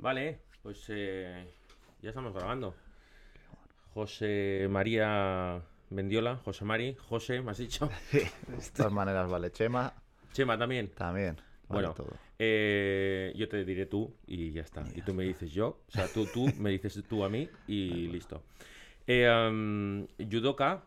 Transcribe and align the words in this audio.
Vale, 0.00 0.38
pues 0.62 0.84
eh, 0.88 1.44
ya 2.02 2.08
estamos 2.10 2.32
grabando. 2.34 2.74
José 3.94 4.66
María 4.70 5.60
Mendiola, 5.90 6.36
José 6.36 6.64
Mari, 6.64 6.94
José, 7.08 7.42
me 7.42 7.50
has 7.50 7.58
dicho. 7.58 7.90
de 8.12 8.30
todas 8.74 8.92
maneras, 8.92 9.28
vale. 9.28 9.50
Chema, 9.50 9.92
Chema 10.32 10.56
también. 10.58 10.88
también. 10.90 11.36
Vale 11.68 11.88
Bueno, 11.88 11.94
todo. 11.94 12.16
eh, 12.38 13.32
yo 13.36 13.48
te 13.48 13.64
diré 13.64 13.86
tú 13.86 14.14
y 14.26 14.52
ya 14.52 14.62
está. 14.62 14.84
Y 14.94 15.02
tú 15.02 15.12
me 15.14 15.24
dices 15.24 15.52
yo. 15.52 15.80
O 15.88 15.90
sea, 15.90 16.06
tú, 16.08 16.26
tú 16.26 16.46
me 16.58 16.70
dices 16.70 17.02
tú 17.08 17.24
a 17.24 17.28
mí 17.28 17.48
y 17.66 18.08
listo. 18.12 18.42
Eh, 19.06 20.06
judoka. 20.30 20.82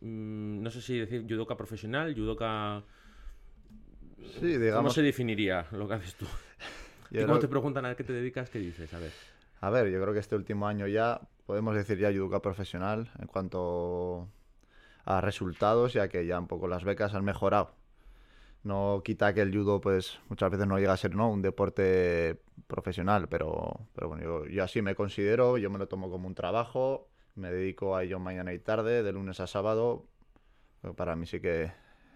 mm, 0.00 0.62
no 0.62 0.70
sé 0.70 0.80
si 0.82 0.98
decir 0.98 1.24
judoka 1.28 1.56
profesional, 1.56 2.14
judoka... 2.14 2.82
Sí, 4.34 4.40
¿Cómo 4.52 4.58
digamos. 4.58 4.94
se 4.94 5.02
definiría 5.02 5.66
lo 5.72 5.88
que 5.88 5.94
haces 5.94 6.14
tú? 6.14 6.26
Y 7.12 7.24
cuando 7.24 7.40
te 7.40 7.48
preguntan 7.48 7.84
a 7.84 7.94
qué 7.94 8.04
te 8.04 8.12
dedicas, 8.12 8.48
¿qué 8.50 8.58
dices? 8.58 8.92
A 8.94 8.98
ver. 8.98 9.12
A 9.60 9.70
ver, 9.70 9.88
yo 9.90 10.00
creo 10.00 10.12
que 10.14 10.20
este 10.20 10.34
último 10.34 10.66
año 10.66 10.86
ya 10.86 11.20
podemos 11.46 11.74
decir 11.74 11.98
ya 11.98 12.10
judoka 12.10 12.40
profesional 12.40 13.10
en 13.18 13.26
cuanto 13.26 14.28
a 15.04 15.20
resultados, 15.20 15.92
ya 15.92 16.08
que 16.08 16.26
ya 16.26 16.38
un 16.38 16.48
poco 16.48 16.66
las 16.68 16.84
becas 16.84 17.14
han 17.14 17.24
mejorado. 17.24 17.74
No 18.64 19.02
quita 19.04 19.34
que 19.34 19.42
el 19.42 19.52
judo, 19.52 19.80
pues 19.80 20.20
muchas 20.28 20.50
veces 20.50 20.66
no 20.66 20.78
llega 20.78 20.92
a 20.92 20.96
ser 20.96 21.14
¿no? 21.14 21.28
un 21.30 21.42
deporte 21.42 22.40
profesional, 22.66 23.28
pero, 23.28 23.88
pero 23.94 24.08
bueno, 24.08 24.22
yo, 24.22 24.46
yo 24.46 24.62
así 24.64 24.82
me 24.82 24.94
considero, 24.94 25.58
yo 25.58 25.68
me 25.68 25.78
lo 25.78 25.88
tomo 25.88 26.08
como 26.10 26.28
un 26.28 26.34
trabajo, 26.34 27.08
me 27.34 27.50
dedico 27.50 27.96
a 27.96 28.04
ello 28.04 28.18
mañana 28.20 28.52
y 28.54 28.58
tarde, 28.60 29.02
de 29.02 29.12
lunes 29.12 29.40
a 29.40 29.46
sábado. 29.46 30.06
pero 30.80 30.94
Para 30.94 31.16
mí 31.16 31.26
sí 31.26 31.40
que 31.40 31.64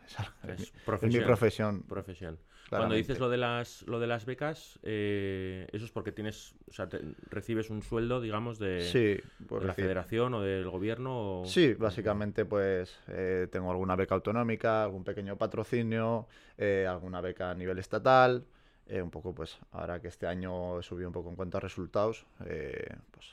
es, 0.07 0.19
algo- 0.21 0.33
Es 0.45 0.51
es 0.51 0.59
mi- 0.61 0.65
es 0.65 0.73
mi 0.73 1.21
profesión. 1.21 1.83
profesión. 1.83 2.39
Cuando 2.69 2.95
dices 2.95 3.19
lo 3.19 3.29
de 3.29 3.37
las, 3.37 3.83
lo 3.83 4.01
de 4.01 4.07
las 4.07 4.25
becas, 4.27 4.79
eh, 4.83 5.67
eso 5.73 5.85
es 5.85 5.91
porque 5.91 6.13
tienes, 6.13 6.55
o 6.69 6.73
sea, 6.73 6.89
te- 6.89 7.01
recibes 7.31 7.71
un 7.71 7.83
sueldo, 7.83 8.21
digamos, 8.21 8.59
de, 8.59 8.83
Sí, 8.83 8.99
de 8.99 9.23
por 9.47 9.65
la 9.65 9.73
federación 9.75 10.35
o 10.35 10.43
del 10.43 10.69
gobierno. 10.69 11.43
O... 11.43 11.45
Sí, 11.47 11.75
básicamente 11.75 12.45
pues 12.45 12.99
eh, 13.09 13.49
tengo 13.51 13.71
alguna 13.71 13.97
beca 13.97 14.15
autonómica, 14.15 14.83
algún 14.83 15.05
pequeño 15.05 15.37
patrocinio, 15.37 16.27
eh, 16.59 16.87
alguna 16.89 17.21
beca 17.21 17.51
a 17.51 17.55
nivel 17.55 17.79
estatal, 17.79 18.45
eh, 18.89 19.03
un 19.03 19.11
poco 19.11 19.35
pues 19.35 19.59
ahora 19.73 20.01
que 20.01 20.09
este 20.09 20.27
año 20.27 20.79
he 20.81 20.83
subido 20.83 21.09
un 21.09 21.13
poco 21.15 21.29
en 21.31 21.37
cuanto 21.37 21.59
a 21.59 21.61
resultados, 21.61 22.27
eh, 22.45 22.97
pues 23.11 23.27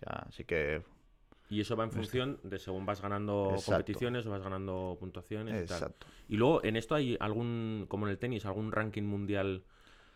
ya 0.00 0.26
sí 0.30 0.44
que... 0.44 0.82
Y 1.50 1.60
eso 1.60 1.76
va 1.76 1.84
en 1.84 1.90
función 1.90 2.38
de 2.42 2.58
según 2.58 2.86
vas 2.86 3.02
ganando 3.02 3.50
Exacto. 3.50 3.72
competiciones 3.72 4.24
o 4.24 4.30
vas 4.30 4.42
ganando 4.42 4.96
puntuaciones 4.98 5.64
y 5.64 5.66
tal. 5.66 5.78
Exacto. 5.78 6.06
Y 6.28 6.36
luego, 6.36 6.64
en 6.64 6.76
esto 6.76 6.94
hay 6.94 7.16
algún, 7.20 7.86
como 7.88 8.06
en 8.06 8.12
el 8.12 8.18
tenis, 8.18 8.46
algún 8.46 8.72
ranking 8.72 9.02
mundial 9.02 9.64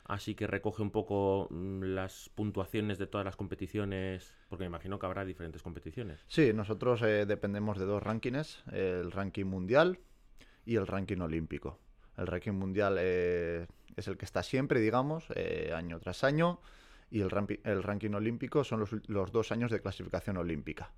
así 0.04 0.34
que 0.34 0.46
recoge 0.46 0.82
un 0.82 0.90
poco 0.90 1.48
mm, 1.50 1.82
las 1.82 2.30
puntuaciones 2.34 2.98
de 2.98 3.06
todas 3.06 3.24
las 3.24 3.36
competiciones, 3.36 4.34
porque 4.48 4.64
me 4.64 4.66
imagino 4.66 4.98
que 4.98 5.06
habrá 5.06 5.24
diferentes 5.24 5.62
competiciones. 5.62 6.24
Sí, 6.28 6.52
nosotros 6.52 7.02
eh, 7.02 7.26
dependemos 7.26 7.78
de 7.78 7.86
dos 7.86 8.02
rankings, 8.02 8.62
el 8.72 9.10
ranking 9.10 9.46
mundial 9.46 9.98
y 10.64 10.76
el 10.76 10.86
ranking 10.86 11.18
olímpico. 11.18 11.78
El 12.16 12.26
ranking 12.26 12.52
mundial 12.52 12.96
eh, 13.00 13.66
es 13.96 14.08
el 14.08 14.16
que 14.16 14.24
está 14.24 14.42
siempre, 14.42 14.80
digamos, 14.80 15.24
eh, 15.34 15.72
año 15.74 15.98
tras 15.98 16.22
año, 16.22 16.60
y 17.10 17.20
el, 17.20 17.30
el 17.64 17.82
ranking 17.82 18.12
olímpico 18.12 18.64
son 18.64 18.84
los 19.08 19.32
dos 19.32 19.52
años 19.52 19.70
de 19.70 19.80
clasificación 19.80 20.36
olímpica. 20.36 20.92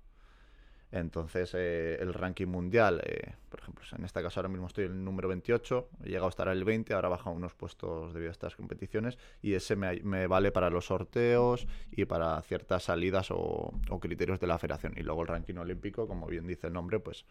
Entonces, 0.91 1.53
eh, 1.53 1.97
el 1.99 2.13
ranking 2.13 2.47
mundial, 2.47 3.01
eh, 3.03 3.33
por 3.49 3.59
ejemplo, 3.59 3.83
en 3.97 4.05
este 4.05 4.21
caso 4.21 4.39
ahora 4.39 4.49
mismo 4.49 4.67
estoy 4.67 4.85
en 4.85 4.91
el 4.91 5.03
número 5.03 5.27
28, 5.27 5.89
he 6.03 6.07
llegado 6.07 6.27
a 6.27 6.29
estar 6.29 6.47
el 6.47 6.63
20, 6.63 6.93
ahora 6.93 7.09
he 7.09 7.11
bajado 7.11 7.35
unos 7.35 7.53
puestos 7.53 8.13
debido 8.13 8.29
a 8.29 8.31
estas 8.31 8.55
competiciones, 8.55 9.17
y 9.41 9.53
ese 9.53 9.75
me, 9.75 10.27
vale 10.27 10.51
para 10.51 10.69
los 10.69 10.85
sorteos 10.85 11.67
y 11.91 12.05
para 12.05 12.41
ciertas 12.41 12.83
salidas 12.83 13.31
o, 13.31 13.73
o 13.89 13.99
criterios 13.99 14.39
de 14.39 14.47
la 14.47 14.57
federación. 14.57 14.93
Y 14.95 15.03
luego 15.03 15.23
el 15.23 15.27
ranking 15.27 15.55
olímpico, 15.55 16.07
como 16.07 16.25
bien 16.27 16.47
dice 16.47 16.67
el 16.67 16.73
nombre, 16.73 16.99
pues 16.99 17.25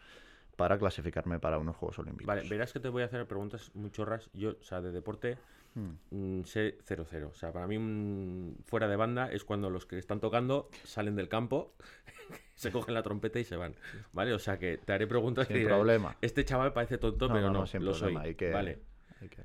para 0.57 0.77
clasificarme 0.77 1.39
para 1.39 1.59
unos 1.59 1.77
Juegos 1.77 1.99
Olímpicos. 1.99 2.27
Vale, 2.27 2.49
verás 2.49 2.73
que 2.73 2.79
te 2.79 2.89
voy 2.89 3.03
a 3.03 3.05
hacer 3.05 3.25
preguntas 3.27 3.71
muy 3.75 3.91
chorras. 3.91 4.29
Yo, 4.33 4.55
o 4.59 4.63
sea, 4.63 4.81
de 4.81 4.91
deporte. 4.91 5.37
Mm, 6.11 6.43
sé 6.43 6.77
0-0. 6.87 7.29
O 7.29 7.33
sea, 7.33 7.51
para 7.51 7.67
mí, 7.67 7.77
un 7.77 8.57
fuera 8.65 8.87
de 8.87 8.95
banda 8.95 9.31
es 9.31 9.43
cuando 9.43 9.69
los 9.69 9.85
que 9.85 9.97
están 9.97 10.19
tocando 10.19 10.69
salen 10.83 11.15
del 11.15 11.29
campo, 11.29 11.75
se 12.55 12.71
cogen 12.71 12.93
la 12.93 13.03
trompeta 13.03 13.39
y 13.39 13.43
se 13.43 13.55
van. 13.55 13.75
¿Vale? 14.13 14.33
O 14.33 14.39
sea, 14.39 14.57
que 14.57 14.77
te 14.77 14.93
haré 14.93 15.07
preguntas 15.07 15.47
Sin 15.47 15.55
que 15.55 15.59
dirás, 15.59 15.77
problema. 15.77 16.17
Este 16.21 16.43
chaval 16.45 16.73
parece 16.73 16.97
tonto, 16.97 17.27
pero 17.31 17.49
no, 17.51 17.65
sin 17.65 17.85
lo 17.85 17.93
soy. 17.93 18.15
Hay 18.17 18.35
que, 18.35 18.51
Vale. 18.51 18.79
hay 19.21 19.29
que. 19.29 19.43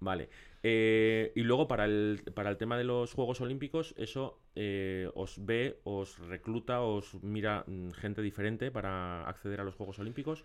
Vale. 0.00 0.28
Eh, 0.62 1.32
y 1.34 1.42
luego 1.42 1.66
para 1.66 1.86
el, 1.86 2.22
para 2.34 2.50
el 2.50 2.56
tema 2.58 2.76
de 2.76 2.84
los 2.84 3.12
Juegos 3.14 3.40
Olímpicos, 3.40 3.94
eso 3.96 4.38
eh, 4.54 5.10
os 5.14 5.44
ve, 5.44 5.80
os 5.84 6.18
recluta, 6.18 6.82
os 6.82 7.14
mira 7.22 7.64
mm, 7.66 7.90
gente 7.92 8.20
diferente 8.20 8.70
para 8.70 9.26
acceder 9.28 9.60
a 9.60 9.64
los 9.64 9.74
Juegos 9.74 9.98
Olímpicos. 9.98 10.44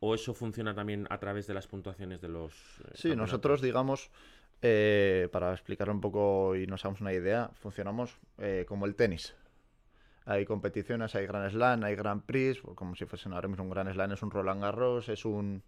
¿O 0.00 0.14
eso 0.14 0.34
funciona 0.34 0.74
también 0.74 1.06
a 1.08 1.18
través 1.18 1.46
de 1.46 1.54
las 1.54 1.66
puntuaciones 1.68 2.20
de 2.20 2.28
los... 2.28 2.52
eh, 2.54 2.90
Sí, 2.94 3.08
campeonatos? 3.08 3.16
nosotros, 3.16 3.62
digamos, 3.62 4.10
eh, 4.62 5.28
para 5.32 5.52
explicar 5.52 5.90
un 5.90 6.00
poco 6.00 6.56
y 6.56 6.66
nos 6.66 6.84
hagamos 6.84 7.00
una 7.00 7.12
idea, 7.12 7.50
funcionamos 7.54 8.18
eh, 8.38 8.64
como 8.68 8.86
el 8.86 8.94
tenis. 8.94 9.34
Hay 10.24 10.44
competiciones, 10.44 11.14
hay 11.14 11.26
Grand 11.26 11.50
Slam, 11.50 11.84
hay 11.84 11.94
Grand 11.94 12.22
Prix, 12.22 12.60
o 12.64 12.74
como 12.74 12.96
si 12.96 13.04
fuesen 13.04 13.32
ahora 13.32 13.48
mismo 13.48 13.64
un 13.64 13.70
Grand 13.70 13.92
Slam, 13.92 14.12
es 14.12 14.22
un 14.22 14.30
Roland 14.30 14.62
Garros, 14.62 15.08
es 15.08 15.24
un, 15.24 15.62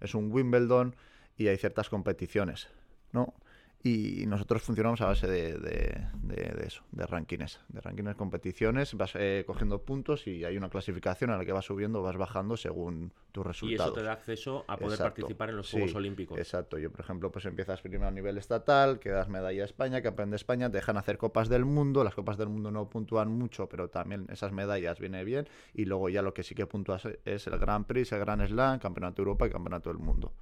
es 0.00 0.14
un 0.14 0.30
Wimbledon 0.30 0.94
y 1.36 1.48
hay 1.48 1.56
ciertas 1.56 1.88
competiciones, 1.88 2.68
¿no? 3.12 3.34
Y 3.82 4.26
nosotros 4.26 4.62
funcionamos 4.62 5.00
a 5.00 5.06
base 5.06 5.28
de, 5.28 5.58
de- 5.58 6.08
de- 6.14 6.54
de 6.54 6.66
eso, 6.66 6.82
de 6.90 7.06
rankings, 7.06 7.60
de 7.68 7.80
rankings, 7.80 8.16
competiciones, 8.16 8.94
vas 8.94 9.12
eh, 9.14 9.44
cogiendo 9.46 9.80
puntos 9.82 10.26
y 10.26 10.44
hay 10.44 10.56
una 10.56 10.68
clasificación 10.70 11.30
a 11.30 11.36
la 11.38 11.44
que 11.44 11.52
vas 11.52 11.66
subiendo 11.66 12.00
o 12.00 12.02
vas 12.02 12.16
bajando 12.16 12.56
según 12.56 13.12
tus 13.30 13.44
Y 13.44 13.48
resultados. 13.48 13.86
eso 13.86 13.92
te 13.92 14.02
da 14.02 14.12
acceso 14.12 14.64
a 14.66 14.76
poder 14.76 14.94
Exacto. 14.94 15.14
participar 15.20 15.50
en 15.50 15.56
los 15.56 15.68
Sí, 15.68 15.76
Juegos 15.76 15.94
Olímpicos. 15.94 16.36
Exacto. 16.36 16.78
Yo, 16.78 16.90
por 16.90 17.00
ejemplo, 17.00 17.30
pues 17.30 17.44
empiezas 17.44 17.80
primero 17.80 18.08
a 18.08 18.10
nivel 18.10 18.38
estatal, 18.38 18.98
quedas 18.98 19.28
medalla 19.28 19.60
de 19.60 19.66
España, 19.66 20.02
campeón 20.02 20.30
de 20.30 20.36
España, 20.36 20.68
te 20.68 20.78
dejan 20.78 20.96
hacer 20.96 21.16
copas 21.16 21.48
del 21.48 21.64
mundo. 21.64 22.02
Las 22.02 22.14
copas 22.16 22.38
del 22.38 22.48
mundo 22.48 22.72
no 22.72 22.90
puntúan 22.90 23.30
mucho, 23.30 23.68
pero 23.68 23.88
también 23.88 24.26
esas 24.30 24.50
medallas 24.50 24.98
viene 24.98 25.22
bien. 25.22 25.48
Y 25.74 25.84
luego 25.84 26.08
ya 26.08 26.22
lo 26.22 26.34
que 26.34 26.42
sí 26.42 26.56
que 26.56 26.66
puntúas 26.66 27.06
es 27.24 27.46
el 27.46 27.56
Grand 27.60 27.86
Prix, 27.86 28.10
el 28.10 28.18
Grand 28.20 28.44
Slam, 28.48 28.80
Campeonato 28.80 29.16
de 29.22 29.28
Europa 29.28 29.46
y 29.46 29.50
Campeonato 29.50 29.90
del 29.90 29.98
Mundo. 29.98 30.32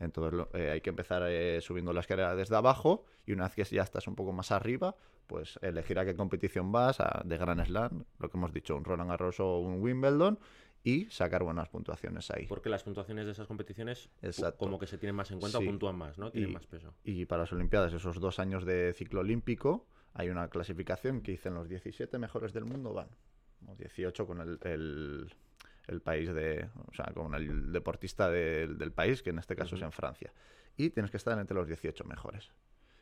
Entonces 0.00 0.46
eh, 0.54 0.70
hay 0.70 0.80
que 0.80 0.90
empezar 0.90 1.22
eh, 1.28 1.60
subiendo 1.60 1.92
la 1.92 2.00
escalera 2.00 2.34
desde 2.34 2.56
abajo 2.56 3.04
y 3.26 3.32
una 3.32 3.44
vez 3.44 3.54
que 3.54 3.64
ya 3.64 3.82
estás 3.82 4.06
un 4.08 4.16
poco 4.16 4.32
más 4.32 4.50
arriba, 4.52 4.96
pues 5.26 5.58
elegir 5.62 5.98
a 5.98 6.04
qué 6.04 6.14
competición 6.16 6.72
vas, 6.72 7.00
a- 7.00 7.22
de 7.24 7.36
Grand 7.38 7.64
Slam, 7.64 8.04
lo 8.18 8.28
que 8.28 8.36
hemos 8.36 8.52
dicho, 8.52 8.76
un 8.76 8.84
Roland 8.84 9.10
Garros 9.10 9.40
o 9.40 9.60
un 9.60 9.80
Wimbledon 9.80 10.38
y 10.82 11.06
sacar 11.06 11.42
buenas 11.44 11.68
puntuaciones 11.70 12.30
ahí. 12.30 12.46
Porque 12.46 12.68
las 12.68 12.82
puntuaciones 12.82 13.24
de 13.24 13.32
esas 13.32 13.46
competiciones 13.46 14.10
Exacto. 14.20 14.58
como 14.58 14.78
que 14.78 14.86
se 14.86 14.98
tienen 14.98 15.16
más 15.16 15.30
en 15.30 15.40
cuenta 15.40 15.58
Sí. 15.58 15.64
o 15.64 15.66
puntúan 15.70 15.96
más, 15.96 16.18
¿no? 16.18 16.30
Tienen 16.30 16.50
Y- 16.50 16.54
más 16.54 16.66
peso. 16.66 16.92
Y 17.04 17.24
para 17.24 17.42
las 17.42 17.52
Olimpiadas, 17.52 17.92
esos 17.94 18.20
dos 18.20 18.38
años 18.38 18.66
de 18.66 18.92
ciclo 18.94 19.20
olímpico, 19.20 19.86
hay 20.12 20.28
una 20.28 20.48
clasificación 20.48 21.22
que 21.22 21.32
dicen 21.32 21.54
los 21.54 21.68
17 21.68 22.18
mejores 22.18 22.52
del 22.52 22.64
mundo 22.66 22.92
van. 22.92 23.08
O 23.66 23.74
18 23.76 24.26
con 24.26 24.40
el, 24.42 24.58
el, 24.64 25.34
el 25.88 26.00
país 26.00 26.32
de. 26.32 26.68
O 26.90 26.94
sea, 26.94 27.06
con 27.14 27.34
el 27.34 27.72
deportista 27.72 28.30
del- 28.30 28.78
del 28.78 28.92
país, 28.92 29.22
que 29.22 29.30
en 29.30 29.38
este 29.38 29.54
caso 29.56 29.76
es 29.76 29.82
en 29.82 29.92
Francia. 29.92 30.32
Y 30.76 30.90
tienes 30.90 31.10
que 31.10 31.16
estar 31.18 31.38
entre 31.38 31.54
los 31.56 31.66
18 31.66 32.04
mejores. 32.04 32.50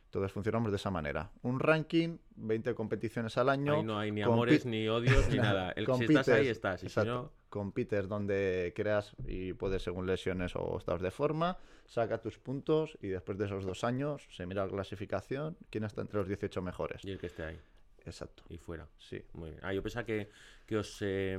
Entonces 0.06 0.30
funcionamos 0.32 0.70
de 0.70 0.76
esa 0.76 0.90
manera. 0.90 1.30
Un 1.40 1.58
ranking, 1.58 2.18
20 2.36 2.74
competiciones 2.74 3.38
al 3.38 3.48
año. 3.48 3.76
Ahí 3.76 3.82
no 3.82 3.98
hay 3.98 4.10
ni 4.12 4.20
amores, 4.20 4.66
ni 4.66 4.86
odios, 4.86 5.26
ni 5.30 5.36
nada. 5.38 5.72
El, 5.72 5.86
si 5.86 6.04
estás 6.04 6.28
ahí, 6.28 6.44
compites- 6.44 6.50
estás. 6.50 6.84
Y 6.84 6.88
si 6.90 7.00
no, 7.06 7.32
compites 7.48 8.08
donde 8.08 8.72
creas 8.76 9.14
y 9.26 9.54
puedes 9.54 9.82
según 9.82 10.06
lesiones 10.06 10.54
o 10.54 10.76
estados 10.76 11.00
de 11.00 11.10
forma, 11.10 11.56
saca 11.86 12.20
tus 12.20 12.38
puntos 12.38 12.98
y 13.00 13.08
después 13.08 13.38
de 13.38 13.46
esos 13.46 13.64
dos 13.64 13.84
años 13.84 14.26
se 14.30 14.44
mira 14.44 14.66
la 14.66 14.70
clasificación, 14.70 15.56
quién 15.70 15.84
está 15.84 16.02
entre 16.02 16.18
los 16.18 16.28
18 16.28 16.60
mejores. 16.60 17.02
y 17.06 17.10
el 17.12 17.18
que 17.18 17.26
esté 17.28 17.44
ahí. 17.44 17.58
Exacto, 18.04 18.42
Y 18.48 18.58
fuera. 18.58 18.88
sí. 18.98 19.22
Muy 19.34 19.50
bien. 19.50 19.60
Ah, 19.62 19.72
yo 19.72 19.82
pensaba 19.82 20.04
que, 20.04 20.28
que 20.66 20.76
os, 20.76 20.98
eh, 21.02 21.36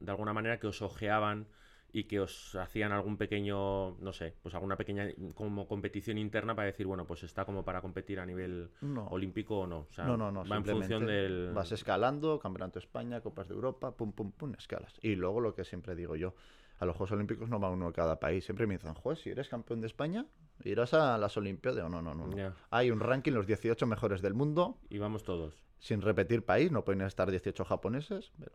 de 0.00 0.10
alguna 0.10 0.32
manera, 0.32 0.58
que 0.58 0.66
os 0.66 0.82
ojeaban 0.82 1.46
y 1.90 2.04
que 2.04 2.20
os 2.20 2.54
hacían 2.56 2.92
algún 2.92 3.16
pequeño, 3.16 3.92
no 3.98 4.12
sé, 4.12 4.34
pues 4.42 4.54
alguna 4.54 4.76
pequeña 4.76 5.08
como 5.34 5.66
competición 5.66 6.18
interna 6.18 6.54
para 6.54 6.66
decir, 6.66 6.86
bueno, 6.86 7.06
pues 7.06 7.22
está 7.22 7.46
como 7.46 7.64
para 7.64 7.80
competir 7.80 8.20
a 8.20 8.26
nivel 8.26 8.70
No. 8.82 9.06
olímpico 9.06 9.60
o 9.60 9.66
no. 9.66 9.86
O 9.90 9.92
sea, 9.92 10.04
no, 10.04 10.16
no, 10.18 10.30
no. 10.30 10.44
va 10.44 10.56
en 10.56 10.64
función 10.66 11.06
del... 11.06 11.52
Vas 11.54 11.72
escalando, 11.72 12.38
Campeonato 12.38 12.78
de 12.78 12.84
España, 12.84 13.20
Copas 13.22 13.48
de 13.48 13.54
Europa, 13.54 13.96
pum, 13.96 14.12
pum, 14.12 14.32
pum, 14.32 14.52
escalas. 14.58 14.98
Y 15.02 15.14
luego 15.14 15.40
lo 15.40 15.54
que 15.54 15.64
siempre 15.64 15.94
digo 15.94 16.14
yo, 16.14 16.34
a 16.78 16.84
los 16.86 16.96
Juegos 16.96 17.12
Olímpicos 17.12 17.48
no 17.48 17.58
va 17.58 17.70
uno 17.70 17.88
de 17.88 17.92
cada 17.92 18.18
país. 18.20 18.44
Siempre 18.44 18.66
me 18.66 18.74
dicen, 18.76 18.94
juez, 18.94 19.18
si 19.20 19.30
eres 19.30 19.48
campeón 19.48 19.80
de 19.80 19.86
España, 19.88 20.26
irás 20.64 20.94
a 20.94 21.18
las 21.18 21.36
Olimpiadas. 21.36 21.90
No, 21.90 22.00
no, 22.02 22.14
no. 22.14 22.26
no. 22.26 22.54
Hay 22.70 22.90
un 22.90 23.00
ranking, 23.00 23.32
los 23.32 23.46
18 23.46 23.86
mejores 23.86 24.22
del 24.22 24.34
mundo, 24.34 24.78
Y 24.88 24.98
vamos 24.98 25.22
todos. 25.24 25.54
sin 25.78 26.00
repetir 26.02 26.44
país, 26.44 26.70
no 26.70 26.84
pueden 26.84 27.02
estar 27.02 27.30
18 27.30 27.64
japoneses, 27.64 28.32
pero 28.38 28.52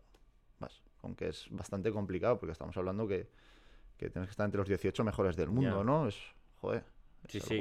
vas, 0.58 0.82
aunque 1.02 1.28
es 1.28 1.46
bastante 1.50 1.92
complicado 1.92 2.38
porque 2.38 2.52
estamos 2.52 2.76
hablando 2.76 3.06
que, 3.06 3.28
que 3.98 4.08
tienes 4.10 4.28
que 4.28 4.32
estar 4.32 4.44
entre 4.46 4.58
los 4.58 4.68
18 4.68 5.04
mejores 5.04 5.36
del 5.36 5.50
mundo. 5.50 5.84
¿no? 5.84 6.08
Es, 6.08 6.16
joder, 6.60 6.82
es 7.26 7.32
Sí, 7.32 7.40
sí, 7.40 7.60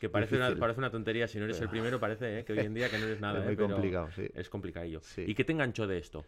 Que 0.00 0.08
parece 0.08 0.36
una, 0.36 0.46
Difícil. 0.46 0.60
parece 0.60 0.78
una 0.80 0.90
tontería, 0.90 1.28
si 1.28 1.38
no 1.38 1.44
eres 1.44 1.60
el 1.60 1.68
primero 1.68 1.98
parece 2.00 2.38
¿eh? 2.40 2.44
que 2.44 2.52
hoy 2.54 2.60
en 2.60 2.74
día 2.74 2.88
que 2.90 2.98
no 2.98 3.04
eres 3.04 3.20
nada. 3.20 3.38
es 3.38 3.44
¿eh? 3.44 3.46
muy 3.48 3.56
Pero 3.56 3.68
complicado, 3.68 4.10
sí. 4.12 4.28
Es 4.34 4.48
complicadillo. 4.48 5.00
Sí. 5.02 5.24
¿Y 5.26 5.34
qué 5.34 5.44
te 5.44 5.52
enganchó 5.52 5.86
de 5.86 5.98
esto? 5.98 6.24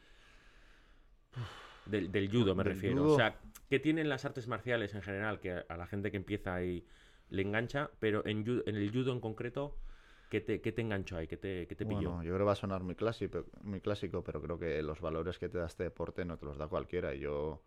Del, 1.86 2.10
del 2.12 2.30
judo 2.30 2.54
me 2.54 2.62
Del 2.64 2.74
refiero. 2.74 3.02
judo. 3.02 3.12
O 3.14 3.16
sea, 3.16 3.40
¿qué 3.68 3.78
tienen 3.80 4.08
las 4.08 4.24
artes 4.24 4.46
marciales 4.48 4.94
en 4.94 5.02
general 5.02 5.40
que 5.40 5.52
a, 5.52 5.64
a 5.68 5.76
la 5.76 5.86
gente 5.86 6.10
que 6.10 6.16
empieza 6.16 6.54
ahí 6.54 6.86
le 7.30 7.42
engancha? 7.42 7.90
Pero 8.00 8.24
en, 8.26 8.44
ju- 8.44 8.62
en 8.66 8.76
el 8.76 8.90
judo 8.92 9.12
en 9.12 9.20
concreto, 9.20 9.76
¿qué 10.28 10.40
te, 10.40 10.60
qué 10.60 10.72
te 10.72 10.82
enganchó 10.82 11.16
ahí? 11.16 11.26
¿Qué 11.26 11.36
te, 11.36 11.66
qué 11.66 11.74
te 11.74 11.84
pilló? 11.86 12.10
Bueno, 12.10 12.22
yo 12.22 12.28
creo 12.30 12.38
que 12.38 12.44
va 12.44 12.52
a 12.52 12.56
sonar 12.56 12.82
muy 12.82 12.94
clásico, 12.94 13.44
muy 13.62 13.80
clásico, 13.80 14.22
pero 14.22 14.40
creo 14.40 14.58
que 14.58 14.82
los 14.82 15.00
valores 15.00 15.38
que 15.38 15.48
te 15.48 15.58
da 15.58 15.66
este 15.66 15.82
deporte 15.84 16.24
no 16.24 16.36
te 16.38 16.46
los 16.46 16.56
da 16.56 16.68
cualquiera. 16.68 17.12
Yo 17.14 17.60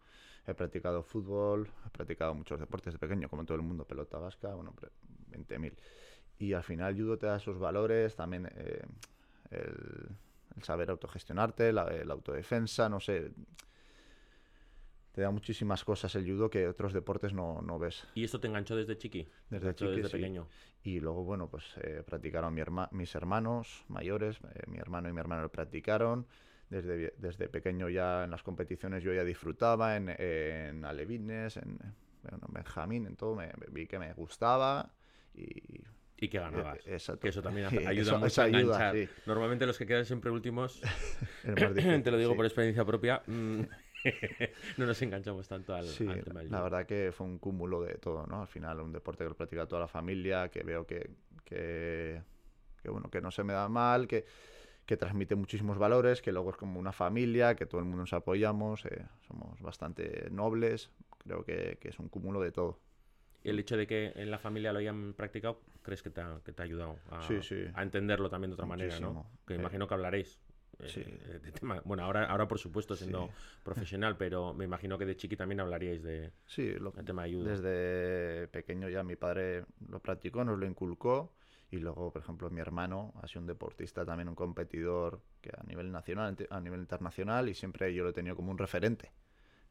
he 0.47 0.53
practicado 0.53 1.03
fútbol, 1.03 1.69
he 1.85 1.89
practicado 1.89 2.33
muchos 2.33 2.59
deportes 2.59 2.93
de 2.93 2.99
pequeño, 2.99 3.29
como 3.29 3.43
todo 3.45 3.55
el 3.57 3.63
mundo, 3.63 3.85
pelota 3.85 4.17
vasca, 4.17 4.53
bueno, 4.55 4.73
pre- 4.73 4.91
20.000. 5.27 5.77
Y 6.39 6.53
al 6.53 6.63
final 6.63 6.95
judo 6.95 7.17
te 7.17 7.25
da 7.25 7.37
esos 7.37 7.59
valores, 7.59 8.15
también 8.15 8.45
eh, 8.55 8.81
el, 9.51 10.09
el 10.55 10.63
saber 10.63 10.89
autogestionarte, 10.91 11.73
la, 11.73 11.85
la 12.05 12.13
autodefensa, 12.13 12.87
no 12.89 12.99
sé. 13.01 13.31
Te 15.15 15.21
da 15.21 15.31
muchísimas 15.31 15.85
cosas 15.85 16.13
el 16.15 16.29
judo 16.29 16.49
que 16.49 16.67
otros 16.67 16.91
deportes 16.91 17.33
no, 17.33 17.61
no 17.61 17.79
ves. 17.79 18.05
¿Y 18.15 18.25
esto 18.25 18.39
te 18.41 18.47
enganchó 18.47 18.75
desde 18.75 18.97
chiqui? 18.97 19.23
¿Te 19.23 19.31
Desde 19.49 19.73
chiqui, 19.73 19.95
desde 19.95 20.09
sí. 20.09 20.17
pequeño. 20.17 20.45
Y 20.83 20.99
luego, 20.99 21.23
bueno, 21.23 21.49
pues 21.49 21.63
eh, 21.81 22.03
practicaron 22.05 22.53
mi 22.53 22.61
herma- 22.61 22.89
mis 22.91 23.15
hermanos 23.15 23.85
mayores, 23.87 24.37
eh, 24.53 24.63
mi 24.67 24.77
hermano 24.77 25.07
y 25.09 25.13
mi 25.13 25.19
hermano 25.21 25.43
lo 25.43 25.49
practicaron. 25.49 26.27
Desde, 26.69 27.13
desde 27.17 27.47
pequeño 27.47 27.89
ya 27.89 28.23
en 28.25 28.31
las 28.31 28.43
competiciones 28.43 29.03
yo 29.03 29.13
ya 29.13 29.23
disfrutaba, 29.23 29.95
en, 29.95 30.09
en 30.09 30.83
alevines, 30.83 31.57
en 31.57 31.77
bueno, 32.23 32.47
Benjamín, 32.49 33.05
en 33.05 33.15
todo, 33.15 33.35
me, 33.35 33.51
vi 33.69 33.87
que 33.87 33.99
me 33.99 34.11
gustaba 34.13 34.91
y... 35.33 35.83
Y 36.17 36.27
que 36.29 36.39
ganabas. 36.39 36.77
Eh, 36.87 36.93
exacto. 36.93 37.21
Que 37.21 37.29
eso 37.29 37.41
también 37.41 37.67
ayuda 37.87 38.11
eso- 38.13 38.17
mucho 38.17 38.25
eso 38.27 38.41
a 38.41 38.45
ayuda, 38.45 38.91
sí. 38.91 39.07
Normalmente 39.27 39.65
los 39.65 39.77
que 39.77 39.85
quedan 39.85 40.05
siempre 40.05 40.31
últimos, 40.31 40.81
te 41.43 42.11
lo 42.11 42.17
digo 42.17 42.31
sí. 42.31 42.35
por 42.35 42.45
experiencia 42.45 42.83
propia, 42.83 43.21
mm, 43.27 43.61
no 44.77 44.85
nos 44.85 45.01
enganchamos 45.01 45.47
tanto 45.47 45.73
al, 45.73 45.85
Sí, 45.85 46.07
al 46.07 46.23
tema 46.23 46.41
del 46.41 46.51
la 46.51 46.61
verdad 46.61 46.85
que 46.85 47.11
fue 47.11 47.25
un 47.25 47.39
cúmulo 47.39 47.81
de 47.81 47.95
todo, 47.95 48.25
¿no? 48.27 48.41
Al 48.41 48.47
final, 48.47 48.79
un 48.81 48.91
deporte 48.91 49.23
que 49.23 49.29
lo 49.29 49.35
practica 49.35 49.67
toda 49.67 49.81
la 49.81 49.87
familia, 49.87 50.49
que 50.49 50.63
veo 50.63 50.85
que, 50.85 51.09
que, 51.43 52.21
que, 52.81 52.89
bueno, 52.89 53.09
que 53.09 53.21
no 53.21 53.31
se 53.31 53.43
me 53.43 53.53
da 53.53 53.67
mal, 53.67 54.07
que, 54.07 54.25
que 54.85 54.97
transmite 54.97 55.35
muchísimos 55.35 55.77
valores, 55.77 56.21
que 56.21 56.31
luego 56.31 56.51
es 56.51 56.57
como 56.57 56.79
una 56.79 56.91
familia, 56.91 57.55
que 57.55 57.65
todo 57.65 57.79
el 57.79 57.85
mundo 57.85 58.01
nos 58.01 58.13
apoyamos, 58.13 58.85
eh, 58.85 59.05
somos 59.27 59.59
bastante 59.61 60.29
nobles, 60.29 60.91
creo 61.17 61.43
que, 61.43 61.77
que 61.81 61.89
es 61.89 61.99
un 61.99 62.09
cúmulo 62.09 62.41
de 62.41 62.51
todo. 62.51 62.79
Y 63.43 63.49
el 63.49 63.59
hecho 63.59 63.77
de 63.77 63.85
que 63.85 64.11
en 64.15 64.31
la 64.31 64.39
familia 64.39 64.73
lo 64.73 64.79
hayan 64.79 65.13
practicado, 65.13 65.61
¿crees 65.83 66.01
que 66.01 66.09
te 66.09 66.19
ha, 66.21 66.39
que 66.43 66.51
te 66.51 66.63
ha 66.63 66.65
ayudado 66.65 66.97
a, 67.11 67.21
Sí, 67.21 67.41
sí. 67.43 67.63
a 67.75 67.83
entenderlo 67.83 68.27
también 68.29 68.49
de 68.49 68.55
otra 68.55 68.65
manera, 68.65 68.99
¿no? 68.99 69.25
Que 69.45 69.53
Eh, 69.53 69.57
imagino 69.57 69.87
que 69.87 69.93
hablaréis. 69.93 70.39
Eh, 70.79 70.87
sí. 70.87 71.01
eh, 71.01 71.39
de 71.43 71.51
tema. 71.51 71.81
Bueno, 71.85 72.03
ahora, 72.03 72.25
ahora 72.25 72.47
por 72.47 72.59
supuesto 72.59 72.95
siendo 72.95 73.27
Sí. 73.27 73.33
profesional, 73.63 74.15
pero 74.17 74.53
me 74.53 74.65
imagino 74.65 74.97
que 74.97 75.05
de 75.05 75.15
chiqui 75.15 75.35
también 75.35 75.59
hablaríais 75.59 76.03
de, 76.03 76.31
Sí, 76.45 76.73
lo- 76.79 76.91
del 76.91 77.05
tema 77.05 77.23
de 77.25 77.33
judo. 77.33 77.45
desde 77.45 78.47
pequeño 78.49 78.89
ya 78.89 79.03
mi 79.03 79.15
padre 79.15 79.65
lo 79.89 79.99
practicó, 79.99 80.43
nos 80.43 80.57
lo 80.59 80.65
inculcó. 80.65 81.33
Y 81.71 81.77
luego, 81.79 82.11
por 82.13 82.21
ejemplo, 82.21 82.49
mi 82.51 82.61
hermano 82.61 83.13
ha 83.21 83.27
sido 83.27 83.41
un 83.41 83.47
deportista, 83.47 84.05
también 84.05 84.29
un 84.29 84.35
competidor 84.35 85.21
que 85.41 85.49
a 85.57 85.63
nivel 85.63 85.91
nacional, 85.91 86.37
a 86.49 86.61
nivel 86.61 86.79
internacional, 86.81 87.49
y 87.49 87.55
siempre 87.55 87.93
yo 87.93 88.03
lo 88.03 88.11
he 88.11 88.13
tenido 88.13 88.35
como 88.35 88.51
un 88.51 88.57
referente. 88.57 89.11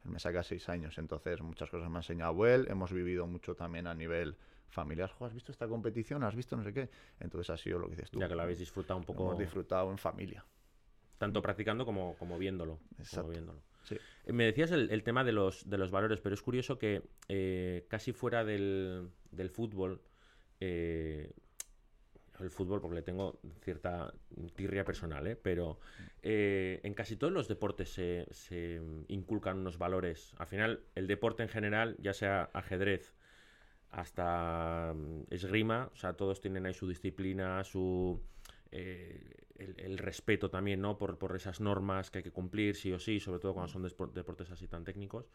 Él 0.04 0.10
me 0.10 0.18
saca 0.18 0.42
seis 0.42 0.68
años, 0.68 0.98
entonces 0.98 1.40
muchas 1.40 1.70
cosas 1.70 1.88
me 1.88 1.96
ha 1.96 2.00
enseñado 2.00 2.46
él. 2.46 2.66
Hemos 2.68 2.92
vivido 2.92 3.26
mucho 3.26 3.54
también 3.54 3.86
a 3.86 3.94
nivel 3.94 4.36
familiar. 4.68 5.08
"Jo, 5.10 5.24
¿Has 5.26 5.32
visto 5.34 5.52
esta 5.52 5.66
competición? 5.68 6.24
¿Has 6.24 6.34
visto 6.34 6.56
no 6.56 6.64
sé 6.64 6.74
qué? 6.74 6.90
Entonces 7.20 7.48
ha 7.50 7.56
sido 7.56 7.78
lo 7.78 7.86
que 7.88 7.94
dices 7.94 8.10
tú. 8.10 8.18
Ya 8.18 8.28
que 8.28 8.34
lo 8.34 8.42
habéis 8.42 8.58
disfrutado 8.58 8.96
un 8.98 9.02
Lo 9.02 9.06
poco, 9.06 9.22
hemos 9.26 9.38
disfrutado 9.38 9.90
en 9.90 9.96
familia. 9.96 10.44
Tanto 11.24 11.40
practicando 11.42 11.84
como, 11.86 12.16
como 12.18 12.38
viéndolo. 12.38 12.78
como 13.14 13.28
viéndolo. 13.30 13.62
Sí. 13.82 13.96
Eh, 14.26 14.32
Me 14.32 14.44
decías 14.44 14.70
el, 14.70 14.90
el 14.90 15.02
tema 15.02 15.24
de 15.24 15.32
los, 15.32 15.68
de 15.68 15.78
los 15.78 15.90
valores, 15.90 16.20
pero 16.20 16.34
es 16.34 16.42
curioso 16.42 16.78
que 16.78 17.02
eh, 17.28 17.86
casi 17.88 18.12
fuera 18.12 18.44
del, 18.44 19.08
del 19.30 19.48
fútbol, 19.50 20.00
eh, 20.60 21.30
el 22.40 22.50
fútbol 22.50 22.80
porque 22.80 22.96
le 22.96 23.02
tengo 23.02 23.40
cierta 23.62 24.12
tirria 24.54 24.84
personal, 24.84 25.26
¿eh? 25.26 25.36
pero 25.36 25.78
en 26.22 26.92
casi 26.94 27.16
todos 27.16 27.32
los 27.32 27.46
deportes 27.48 27.88
se, 27.90 28.26
se 28.32 28.80
inculcan 29.08 29.58
unos 29.58 29.78
valores. 29.78 30.34
Al 30.38 30.46
final, 30.46 30.80
el 30.94 31.06
deporte 31.06 31.42
en 31.42 31.48
general, 31.48 31.96
ya 32.00 32.12
sea 32.12 32.50
ajedrez 32.52 33.14
hasta 33.90 34.92
mm, 34.94 35.26
esgrima, 35.30 35.88
o 35.92 35.96
sea, 35.96 36.14
todos 36.14 36.40
tienen 36.40 36.66
ahí 36.66 36.74
su 36.74 36.88
disciplina, 36.88 37.62
su... 37.64 38.20
eh, 38.72 39.43
el, 39.56 39.74
el 39.78 39.98
respeto 39.98 40.50
también, 40.50 40.80
¿no? 40.80 40.98
Por, 40.98 41.18
por 41.18 41.34
esas 41.36 41.60
normas 41.60 42.10
que 42.10 42.18
hay 42.18 42.24
que 42.24 42.30
cumplir, 42.32 42.76
sí 42.76 42.92
o 42.92 42.98
sí, 42.98 43.20
sobre 43.20 43.40
todo 43.40 43.54
cuando 43.54 43.72
son 43.72 43.84
despo- 43.84 44.12
deportes 44.12 44.50
así 44.50 44.68
tan 44.68 44.84
técnicos. 44.84 45.26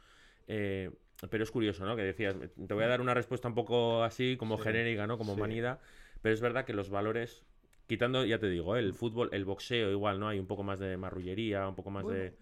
Eh, 0.48 0.92
pero 1.30 1.44
es 1.44 1.52
curioso, 1.52 1.86
¿no? 1.86 1.96
Que 1.96 2.04
decías, 2.04 2.36
te 2.40 2.74
voy 2.74 2.84
a 2.84 2.88
dar 2.88 3.02
una 3.02 3.14
respuesta 3.14 3.48
un 3.48 3.56
poco 3.56 4.04
así, 4.04 4.36
como 4.38 4.58
Sí, 4.58 4.64
genérica, 4.64 5.08
¿no? 5.08 5.18
Como 5.18 5.36
sí. 5.36 5.40
manida, 5.40 5.80
pero 6.22 6.34
es 6.34 6.42
verdad 6.42 6.66
que 6.66 6.74
los 6.74 6.90
valores, 6.90 7.46
quitando, 7.88 8.26
ya 8.26 8.40
te 8.40 8.50
digo, 8.50 8.76
¿eh? 8.76 8.80
el 8.80 8.94
fútbol, 8.94 9.30
el 9.32 9.46
boxeo 9.46 9.92
igual, 9.92 10.20
¿no? 10.20 10.28
Hay 10.28 10.40
un 10.40 10.48
poco 10.48 10.64
más 10.64 10.80
de 10.80 10.98
marrullería, 10.98 11.68
un 11.68 11.76
poco 11.76 11.92
más 11.92 12.08
de... 12.08 12.34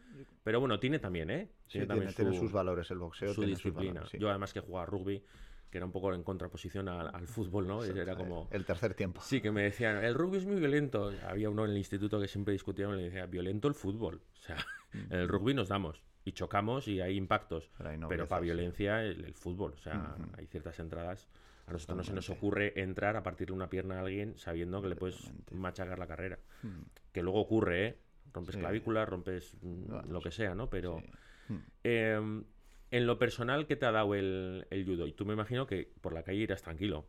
Pero 0.43 0.59
bueno, 0.61 0.79
tiene 0.79 0.99
también, 0.99 1.29
¿eh? 1.29 1.49
Sí, 1.67 1.73
tiene, 1.73 1.87
también 1.87 2.13
tiene 2.13 2.33
sus 2.33 2.51
valores 2.53 2.89
el 2.91 2.99
boxeo. 2.99 3.33
su 3.33 3.41
tiene 3.41 3.55
sus 3.55 3.63
disciplina. 3.63 3.93
valores, 3.93 4.11
sí. 4.11 4.17
Yo 4.17 4.29
además 4.29 4.53
que 4.53 4.61
jugaba 4.61 4.85
rugby, 4.85 5.21
que 5.69 5.77
era 5.77 5.85
un 5.85 5.91
poco 5.91 6.13
en 6.13 6.23
contraposición 6.23 6.87
al, 6.87 7.13
al 7.13 7.27
fútbol, 7.27 7.67
¿no? 7.67 7.81
Exacto, 7.81 8.01
Era 8.01 8.15
como... 8.15 8.47
El 8.51 8.65
tercer 8.65 8.93
tiempo. 8.93 9.21
Sí, 9.21 9.41
que 9.41 9.51
me 9.51 9.63
decían, 9.63 10.03
el 10.03 10.13
rugby 10.15 10.37
es 10.37 10.45
muy 10.45 10.55
violento. 10.59 11.11
Había 11.27 11.49
uno 11.49 11.65
en 11.65 11.71
el 11.71 11.77
instituto 11.77 12.19
que 12.19 12.27
siempre 12.27 12.53
discutíamos 12.53 12.95
y 12.95 12.99
le 12.99 13.03
decía, 13.05 13.25
violento 13.25 13.67
el 13.67 13.73
fútbol. 13.73 14.21
O 14.33 14.41
sea, 14.41 14.57
en 14.93 15.11
el 15.19 15.27
rugby 15.27 15.53
nos 15.53 15.67
damos 15.67 16.03
y 16.23 16.31
chocamos 16.31 16.87
y 16.87 17.01
hay 17.01 17.17
impactos. 17.17 17.69
Pero 17.77 17.89
hay 17.89 17.99
Pero 18.07 18.27
para 18.27 18.41
violencia 18.41 19.03
el, 19.03 19.25
el 19.25 19.33
fútbol. 19.33 19.73
O 19.73 19.77
sea, 19.77 20.15
Ujú. 20.17 20.29
hay 20.37 20.47
ciertas 20.47 20.79
entradas. 20.79 21.27
A 21.67 21.73
nosotros 21.73 21.97
no 21.97 22.03
se 22.05 22.13
nos 22.13 22.29
ocurre 22.29 22.79
entrar 22.81 23.17
a 23.17 23.23
partirle 23.23 23.53
una 23.53 23.69
pierna 23.69 23.97
a 23.97 23.99
alguien 23.99 24.37
sabiendo 24.37 24.81
que 24.81 24.87
le 24.87 24.95
puedes 24.95 25.33
machacar 25.51 25.99
la 25.99 26.07
carrera. 26.07 26.39
Mm, 26.63 26.83
Que 27.11 27.21
luego 27.21 27.41
ocurre, 27.41 27.87
¿eh? 27.87 27.97
Rompes 28.33 28.55
Sí. 28.55 28.61
clavículas, 28.61 29.09
rompes 29.09 29.57
mm, 29.61 30.09
lo 30.09 30.21
que 30.21 30.31
sea, 30.31 30.55
¿no? 30.55 30.69
Pero... 30.69 30.99
sí. 31.01 31.53
Mm. 31.53 31.57
Eh, 31.83 32.43
en 32.91 33.07
lo 33.07 33.17
personal, 33.19 33.67
¿qué 33.67 33.75
te 33.75 33.85
ha 33.85 33.91
dado 33.91 34.15
el, 34.15 34.67
el 34.69 34.85
judo? 34.85 35.07
Y 35.07 35.13
tú 35.13 35.25
me 35.25 35.33
imagino 35.33 35.67
que 35.67 35.91
por 36.01 36.13
la 36.13 36.23
calle 36.23 36.39
irás 36.39 36.61
tranquilo. 36.61 37.07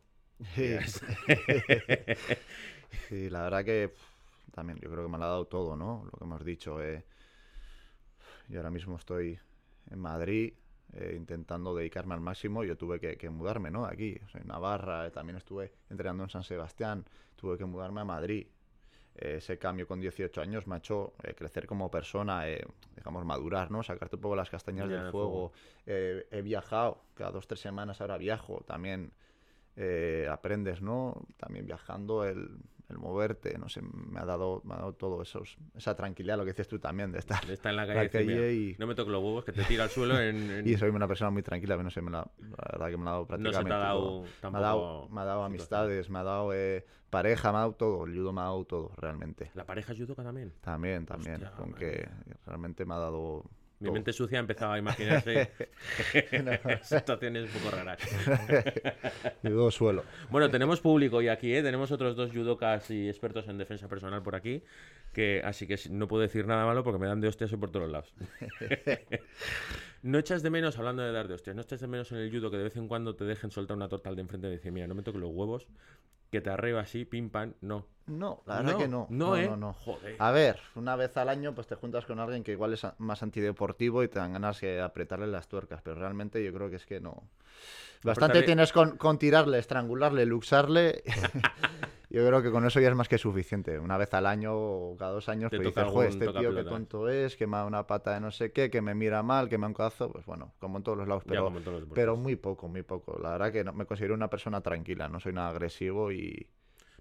Sí. 0.55 0.77
Sí, 3.07 3.29
la 3.29 3.43
verdad 3.43 3.65
que 3.65 3.93
también 4.53 4.79
yo 4.79 4.89
creo 4.91 5.03
que 5.05 5.11
me 5.11 5.17
lo 5.17 5.25
ha 5.25 5.27
dado 5.27 5.47
todo, 5.47 5.75
¿no? 5.75 6.03
Lo 6.05 6.11
que 6.17 6.23
hemos 6.25 6.45
dicho. 6.45 6.81
eh. 6.83 7.05
Yo 8.47 8.59
ahora 8.59 8.71
mismo 8.71 8.95
estoy 8.97 9.39
en 9.89 9.99
Madrid 9.99 10.53
eh, 10.93 11.13
intentando 11.15 11.75
dedicarme 11.75 12.13
al 12.15 12.21
máximo. 12.21 12.63
Yo 12.63 12.77
tuve 12.77 12.99
que, 12.99 13.17
que 13.17 13.29
mudarme, 13.29 13.71
¿no? 13.71 13.85
Aquí, 13.85 14.19
soy 14.31 14.41
Navarra, 14.45 15.07
eh, 15.07 15.11
también 15.11 15.37
estuve 15.37 15.71
entrenando 15.89 16.23
en 16.23 16.29
San 16.29 16.43
Sebastián, 16.43 17.05
tuve 17.35 17.57
que 17.57 17.65
mudarme 17.65 18.01
a 18.01 18.05
Madrid. 18.05 18.47
Eh, 19.15 19.35
ese 19.37 19.57
cambio 19.57 19.87
con 19.87 19.99
18 19.99 20.41
años 20.41 20.67
me 20.67 20.75
ha 20.75 20.77
hecho 20.77 21.13
eh, 21.23 21.33
crecer 21.33 21.65
como 21.67 21.89
persona, 21.91 22.47
eh, 22.49 22.65
digamos, 22.95 23.25
madurar, 23.25 23.71
¿no? 23.71 23.83
Sacarte 23.83 24.15
un 24.15 24.21
poco 24.21 24.35
las 24.35 24.49
castañas 24.49 24.87
Ya, 24.87 24.95
del 24.95 25.03
del 25.03 25.11
fuego. 25.11 25.51
Eh, 25.85 26.27
he 26.31 26.41
viajado, 26.41 27.01
cada 27.15 27.31
dos, 27.31 27.47
tres 27.47 27.59
semanas 27.59 28.01
ahora 28.01 28.17
viajo, 28.17 28.63
también 28.65 29.11
aprendes, 30.29 30.81
¿no? 30.81 31.25
También 31.37 31.65
viajando, 31.65 32.25
el, 32.25 32.49
el 32.89 32.97
moverte, 32.97 33.57
no 33.57 33.69
sé, 33.69 33.81
me 33.81 34.19
ha 34.19 34.25
dado, 34.25 34.61
me 34.65 34.73
ha 34.73 34.77
dado 34.77 34.93
todo 34.93 35.21
esos, 35.21 35.57
esa 35.75 35.95
tranquilidad, 35.95 36.37
lo 36.37 36.43
que 36.43 36.51
dices 36.51 36.67
tú 36.67 36.79
también, 36.79 37.11
de 37.11 37.19
estar 37.19 37.39
en 37.43 37.75
la 37.75 37.83
en 37.83 37.87
calle, 37.87 38.03
la 38.03 38.09
calle 38.09 38.25
"Mira, 38.25 38.51
y, 38.51 38.75
no 38.79 38.87
me 38.87 38.95
toques 38.95 39.11
los 39.11 39.21
huevos, 39.23 39.45
que 39.45 39.51
te 39.51 39.63
tira 39.63 39.83
al 39.83 39.89
suelo 39.89 40.19
en... 40.19 40.35
en- 40.49 40.67
y 40.67 40.75
soy 40.77 40.89
una 40.89 41.07
persona 41.07 41.29
muy 41.31 41.43
tranquila, 41.43 41.77
no 41.77 41.89
sé, 41.89 42.01
me 42.01 42.11
la, 42.11 42.27
la 42.39 42.69
verdad 42.71 42.89
que 42.89 42.97
me 42.97 43.03
ha 43.09 43.11
dado 43.13 43.21
no 43.21 43.25
se 43.25 43.27
prácticamente 43.27 43.69
te 43.69 43.73
ha 43.75 43.77
dado 43.77 43.99
todo. 44.41 44.51
Me 44.51 44.57
ha 44.57 44.61
dado, 44.61 45.09
me 45.09 45.21
ha 45.21 45.25
dado 45.25 45.43
amistades, 45.43 46.09
me 46.09 46.19
ha 46.19 46.23
dado 46.23 46.53
eh, 46.53 46.85
pareja, 47.09 47.51
me 47.51 47.57
ha 47.57 47.61
dado 47.61 47.73
todo, 47.73 48.05
el 48.05 48.15
judo 48.15 48.33
me 48.33 48.41
ha 48.41 48.45
dado 48.45 48.65
todo, 48.65 48.91
realmente. 48.97 49.51
¿La 49.53 49.65
pareja 49.65 49.93
judoka 49.95 50.23
también? 50.23 50.53
También, 50.61 51.05
también, 51.05 51.35
Hostia, 51.35 51.51
con 51.51 51.73
que 51.73 52.07
realmente 52.45 52.85
me 52.85 52.95
ha 52.95 52.97
dado... 52.99 53.43
Mi 53.79 53.91
mente 53.91 54.11
sucia 54.11 54.39
empezaba 54.39 54.73
a 54.73 54.77
imaginarse 54.77 55.51
situaciones 56.83 57.45
un 57.45 57.61
poco 57.61 57.75
raras. 57.75 57.99
Judo 59.41 59.71
suelo. 59.71 60.03
Bueno, 60.29 60.49
tenemos 60.49 60.81
público 60.81 61.17
hoy 61.17 61.29
aquí, 61.29 61.53
¿eh? 61.53 61.63
Tenemos 61.63 61.91
otros 61.91 62.15
dos 62.15 62.31
judokas 62.31 62.91
y 62.91 63.07
expertos 63.07 63.47
en 63.47 63.57
defensa 63.57 63.87
personal 63.87 64.21
por 64.21 64.35
aquí, 64.35 64.63
que 65.13 65.41
así 65.45 65.65
que 65.65 65.77
no 65.89 66.07
puedo 66.09 66.23
decir 66.23 66.45
nada 66.45 66.65
malo 66.65 66.83
porque 66.83 66.99
me 66.99 67.07
dan 67.07 67.21
de 67.21 67.29
hostias 67.29 67.51
por 67.51 67.71
todos 67.71 67.89
lados. 67.89 68.13
¿No 70.01 70.17
echas 70.17 70.41
de 70.43 70.49
menos, 70.49 70.77
hablando 70.77 71.01
de 71.03 71.11
dar 71.11 71.27
de 71.27 71.33
hostias, 71.33 71.55
no 71.55 71.61
echas 71.61 71.79
de 71.81 71.87
menos 71.87 72.11
en 72.11 72.19
el 72.19 72.31
judo 72.31 72.49
que 72.51 72.57
de 72.57 72.63
vez 72.63 72.75
en 72.77 72.87
cuando 72.87 73.15
te 73.15 73.25
dejen 73.25 73.51
soltar 73.51 73.75
una 73.77 73.89
torta 73.89 74.09
al 74.09 74.15
de 74.15 74.21
enfrente 74.21 74.47
y 74.47 74.51
decir, 74.51 74.71
mira, 74.71 74.87
no 74.87 74.95
me 74.95 75.03
toques 75.03 75.19
los 75.21 75.31
huevos? 75.31 75.67
que 76.31 76.41
te 76.41 76.51
arreba 76.51 76.81
así, 76.81 77.05
pim 77.05 77.31
pam, 77.31 77.55
no. 77.61 77.87
No, 78.05 78.43
la 78.45 78.57
verdad 78.61 78.77
que 78.77 78.87
no. 78.87 79.07
No, 79.09 79.35
¿eh? 79.35 79.47
no, 79.47 79.57
no. 79.57 79.73
Joder. 79.73 80.15
A 80.19 80.29
ver, 80.29 80.59
una 80.75 80.95
vez 80.95 81.17
al 81.17 81.27
año 81.27 81.55
pues 81.55 81.65
te 81.65 81.73
juntas 81.73 82.05
con 82.05 82.19
alguien 82.19 82.43
que 82.43 82.51
igual 82.51 82.71
es 82.73 82.85
más 82.99 83.23
antideportivo 83.23 84.03
y 84.03 84.09
te 84.09 84.19
dan 84.19 84.33
ganas 84.33 84.61
de 84.61 84.79
apretarle 84.79 85.25
las 85.25 85.47
tuercas, 85.47 85.81
pero 85.81 85.95
realmente 85.95 86.43
yo 86.43 86.53
creo 86.53 86.69
que 86.69 86.75
es 86.75 86.85
que 86.85 86.99
no. 86.99 87.23
Bastante 88.03 88.41
Apretarle- 88.41 88.45
tienes 88.45 88.71
con, 88.71 88.97
con 88.97 89.17
tirarle, 89.17 89.57
estrangularle, 89.57 90.27
luxarle. 90.27 91.01
yo 92.09 92.25
creo 92.25 92.41
que 92.41 92.51
con 92.51 92.65
eso 92.65 92.79
ya 92.79 92.89
es 92.89 92.95
más 92.95 93.07
que 93.07 93.17
suficiente. 93.17 93.77
Una 93.79 93.97
vez 93.97 94.13
al 94.13 94.25
año 94.25 94.53
o 94.55 94.97
cada 94.97 95.11
dos 95.11 95.29
años, 95.29 95.51
Te 95.51 95.57
pues 95.57 95.67
dices, 95.67 95.83
joder, 95.85 96.09
este 96.09 96.25
tío 96.25 96.31
qué 96.33 96.39
tocapelota". 96.39 96.69
tonto 96.69 97.09
es, 97.09 97.35
que 97.35 97.45
me 97.45 97.57
da 97.57 97.65
una 97.65 97.85
pata 97.85 98.13
de 98.15 98.19
no 98.19 98.31
sé 98.31 98.51
qué, 98.51 98.69
que 98.71 98.81
me 98.81 98.95
mira 98.95 99.21
mal, 99.21 99.47
que 99.47 99.57
me 99.57 99.63
da 99.63 99.67
un 99.67 99.73
codazo. 99.73 100.11
Pues 100.11 100.25
bueno, 100.25 100.53
como 100.59 100.77
en 100.77 100.83
todos 100.83 100.97
los 100.97 101.07
lados, 101.07 101.23
pero, 101.27 101.49
los 101.49 101.87
pero 101.93 102.15
muy 102.17 102.35
poco, 102.35 102.67
muy 102.67 102.81
poco. 102.81 103.19
La 103.21 103.31
verdad 103.31 103.51
que 103.51 103.63
no, 103.63 103.73
me 103.73 103.85
considero 103.85 104.15
una 104.15 104.29
persona 104.29 104.61
tranquila, 104.61 105.07
no 105.07 105.19
soy 105.19 105.33
nada 105.33 105.49
agresivo 105.49 106.11
y... 106.11 106.47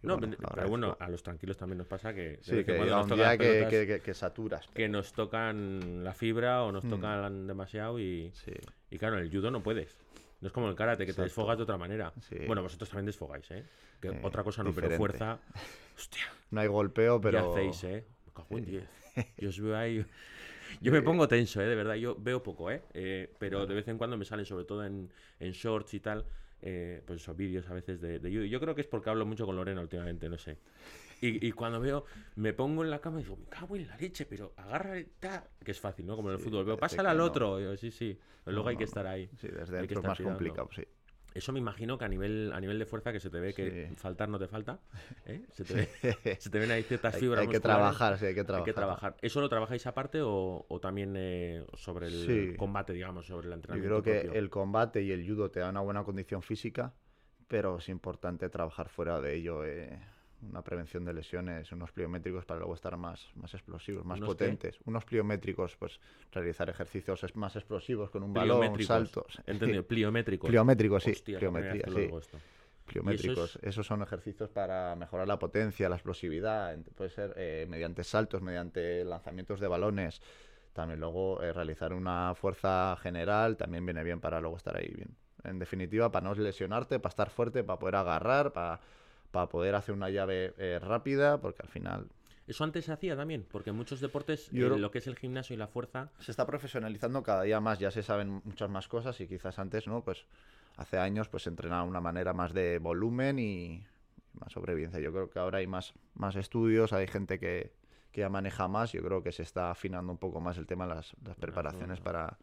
No, 0.03 0.17
bueno, 0.17 0.37
pero, 0.55 0.69
bueno, 0.69 0.97
a 1.01 1.09
los 1.09 1.25
tranquilos 1.25 1.57
también 1.57 1.79
nos 1.79 1.89
pasa 1.89 2.15
que 2.15 2.39
Sí, 2.41 2.65
que 2.65 2.77
cuando 2.77 2.99
nos 2.99 3.09
tocan 3.09 3.37
que, 3.39 4.15
saturas. 4.15 4.69
que 4.73 4.89
nos 4.89 5.13
tocan 5.13 6.05
la 6.05 6.15
fibra 6.15 6.63
o 6.63 6.71
nos 6.71 6.85
Mm. 6.85 6.89
tocan 6.91 7.47
demasiado 7.49 7.99
y, 7.99 8.31
Sí, 8.33 8.53
y 8.91 8.99
claro, 8.99 9.17
en 9.19 9.25
el 9.25 9.31
judo 9.31 9.51
no 9.51 9.61
puedes. 9.61 9.97
No 10.41 10.47
es 10.47 10.53
como 10.53 10.69
el 10.69 10.77
karate, 10.77 11.05
que 11.05 11.13
te 11.13 11.23
desfogas 11.23 11.57
de 11.57 11.65
otra 11.65 11.77
manera. 11.77 12.13
Sí. 12.21 12.37
Bueno, 12.47 12.63
vosotros 12.63 12.89
también 12.89 13.07
desfogáis, 13.07 13.51
¿eh? 13.51 13.65
Que 14.01 14.09
Eh, 14.09 14.21
otra 14.23 14.45
cosa 14.45 14.63
no, 14.63 14.73
pero 14.73 14.91
fuerza... 14.91 15.39
Hostia, 15.97 16.23
no 16.51 16.61
hay 16.61 16.69
golpeo, 16.69 17.21
¿qué 17.21 17.25
pero... 17.25 17.53
hacéis, 17.53 17.83
eh? 17.85 18.05
Me 18.27 18.33
cago 18.33 18.59
en 18.59 18.65
10. 18.65 18.85
Yo 19.39 19.49
os 19.49 19.61
veo 19.61 19.77
ahí... 19.77 20.07
Yo 20.81 20.93
me 20.93 21.03
pongo 21.03 21.27
tenso, 21.27 21.61
¿eh? 21.63 21.67
De 21.67 21.75
verdad, 21.75 21.95
yo 21.95 22.15
veo 22.19 22.43
poco, 22.43 22.71
¿eh? 22.71 22.83
Eh, 22.93 23.33
pero 23.39 23.67
de 23.67 23.75
vez 23.75 23.89
en 23.89 23.97
cuando 23.97 24.17
me 24.19 24.25
salen, 24.27 24.45
sobre 24.45 24.65
todo 24.65 24.85
en, 24.85 25.11
en 25.41 25.53
shorts 25.53 25.95
y 25.95 26.01
tal, 26.01 26.27
eh, 26.61 27.03
pues 27.07 27.23
esos 27.23 27.35
vídeos 27.37 27.69
a 27.71 27.75
veces 27.75 28.01
de, 28.01 28.19
de. 28.19 28.49
Yo 28.49 28.61
creo 28.61 28.75
que 28.75 28.83
es 28.83 28.87
porque 28.87 29.09
hablo 29.09 29.25
mucho 29.25 29.47
con 29.47 29.57
Lorena 29.57 29.81
últimamente, 29.81 30.29
no 30.29 30.37
sé. 30.37 30.59
Y, 31.21 31.47
y 31.47 31.53
cuando 31.53 31.81
veo, 31.81 32.05
me 32.37 32.53
pongo 32.53 32.85
en 32.85 32.91
la 32.91 33.01
cama 33.01 33.21
y 33.21 33.25
digo, 33.25 33.37
me 33.37 33.47
cago 33.47 33.77
en 33.77 33.89
la 33.89 33.97
leche, 33.97 34.25
pero 34.27 34.55
agarra 34.57 34.95
ta", 35.19 35.49
que 35.65 35.73
es 35.73 35.81
fácil, 35.81 36.07
¿no? 36.07 36.17
Como 36.17 36.29
en 36.29 36.35
el 36.35 36.39
Sí, 36.41 36.45
fútbol. 36.45 36.65
Veo, 36.65 36.77
pásala 36.79 37.11
al 37.11 37.21
otro. 37.21 37.61
Yo, 37.61 37.77
sí, 37.77 37.91
sí. 37.91 38.19
Luego 38.47 38.63
No, 38.65 38.69
hay 38.69 38.77
que 38.77 38.85
estar 38.85 39.07
ahí. 39.07 39.29
Sí, 39.37 39.49
desde 39.49 39.77
Hay 39.79 39.83
dentro 39.87 40.01
es 40.01 40.07
más 40.07 40.21
complicado, 40.21 40.69
sí. 40.75 40.83
Eso 41.35 41.53
me 41.53 41.59
imagino 41.59 41.99
que 41.99 42.05
a 42.05 42.09
nivel, 42.09 42.53
a 42.53 42.61
nivel 42.61 42.79
de 42.79 42.87
fuerza 42.87 43.13
que 43.13 43.21
se 43.21 43.31
te 43.31 43.39
ve 43.39 43.53
que 43.53 43.87
Sí. 43.89 43.95
faltar 43.97 44.29
no 44.29 44.39
te 44.39 44.49
falta. 44.49 44.81
¿eh? 45.27 45.43
Se, 45.53 45.65
te 45.65 45.75
ve- 45.75 46.37
se 46.41 46.51
te 46.51 46.59
ven 46.59 46.71
ahí 46.71 46.83
ciertas 46.85 47.15
hay, 47.17 47.21
fibras 47.21 47.43
hay 47.43 47.49
que 47.53 47.61
trabajar, 47.61 48.19
sí, 48.19 48.27
hay 48.27 48.35
que 48.35 48.41
Hay 48.41 48.47
trabajar. 48.47 48.65
que 48.65 48.73
trabajar. 48.75 49.17
¿Eso 49.23 49.41
lo 49.41 49.49
trabajáis 49.49 49.87
aparte 49.87 50.21
o, 50.23 50.67
o 50.69 50.81
también 50.81 51.15
eh, 51.17 51.65
sobre 51.75 52.07
el 52.07 52.51
Sí. 52.53 52.57
combate, 52.57 52.93
digamos, 52.93 53.27
sobre 53.27 53.47
el 53.49 53.53
Yo 53.53 53.57
entrenamiento? 53.57 54.03
creo 54.03 54.23
que 54.33 54.39
el 54.39 54.51
combate 54.51 55.03
y 55.03 55.13
el 55.13 55.27
judo 55.29 55.51
te 55.51 55.61
dan 55.61 55.71
una 55.71 55.81
buena 55.81 56.03
condición 56.05 56.43
física, 56.43 56.95
pero 57.47 57.79
es 57.79 57.89
importante 57.89 58.49
trabajar 58.49 58.89
fuera 58.89 59.21
de 59.21 59.35
ello. 59.37 59.65
eh, 59.65 60.01
una 60.43 60.63
prevención 60.63 61.05
de 61.05 61.13
lesiones, 61.13 61.71
unos 61.73 61.91
pliométricos 61.93 62.45
para 62.45 62.61
luego 62.61 62.75
estar 62.75 62.97
más, 62.97 63.29
más 63.35 63.53
explosivos, 63.55 64.05
más 64.05 64.19
¿Unos 64.19 64.37
qué? 64.37 64.45
potentes. 64.45 64.79
Unos 64.85 65.05
pliométricos, 65.05 65.77
pues 65.77 66.01
realizar 66.33 66.69
ejercicios 66.71 67.25
más 67.35 67.57
explosivos 67.57 68.11
con 68.11 68.23
un 68.23 68.33
balón, 68.33 68.81
saltos. 68.83 69.41
Entendido, 69.47 69.87
pliométricos. 69.87 70.49
Pliométricos, 70.49 71.03
sí. 71.03 71.11
Hostia, 71.11 71.39
¿cómo 71.41 71.53
me 71.53 71.61
pliometría, 71.61 72.07
haces 72.15 72.31
sí. 72.31 72.37
pliométricos. 72.87 73.59
Esos 73.63 73.87
son 73.87 74.03
ejercicios 74.03 74.49
para 74.51 74.95
mejorar 74.97 75.27
la 75.27 75.39
potencia, 75.39 75.89
la 75.89 75.97
explosividad. 75.97 76.79
Puede 76.95 77.11
ser 77.11 77.35
eh, 77.37 77.67
mediante 77.69 78.05
saltos, 78.05 78.41
mediante 78.41 79.05
lanzamientos 79.05 79.61
de 79.61 79.67
balones. 79.67 80.23
También 80.73 81.01
luego 81.01 81.43
eh, 81.43 81.53
realizar 81.53 81.93
una 81.93 82.35
fuerza 82.37 82.97
general 83.03 83.57
también 83.57 83.85
viene 83.85 84.05
bien 84.05 84.21
para 84.21 84.41
luego 84.41 84.57
estar 84.57 84.77
ahí 84.77 84.89
bien. 84.95 85.17
En 85.43 85.59
definitiva, 85.59 86.11
para 86.11 86.29
no 86.29 86.35
lesionarte, 86.35 87.01
para 87.01 87.11
estar 87.11 87.31
fuerte, 87.31 87.65
para 87.65 87.79
poder 87.79 87.97
agarrar, 87.97 88.53
para, 88.53 88.81
para 89.31 89.49
poder 89.49 89.75
hacer 89.75 89.95
una 89.95 90.11
llave 90.11 90.55
eh, 90.59 90.79
rápida, 90.81 91.41
porque 91.41 91.63
al 91.63 91.69
final 91.69 92.09
Eso 92.47 92.65
antes 92.65 92.87
se 92.87 92.93
hacía 92.93 93.15
también, 93.17 93.47
porque 93.51 93.71
en 93.71 93.77
muchos 93.77 94.01
deportes 94.01 94.49
eh, 94.49 94.53
lo 94.81 94.91
que 94.91 94.99
es 94.99 95.07
el 95.07 95.17
gimnasio 95.17 95.55
y 95.55 95.59
la 95.59 95.67
fuerza 95.69 96.11
se 96.19 96.31
está 96.31 96.47
profesionalizando 96.47 97.23
cada 97.23 97.43
día 97.43 97.61
más, 97.61 97.79
ya 97.79 97.91
se 97.91 98.03
saben 98.03 98.41
muchas 98.45 98.71
más 98.71 98.89
cosas 98.89 99.21
y 99.21 99.27
quizás 99.29 99.59
antes, 99.59 99.87
¿no? 99.87 100.03
Pues 100.03 100.25
hace 100.77 100.99
años 100.99 101.29
pues 101.29 101.43
se 101.43 101.51
entrenaba 101.51 101.83
una 101.83 102.01
manera 102.01 102.33
más 102.33 102.55
de 102.55 102.79
volumen 102.79 103.39
y 103.39 103.85
más 104.41 104.53
sobrevivencia. 104.53 105.01
Yo 105.01 105.13
creo 105.13 105.29
que 105.29 105.39
ahora 105.39 105.59
hay 105.59 105.67
más, 105.67 105.93
más 106.15 106.37
estudios, 106.37 106.93
hay 106.93 107.07
gente 107.07 107.39
que, 107.39 107.73
que 108.13 108.21
ya 108.23 108.29
maneja 108.31 108.67
más, 108.69 108.93
yo 108.93 109.03
creo 109.03 109.23
que 109.23 109.33
se 109.33 109.43
está 109.43 109.71
afinando 109.71 110.11
un 110.13 110.19
poco 110.19 110.41
más 110.41 110.57
el 110.57 110.67
tema 110.67 110.87
de 110.87 110.95
las, 110.95 111.15
las 111.25 111.37
preparaciones 111.37 112.01
para, 112.01 112.39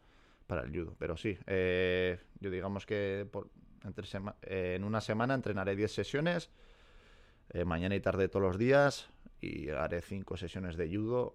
para 0.46 0.62
el 0.62 0.70
judo. 0.70 0.94
Pero 0.98 1.16
sí, 1.16 1.36
eh, 1.46 2.20
yo 2.38 2.50
digamos 2.50 2.86
que 2.86 3.26
por, 3.30 3.48
entre 3.82 4.06
sema- 4.06 4.36
eh, 4.42 4.74
en 4.76 4.84
una 4.84 5.00
semana 5.00 5.34
entrenaré 5.34 5.74
10 5.74 5.92
sesiones, 5.92 6.50
eh, 7.50 7.64
mañana 7.64 7.94
y 7.94 8.00
tarde 8.00 8.28
todos 8.28 8.42
los 8.44 8.58
días, 8.58 9.08
y 9.40 9.68
haré 9.70 10.00
5 10.00 10.36
sesiones 10.36 10.76
de 10.76 10.88
judo, 10.88 11.34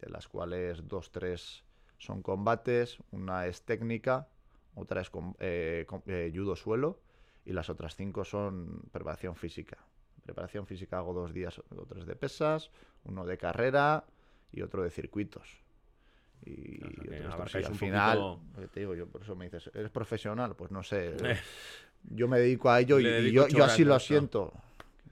de 0.00 0.10
las 0.10 0.28
cuales 0.28 0.86
2, 0.88 1.10
3 1.10 1.64
son 1.98 2.22
combates, 2.22 2.98
una 3.10 3.46
es 3.46 3.62
técnica, 3.62 4.28
otra 4.74 5.00
es 5.02 5.10
eh, 5.40 5.86
eh, 6.06 6.32
judo 6.34 6.56
suelo, 6.56 7.00
y 7.44 7.52
las 7.52 7.70
otras 7.70 7.96
5 7.96 8.24
son 8.24 8.82
preparación 8.92 9.36
física. 9.36 9.78
Preparación 10.22 10.66
física 10.66 10.98
hago 10.98 11.12
dos 11.14 11.32
días 11.32 11.58
o 11.58 11.86
tres 11.86 12.06
de 12.06 12.14
pesas, 12.14 12.70
uno 13.04 13.24
de 13.24 13.38
carrera 13.38 14.04
y 14.52 14.62
otro 14.62 14.82
de 14.82 14.90
circuitos. 14.90 15.48
Y, 16.44 16.78
O 17.26 17.48
sea, 17.48 17.60
al 17.68 17.74
final, 17.74 18.18
poquito- 18.18 18.68
te 18.72 18.80
digo 18.80 18.94
yo, 18.94 19.06
por 19.06 19.22
eso 19.22 19.36
me 19.36 19.46
dices, 19.46 19.70
¿eres 19.74 19.90
profesional? 19.90 20.54
Pues 20.56 20.70
no 20.70 20.82
sé. 20.82 21.14
Yo 22.04 22.28
me 22.28 22.38
dedico 22.38 22.70
a 22.70 22.80
ello 22.80 22.98
y, 22.98 23.30
yo, 23.30 23.46
yo 23.48 23.62
así 23.64 23.84
lo 23.84 23.98
siento. 23.98 24.54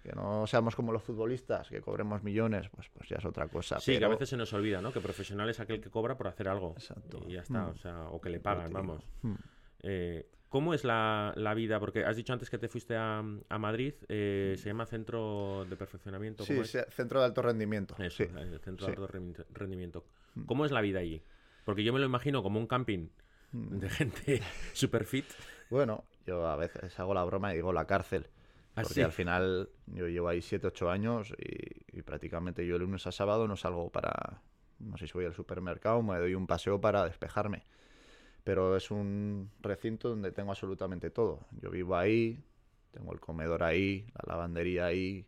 Que 0.03 0.13
no 0.13 0.47
seamos 0.47 0.75
como 0.77 0.93
los 0.93 1.03
futbolistas, 1.03 1.69
que 1.69 1.81
cobremos 1.81 2.23
millones, 2.23 2.69
pues, 2.71 2.89
pues 2.91 3.09
ya 3.09 3.17
es 3.17 3.25
otra 3.25 3.49
cosa. 3.49 3.81
Sí, 3.81 3.99
que 3.99 4.05
a 4.05 4.09
veces 4.09 4.29
se 4.29 4.37
nos 4.37 4.53
olvida, 4.53 4.81
¿no? 4.81 4.93
Que 4.93 5.01
profesional 5.01 5.49
es 5.51 5.61
aquel 5.61 5.81
que 5.81 5.91
cobra 5.91 6.17
por 6.17 6.29
hacer 6.29 6.49
algo. 6.49 6.75
Exacto. 6.77 7.25
Y 7.29 7.33
ya 7.33 7.41
está, 7.43 7.63
Mm. 7.65 7.71
o 7.71 7.77
sea, 7.77 8.09
o 8.11 8.21
que 8.21 8.31
le 8.31 8.41
pagan, 8.41 8.69
digo. 8.69 8.79
vamos. 8.79 9.05
Hmm. 9.23 9.35
Eh, 9.83 10.27
¿Cómo 10.49 10.73
es 10.73 10.83
la, 10.85 11.35
la 11.37 11.53
vida? 11.53 11.79
Porque 11.79 12.05
has 12.05 12.17
dicho 12.17 12.33
antes 12.33 12.49
que 12.49 12.57
te 12.59 12.69
fuiste 12.69 12.97
a, 12.97 13.19
a 13.49 13.59
Madrid, 13.59 13.93
eh, 14.09 14.55
se 14.57 14.71
llama 14.71 14.87
Centro 14.87 15.67
de 15.69 15.77
Perfeccionamiento. 15.77 16.43
Sí, 16.45 16.59
centro 16.89 17.21
de 17.21 17.27
alto 17.27 17.43
rendimiento. 17.43 17.95
Eso, 17.99 18.25
sí. 18.25 18.31
el 18.35 18.59
Centro 18.61 18.87
sí. 18.87 18.93
de 18.93 19.03
Alto 19.03 19.45
Rendimiento. 19.53 20.05
¿Cómo 20.47 20.65
es 20.65 20.73
la 20.73 20.81
vida 20.81 21.01
allí? 21.01 21.23
Porque 21.67 21.85
yo 21.85 21.93
me 21.93 21.99
lo 21.99 22.07
imagino 22.07 22.43
como 22.43 22.59
un 22.59 22.67
camping 22.67 23.09
de 23.53 23.91
gente 23.91 24.41
super 24.73 25.05
fit. 25.05 25.27
Bueno, 25.69 26.05
yo 26.27 26.47
a 26.47 26.57
veces 26.57 26.99
hago 26.99 27.13
la 27.13 27.25
broma 27.25 27.53
y 27.53 27.57
digo 27.57 27.73
la 27.75 27.87
cárcel. 27.87 28.27
¿Ah, 28.79 28.83
Porque 28.83 29.03
al 29.05 29.13
final 29.13 29.69
yo 29.87 30.09
llevo 30.09 30.29
ahí 30.29 30.43
7, 30.43 30.67
8 30.67 30.91
años 30.91 31.33
y, 31.39 31.99
y 31.99 32.03
prácticamente 32.03 32.67
yo 32.67 32.77
el 32.77 32.83
lunes 32.83 33.07
a 33.07 33.13
sábado 33.13 33.47
no 33.49 33.57
salgo 33.57 33.91
para, 33.91 34.43
no 34.79 34.97
sé 34.97 35.07
si 35.07 35.13
voy 35.15 35.25
al 35.25 35.35
supermercado, 35.35 36.03
me 36.03 36.19
doy 36.19 36.35
un 36.35 36.47
paseo 36.47 36.81
para 36.81 37.05
despejarme. 37.05 37.65
Pero 38.45 38.77
es 38.77 38.91
un 38.91 39.51
recinto 39.61 40.09
donde 40.09 40.33
tengo 40.33 40.51
absolutamente 40.53 41.11
todo. 41.11 41.41
Yo 41.61 41.71
vivo 41.71 41.97
ahí, 41.97 42.43
tengo 42.93 43.13
el 43.13 43.21
comedor 43.21 43.63
ahí, 43.63 44.07
la 44.15 44.33
lavandería 44.35 44.87
ahí, 44.87 45.27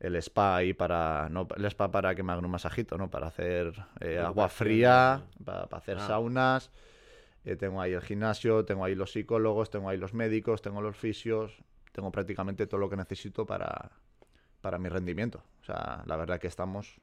el 0.00 0.16
spa 0.16 0.56
ahí 0.56 0.72
para, 0.74 1.28
no 1.30 1.46
el 1.56 1.64
spa 1.66 1.90
para 1.90 2.14
que 2.14 2.22
me 2.22 2.32
hagan 2.32 2.44
un 2.44 2.50
masajito, 2.50 2.98
¿no? 2.98 3.10
Para 3.10 3.28
hacer 3.28 3.72
eh, 4.00 4.18
agua 4.18 4.48
fría, 4.48 5.24
para, 5.44 5.66
para 5.68 5.78
hacer 5.80 5.98
Ah. 5.98 6.06
saunas. 6.06 6.70
Eh, 7.44 7.56
tengo 7.56 7.80
ahí 7.80 7.92
el 7.92 8.02
gimnasio, 8.02 8.64
tengo 8.64 8.84
ahí 8.84 8.94
los 8.94 9.12
psicólogos, 9.12 9.70
tengo 9.70 9.88
ahí 9.88 9.96
los 9.98 10.12
médicos, 10.14 10.62
tengo 10.62 10.80
los 10.82 10.96
fisios, 10.96 11.62
tengo 11.96 12.12
prácticamente 12.12 12.66
todo 12.66 12.78
lo 12.78 12.88
que 12.90 12.96
necesito 12.96 13.46
para, 13.46 13.90
para 14.60 14.78
mi 14.78 14.88
rendimiento. 14.88 15.42
O 15.62 15.64
sea, 15.64 16.02
la 16.06 16.16
verdad 16.16 16.38
que 16.38 16.46
estamos 16.46 17.00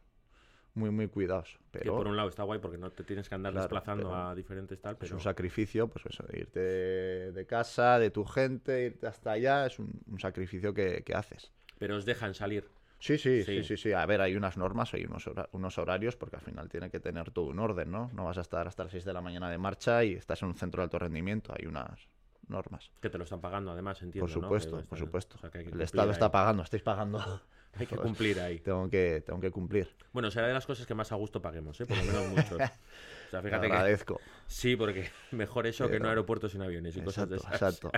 muy, 0.75 0.91
muy 0.91 1.07
cuidados. 1.07 1.57
Que 1.71 1.79
Pero 1.79 1.97
por 1.97 2.07
un 2.07 2.15
lado 2.15 2.29
está 2.29 2.43
guay 2.43 2.59
porque 2.59 2.77
no 2.77 2.91
te 2.91 3.03
tienes 3.03 3.27
que 3.27 3.35
andar 3.35 3.51
Claro, 3.53 3.67
desplazando 3.67 4.13
a 4.15 4.35
diferentes 4.35 4.79
tal, 4.79 4.93
es 4.93 4.99
pero 4.99 5.15
un 5.15 5.21
sacrificio, 5.21 5.87
pues 5.87 6.05
eso, 6.05 6.23
de 6.27 6.39
irte 6.39 6.59
de, 6.59 7.31
de 7.31 7.45
casa, 7.45 7.97
de 7.99 8.11
tu 8.11 8.23
gente, 8.25 8.85
irte 8.85 9.07
hasta 9.07 9.31
allá, 9.31 9.65
es 9.65 9.79
un, 9.79 9.89
un 10.07 10.19
sacrificio 10.19 10.73
que, 10.73 11.03
que 11.03 11.13
haces. 11.15 11.51
pero 11.79 11.95
os 11.97 12.05
dejan 12.05 12.33
salir. 12.35 12.69
Sí, 12.99 13.17
sí, 13.17 13.43
Sí. 13.43 13.55
sí, 13.61 13.63
sí, 13.63 13.77
sí. 13.77 13.91
A 13.91 14.05
ver, 14.05 14.21
hay 14.21 14.35
unas 14.37 14.55
normas, 14.57 14.93
hay 14.93 15.03
unos, 15.03 15.27
hora- 15.27 15.49
unos 15.51 15.77
horarios, 15.77 16.15
porque 16.15 16.37
al 16.37 16.41
final 16.41 16.69
tiene 16.69 16.89
que 16.89 17.01
tener 17.01 17.31
todo 17.31 17.45
un 17.47 17.59
orden, 17.59 17.91
¿no? 17.91 18.09
No 18.13 18.23
vas 18.25 18.37
a 18.37 18.41
estar 18.41 18.65
hasta 18.67 18.83
las 18.83 18.91
6 18.93 19.03
de 19.03 19.11
la 19.11 19.19
mañana 19.21 19.49
de 19.49 19.57
marcha 19.57 20.03
y 20.05 20.13
estás 20.13 20.41
en 20.43 20.47
un 20.49 20.55
centro 20.55 20.79
de 20.81 20.83
alto 20.85 20.99
rendimiento, 20.99 21.53
hay 21.57 21.65
unas 21.65 22.07
normas. 22.47 22.91
Que 23.01 23.09
te 23.09 23.17
lo 23.17 23.23
están 23.23 23.41
pagando, 23.41 23.71
además, 23.71 24.01
entiendo. 24.01 24.25
Por 24.25 24.33
supuesto, 24.43 24.81
por 24.83 24.97
supuesto. 24.97 25.35
o 25.37 25.39
sea, 25.39 25.49
que 25.49 25.59
hay 25.59 25.65
que 25.65 25.71
El 25.71 25.81
Estado 25.81 26.11
está 26.11 26.31
pagando, 26.31 26.63
estáis 26.63 26.83
pagando. 26.83 27.19
Hay 27.75 27.87
que 27.87 27.97
cumplir 27.97 28.39
ahí. 28.39 28.59
tengo, 28.59 28.87
que, 28.87 29.23
tengo 29.25 29.39
que 29.39 29.49
cumplir. 29.49 29.89
Bueno, 30.11 30.29
será 30.29 30.45
de 30.45 30.53
las 30.53 30.63
cosas 30.63 30.85
que 30.85 30.93
más 30.93 31.11
a 31.11 31.15
gusto 31.15 31.41
paguemos, 31.41 31.81
¿eh? 31.81 31.87
Por 31.87 31.97
lo 31.97 32.03
menos 32.03 32.27
muchos. 32.29 32.51
O 33.27 33.35
sea, 33.35 33.41
Te 33.41 33.47
fíjate 33.47 33.65
que 33.65 33.73
agradezco. 33.73 34.21
sí, 34.45 34.75
porque 34.75 35.09
mejor 35.31 35.65
eso 35.65 35.89
que 35.89 35.99
no 35.99 36.07
aeropuertos 36.07 36.51
sin 36.51 36.61
aviones 36.61 36.95
y 36.95 37.01
cosas 37.01 37.27
de 37.27 37.37
Exacto, 37.37 37.55
esas. 37.55 37.73
exacto. 37.73 37.91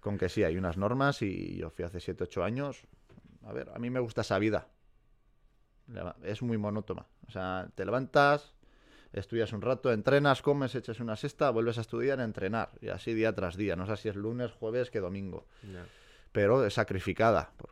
Con 0.00 0.18
que 0.18 0.28
sí, 0.28 0.44
hay 0.44 0.58
unas 0.58 0.76
normas 0.76 1.22
y 1.22 1.56
yo 1.56 1.70
fui 1.70 1.86
hace 1.86 1.98
7, 1.98 2.24
8 2.24 2.44
años. 2.44 2.82
A 3.46 3.54
ver, 3.54 3.70
a 3.74 3.78
mí 3.78 3.88
me 3.88 4.00
gusta 4.00 4.20
esa 4.20 4.38
vida. 4.38 4.68
Es 6.22 6.42
muy 6.42 6.58
monótona. 6.58 7.06
O 7.26 7.30
sea, 7.30 7.70
te 7.74 7.86
levantas, 7.86 8.52
estudias 9.20 9.52
un 9.52 9.62
rato, 9.62 9.92
entrenas, 9.92 10.42
comes, 10.42 10.74
echas 10.74 11.00
una 11.00 11.16
siesta, 11.16 11.50
vuelves 11.50 11.78
a 11.78 11.82
estudiar, 11.82 12.20
a 12.20 12.24
entrenar. 12.24 12.70
Y 12.80 12.88
así 12.88 13.14
día 13.14 13.34
tras 13.34 13.56
día. 13.56 13.76
No 13.76 13.86
sé 13.86 13.96
si 13.96 14.08
es 14.08 14.16
lunes, 14.16 14.52
jueves, 14.52 14.90
que 14.90 15.00
domingo. 15.00 15.46
Pero 16.32 16.64
es 16.64 16.74
sacrificada. 16.74 17.50
por- 17.56 17.70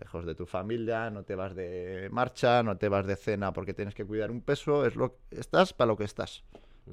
lejos 0.00 0.24
de 0.24 0.34
tu 0.34 0.46
familia, 0.46 1.10
no 1.10 1.22
te 1.24 1.34
vas 1.34 1.54
de 1.54 2.08
marcha, 2.10 2.62
no 2.62 2.76
te 2.78 2.88
vas 2.88 3.04
de 3.06 3.14
cena 3.16 3.52
porque 3.52 3.74
tienes 3.74 3.94
que 3.94 4.04
cuidar 4.06 4.30
un 4.30 4.40
peso, 4.40 4.86
es 4.86 4.96
lo 4.96 5.18
estás 5.30 5.72
para 5.74 5.88
lo 5.88 5.96
que 5.96 6.04
estás, 6.04 6.44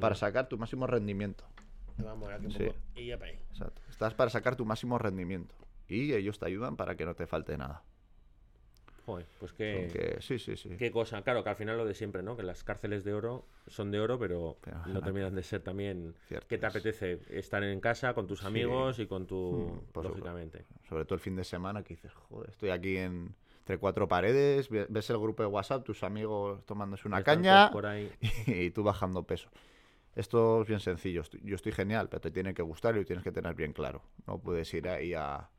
para 0.02 0.16
sacar 0.16 0.50
tu 0.50 0.58
máximo 0.58 0.86
rendimiento. 0.86 1.46
Vamos, 1.98 2.30
aquí 2.32 2.46
un 2.48 2.52
Sí. 2.52 2.64
poco. 2.66 2.78
Y 2.96 3.08
ya 3.08 3.18
para 3.18 3.32
ahí. 3.32 3.40
Exacto. 3.52 3.82
Estás 3.90 4.14
para 4.16 4.30
sacar 4.30 4.56
tu 4.56 4.66
máximo 4.66 4.98
rendimiento 4.98 5.56
y 5.88 6.14
ellos 6.14 6.40
te 6.40 6.46
ayudan 6.48 6.76
para 6.76 6.96
que 6.96 7.06
no 7.06 7.16
te 7.16 7.26
falte 7.26 7.58
nada. 7.58 7.84
Joder, 9.10 9.26
pues 9.40 9.54
qué, 9.54 9.88
Porque- 9.92 10.18
sí, 10.22 10.38
sí, 10.38 10.56
sí. 10.56 10.70
qué 10.78 10.92
cosa. 10.92 11.24
Claro, 11.24 11.44
que 11.44 11.50
al 11.50 11.56
final 11.56 11.78
lo 11.78 11.86
de 11.86 11.96
siempre, 11.96 12.22
¿no? 12.22 12.38
Que 12.38 12.44
las 12.44 12.64
cárceles 12.64 13.04
de 13.04 13.14
oro 13.16 13.44
son 13.66 13.90
de 13.90 14.00
oro, 14.00 14.20
pero, 14.20 14.58
Pero, 14.62 14.78
no 14.86 15.02
terminan 15.02 15.34
de 15.34 15.42
ser 15.42 15.62
también... 15.62 16.14
¿Qué 16.48 16.58
te 16.60 16.66
apetece? 16.68 17.20
Estar 17.32 17.64
en 17.64 17.80
casa 17.80 18.14
con 18.14 18.28
tus 18.28 18.44
amigos 18.44 19.00
y 19.00 19.08
con 19.08 19.26
tu... 19.26 19.82
Mm, 19.88 19.92
por 19.94 20.06
lógicamente. 20.06 20.66
Sobre 20.88 21.06
todo 21.06 21.16
el 21.16 21.22
fin 21.22 21.36
de 21.36 21.44
semana 21.44 21.82
que 21.84 21.96
dices, 21.96 22.14
joder, 22.14 22.52
estoy 22.52 22.70
aquí 22.70 22.98
en, 22.98 23.34
entre 23.62 23.80
cuatro 23.80 24.08
paredes, 24.08 24.70
ve- 24.70 24.86
ves 24.90 25.10
el 25.10 25.18
grupo 25.18 25.42
de 25.42 25.48
WhatsApp, 25.50 25.84
tus 25.84 26.04
amigos 26.04 26.64
tomándose 26.68 27.08
una 27.08 27.18
Están 27.18 27.38
caña 27.38 27.58
todos 27.62 27.72
por 27.72 27.86
ahí. 27.88 28.12
y 28.46 28.70
tú 28.70 28.84
bajando 28.84 29.24
peso. 29.24 29.50
Esto 30.16 30.62
es 30.62 30.68
bien 30.68 30.82
sencillo. 30.82 31.24
Yo 31.42 31.56
estoy 31.56 31.72
genial, 31.72 32.10
pero 32.10 32.22
te 32.22 32.30
tiene 32.30 32.54
que 32.54 32.62
gustar 32.62 32.96
y 32.96 33.00
lo 33.00 33.06
tienes 33.06 33.24
que 33.24 33.32
tener 33.32 33.56
bien 33.56 33.74
claro. 33.74 34.04
No 34.28 34.38
puedes 34.38 34.72
ir 34.76 34.88
ahí 34.88 35.16
a, 35.16 35.50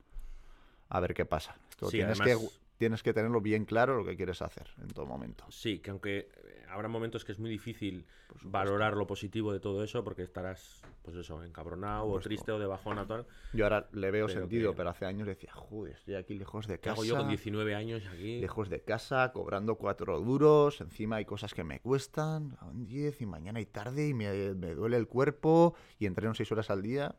a 0.87 0.99
ver 1.01 1.13
qué 1.13 1.25
pasa. 1.25 1.57
Esto 1.69 1.87
Sí, 1.89 1.97
tienes, 1.97 2.19
además- 2.21 2.39
que, 2.39 2.60
tienes 2.81 3.03
que 3.03 3.13
tenerlo 3.13 3.41
bien 3.41 3.65
claro 3.65 3.95
lo 3.95 4.03
que 4.03 4.15
quieres 4.15 4.41
hacer 4.41 4.67
en 4.81 4.87
todo 4.87 5.05
momento. 5.05 5.45
Sí, 5.49 5.77
que 5.77 5.91
aunque 5.91 6.17
eh, 6.43 6.65
habrá 6.67 6.87
momentos 6.87 7.23
que 7.23 7.31
es 7.31 7.37
muy 7.37 7.47
difícil 7.51 8.07
valorar 8.41 8.97
lo 8.97 9.05
positivo 9.05 9.53
de 9.53 9.59
todo 9.59 9.83
eso, 9.83 10.03
porque 10.03 10.23
estarás, 10.23 10.81
pues 11.03 11.15
eso, 11.15 11.43
encabronado 11.43 12.07
o 12.07 12.19
triste 12.19 12.51
o 12.51 12.57
de 12.57 12.65
bajona 12.65 13.05
tal. 13.05 13.27
Yo 13.53 13.65
ahora 13.65 13.87
le 13.91 14.09
veo 14.09 14.25
Pero 14.25 14.39
sentido, 14.39 14.71
que- 14.71 14.77
pero 14.77 14.89
hace 14.89 15.05
años 15.05 15.27
decía, 15.27 15.51
joder, 15.53 15.93
estoy 15.93 16.15
aquí 16.15 16.33
lejos 16.33 16.65
de 16.65 16.79
¿Qué 16.79 16.89
casa. 16.89 16.93
hago 16.93 17.03
yo 17.03 17.17
con 17.17 17.27
19 17.27 17.75
años 17.75 18.01
aquí? 18.11 18.39
Lejos 18.39 18.67
de 18.69 18.81
casa, 18.81 19.31
cobrando 19.31 19.75
cuatro 19.75 20.19
duros, 20.19 20.81
encima 20.81 21.17
hay 21.17 21.25
cosas 21.25 21.53
que 21.53 21.63
me 21.63 21.81
cuestan, 21.81 22.57
a 22.61 22.65
un 22.65 22.87
10 22.87 23.21
y 23.21 23.27
mañana 23.27 23.61
y 23.61 23.67
tarde 23.67 24.07
y 24.07 24.15
me, 24.15 24.55
me 24.55 24.73
duele 24.73 24.97
el 24.97 25.07
cuerpo 25.07 25.75
y 25.99 26.07
entreno 26.07 26.33
seis 26.33 26.51
horas 26.51 26.71
al 26.71 26.81
día, 26.81 27.13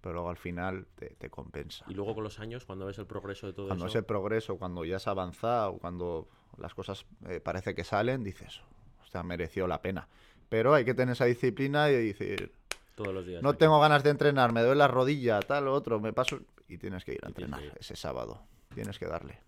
pero 0.00 0.14
luego 0.14 0.30
al 0.30 0.36
final 0.36 0.86
te, 0.96 1.10
te 1.10 1.28
compensa. 1.30 1.84
Y 1.88 1.94
luego 1.94 2.14
con 2.14 2.24
los 2.24 2.38
años, 2.40 2.64
cuando 2.64 2.86
ves 2.86 2.98
el 2.98 3.06
progreso 3.06 3.46
de 3.46 3.52
todo 3.52 3.66
Cuando 3.68 3.86
eso... 3.86 3.98
ese 3.98 4.02
progreso, 4.06 4.56
cuando 4.58 4.84
ya 4.84 4.96
has 4.96 5.06
avanzado, 5.08 5.78
cuando 5.78 6.28
las 6.58 6.74
cosas 6.74 7.06
eh, 7.28 7.40
parece 7.40 7.74
que 7.74 7.84
salen, 7.84 8.22
dices, 8.24 8.60
o 9.02 9.06
sea, 9.06 9.22
mereció 9.22 9.66
la 9.66 9.82
pena. 9.82 10.08
Pero 10.48 10.74
hay 10.74 10.84
que 10.84 10.94
tener 10.94 11.12
esa 11.12 11.26
disciplina 11.26 11.90
y 11.90 12.06
decir, 12.08 12.52
Todos 12.96 13.14
los 13.14 13.26
días. 13.26 13.42
no 13.42 13.50
aquí. 13.50 13.58
tengo 13.58 13.78
ganas 13.80 14.02
de 14.02 14.10
entrenar, 14.10 14.52
me 14.52 14.62
duele 14.62 14.76
la 14.78 14.88
rodilla, 14.88 15.40
tal, 15.40 15.68
otro, 15.68 16.00
me 16.00 16.12
paso... 16.12 16.40
Y 16.68 16.78
tienes 16.78 17.04
que 17.04 17.12
ir 17.12 17.20
a 17.24 17.26
Y 17.26 17.30
entrenar 17.30 17.62
ir. 17.64 17.72
ese 17.80 17.96
sábado. 17.96 18.42
Tienes 18.74 18.98
que 18.98 19.06
darle. 19.06 19.38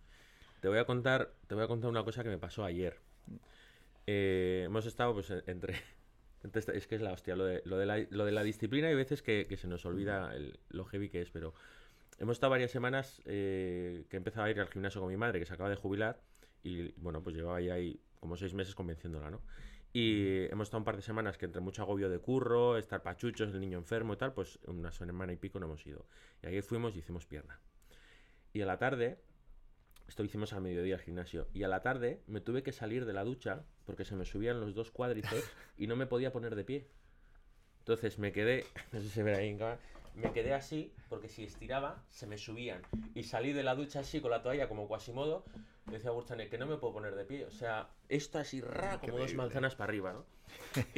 Te 0.61 0.69
voy 0.69 0.79
a 0.79 0.85
contar, 0.85 1.31
te 1.47 1.55
voy 1.55 1.65
a 1.65 1.69
contar 1.69 1.89
una 1.91 2.05
cosa 2.05 2.23
que 2.23 2.29
me 2.29 2.39
pasó 2.39 2.65
ayer. 2.65 2.99
Eh, 4.07 4.65
hemos 4.67 4.87
estado, 4.87 5.15
pues, 5.15 5.31
en- 5.31 5.43
entre, 5.47 5.75
esta- 6.53 6.73
es 6.73 6.87
que 6.87 6.95
es 6.97 7.01
la 7.03 7.13
hostia, 7.13 7.37
lo 7.37 7.45
de, 7.45 7.63
lo 7.65 7.79
de, 7.79 7.87
la, 7.87 7.99
lo 8.11 8.25
de 8.25 8.33
la 8.33 8.43
disciplina 8.43 8.89
hay 8.89 8.95
veces 8.95 9.23
que, 9.23 9.47
que 9.49 9.57
se 9.57 9.69
nos 9.69 9.85
olvida 9.87 10.35
el- 10.35 10.59
lo 10.71 10.85
heavy 10.85 11.09
que 11.09 11.23
es, 11.23 11.31
pero 11.31 11.55
hemos 12.19 12.37
estado 12.37 12.51
varias 12.51 12.71
semanas 12.71 13.23
eh, 13.25 14.05
que 14.09 14.17
he 14.17 14.19
empezado 14.19 14.47
a 14.47 14.51
ir 14.51 14.61
al 14.61 14.69
gimnasio 14.69 15.01
con 15.01 15.11
mi 15.11 15.17
madre, 15.17 15.39
que 15.39 15.47
se 15.47 15.55
acaba 15.55 15.71
de 15.71 15.77
jubilar, 15.77 16.21
y 16.63 16.93
bueno, 17.01 17.23
pues 17.23 17.37
llevaba 17.37 17.61
ya 17.61 17.75
ahí 17.75 18.01
como 18.21 18.37
seis 18.37 18.55
meses 18.55 18.75
convenciéndola, 18.75 19.31
¿no? 19.31 19.41
Y 19.95 20.45
hemos 20.51 20.69
estado 20.69 20.79
un 20.79 20.85
par 20.85 20.97
de 20.97 21.03
semanas 21.03 21.37
que 21.37 21.45
entre 21.45 21.61
mucho 21.61 21.83
agobio 21.83 22.09
de 22.09 22.19
curro, 22.19 22.79
estar 22.79 23.03
pachuchos, 23.03 23.53
el 23.53 23.61
niño 23.61 23.77
enfermo 23.77 24.15
y 24.15 24.17
tal, 24.17 24.33
pues 24.33 24.59
una 24.67 24.91
semana 24.91 25.33
y 25.33 25.37
pico 25.37 25.61
no 25.61 25.67
hemos 25.67 25.87
ido. 25.87 26.07
Y 26.43 26.47
ayer 26.47 26.63
fuimos 26.63 26.97
y 26.97 27.01
hicimos 27.01 27.27
pierna. 27.27 27.61
Y 28.55 28.63
a 28.63 28.67
la 28.67 28.79
tarde, 28.79 29.19
esto 30.09 30.23
lo 30.23 30.29
hicimos 30.29 30.55
al 30.55 30.63
mediodía 30.63 30.95
al 30.95 31.03
gimnasio. 31.03 31.47
Y 31.53 31.65
a 31.65 31.69
la 31.69 31.83
tarde 31.83 32.23
me 32.27 32.41
tuve 32.41 32.63
que 32.63 32.73
salir 32.73 33.05
de 33.05 33.13
la 33.13 33.23
ducha 33.25 33.67
porque 33.85 34.05
se 34.05 34.15
me 34.15 34.25
subían 34.25 34.61
los 34.61 34.75
dos 34.75 34.91
cuádriceps 34.91 35.51
y 35.77 35.87
no 35.87 35.97
me 35.97 36.07
podía 36.07 36.33
poner 36.33 36.55
de 36.55 36.65
pie. 36.65 36.87
Entonces 37.81 38.19
me 38.19 38.33
quedé, 38.33 38.65
no 38.93 39.01
sé 39.01 39.07
si 39.07 39.11
se 39.11 39.23
ve 39.23 39.35
ahí 39.35 39.49
en 39.49 39.59
cámara, 39.59 39.79
me 40.15 40.33
quedé 40.33 40.53
así 40.53 40.93
porque 41.09 41.29
si 41.29 41.45
estiraba 41.45 42.03
se 42.11 42.27
me 42.27 42.39
subían. 42.39 42.83
Y 43.15 43.25
salí 43.25 43.53
de 43.53 43.63
la 43.63 43.75
ducha 43.75 44.01
así 44.01 44.21
con 44.21 44.31
la 44.31 44.43
toalla 44.43 44.69
como 44.69 44.89
Quasimodo. 44.89 45.45
Le 45.87 45.95
decía 45.95 46.11
a 46.11 46.13
Burchane 46.13 46.49
que 46.49 46.59
no 46.59 46.67
me 46.67 46.77
puedo 46.77 46.95
poner 46.95 47.15
de 47.15 47.25
pie. 47.25 47.45
O 47.45 47.51
sea, 47.51 47.89
esto 48.09 48.39
así 48.39 48.61
ra, 48.61 49.01
como 49.01 49.19
dos 49.19 49.35
manzanas 49.35 49.75
para 49.75 49.91
arriba, 49.91 50.13
¿no? 50.13 50.25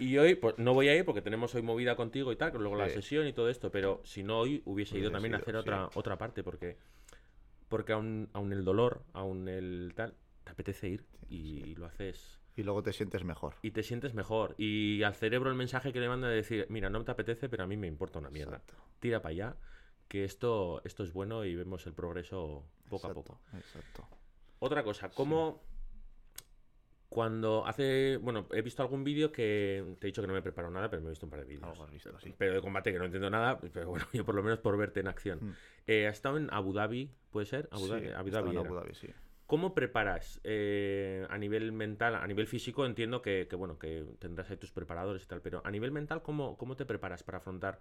Y, 0.00 0.10
y 0.10 0.18
hoy, 0.18 0.36
pues 0.36 0.56
no 0.58 0.74
voy 0.74 0.88
a 0.88 0.94
ir 0.94 1.04
porque 1.04 1.22
tenemos 1.22 1.54
hoy 1.56 1.62
movida 1.62 1.96
contigo 1.96 2.30
y 2.30 2.36
tal, 2.36 2.52
luego 2.52 2.76
la 2.76 2.88
sesión 2.88 3.26
y 3.26 3.32
todo 3.32 3.48
esto, 3.48 3.72
pero 3.72 4.00
si 4.04 4.22
no 4.22 4.38
hoy 4.38 4.62
hubiese 4.64 4.96
ido 4.96 5.10
también 5.10 5.34
a 5.34 5.38
ido, 5.38 5.42
hacer 5.42 5.54
sí. 5.54 5.58
otra, 5.58 5.90
otra 5.94 6.16
parte 6.16 6.44
porque 6.44 6.76
porque 7.68 7.92
aún, 7.92 8.28
aún 8.32 8.52
el 8.52 8.64
dolor, 8.64 9.02
aún 9.12 9.48
el 9.48 9.92
tal, 9.94 10.14
te 10.48 10.52
apetece 10.52 10.88
ir 10.88 11.04
y 11.28 11.74
lo 11.74 11.84
haces 11.86 12.40
Y 12.56 12.62
luego 12.62 12.82
te 12.82 12.92
sientes 12.94 13.22
mejor. 13.22 13.54
y 13.62 13.70
te 13.72 13.82
sientes 13.82 14.14
mejor. 14.14 14.54
Y 14.56 15.02
al 15.02 15.14
cerebro 15.14 15.50
el 15.50 15.56
mensaje 15.56 15.92
que 15.92 16.00
le 16.00 16.08
manda 16.08 16.28
de 16.28 16.36
decir, 16.36 16.66
mira, 16.70 16.88
no 16.88 17.04
te 17.04 17.10
apetece, 17.10 17.48
pero 17.50 17.64
a 17.64 17.66
mí 17.66 17.76
me 17.76 17.86
importa 17.86 18.18
una 18.18 18.30
mierda. 18.30 18.56
Exacto. 18.56 18.74
Tira 18.98 19.20
para 19.20 19.30
allá, 19.32 19.56
que 20.08 20.24
esto, 20.24 20.80
esto 20.84 21.04
es 21.04 21.12
bueno 21.12 21.44
y 21.44 21.54
vemos 21.54 21.86
el 21.86 21.92
progreso 21.92 22.64
poco 22.88 23.08
a 23.08 23.14
poco. 23.14 23.40
Exacto. 23.54 24.08
Otra 24.60 24.82
cosa, 24.82 25.10
¿cómo 25.10 25.62
cuando 27.10 27.66
hace, 27.66 28.18
bueno, 28.18 28.46
he 28.52 28.60
visto 28.60 28.82
algún 28.82 29.02
vídeo 29.04 29.32
que 29.32 29.96
te 29.98 30.06
he 30.06 30.08
dicho 30.08 30.20
que 30.20 30.26
no 30.26 30.34
me 30.34 30.40
he 30.40 30.42
preparado 30.42 30.72
nada, 30.72 30.90
pero 30.90 31.00
me 31.00 31.08
he 31.08 31.10
visto 31.10 31.24
un 31.26 31.30
par 31.30 31.40
de 31.40 31.46
vídeos. 31.46 31.78
Sí. 32.22 32.34
Pero 32.36 32.54
de 32.54 32.60
combate 32.60 32.92
que 32.92 32.98
no 32.98 33.04
entiendo 33.06 33.30
nada, 33.30 33.58
pero 33.60 33.88
bueno, 33.88 34.06
yo 34.12 34.24
por 34.24 34.34
lo 34.34 34.42
menos 34.42 34.58
por 34.58 34.76
verte 34.76 35.00
en 35.00 35.08
acción. 35.08 35.38
Mm. 35.40 35.52
Eh, 35.86 36.06
has 36.08 36.16
estado 36.16 36.36
en 36.36 36.52
Abu 36.52 36.72
Dhabi, 36.74 37.10
¿puede 37.30 37.46
ser? 37.46 37.68
Abu 37.70 37.84
Sí, 37.84 37.90
Dhabi, 37.92 38.08
Abu 38.08 38.28
estaba 38.28 38.46
Dhabi 38.46 38.56
en 38.56 38.60
era. 38.60 38.68
Abu 38.68 38.74
Dhabi, 38.74 38.94
sí. 38.94 39.08
¿Cómo 39.48 39.74
preparas 39.74 40.42
eh, 40.44 41.26
a 41.30 41.38
nivel 41.38 41.72
mental, 41.72 42.14
a 42.16 42.26
nivel 42.26 42.46
físico? 42.46 42.84
Entiendo 42.84 43.22
que, 43.22 43.48
bueno, 43.56 43.78
que 43.78 44.04
tendrás 44.18 44.50
ahí 44.50 44.58
tus 44.58 44.72
preparadores 44.72 45.24
y 45.24 45.26
tal, 45.26 45.40
pero 45.40 45.62
a 45.64 45.70
nivel 45.70 45.90
mental, 45.90 46.20
¿cómo, 46.20 46.58
¿cómo 46.58 46.76
te 46.76 46.84
preparas 46.84 47.22
para 47.22 47.38
afrontar 47.38 47.80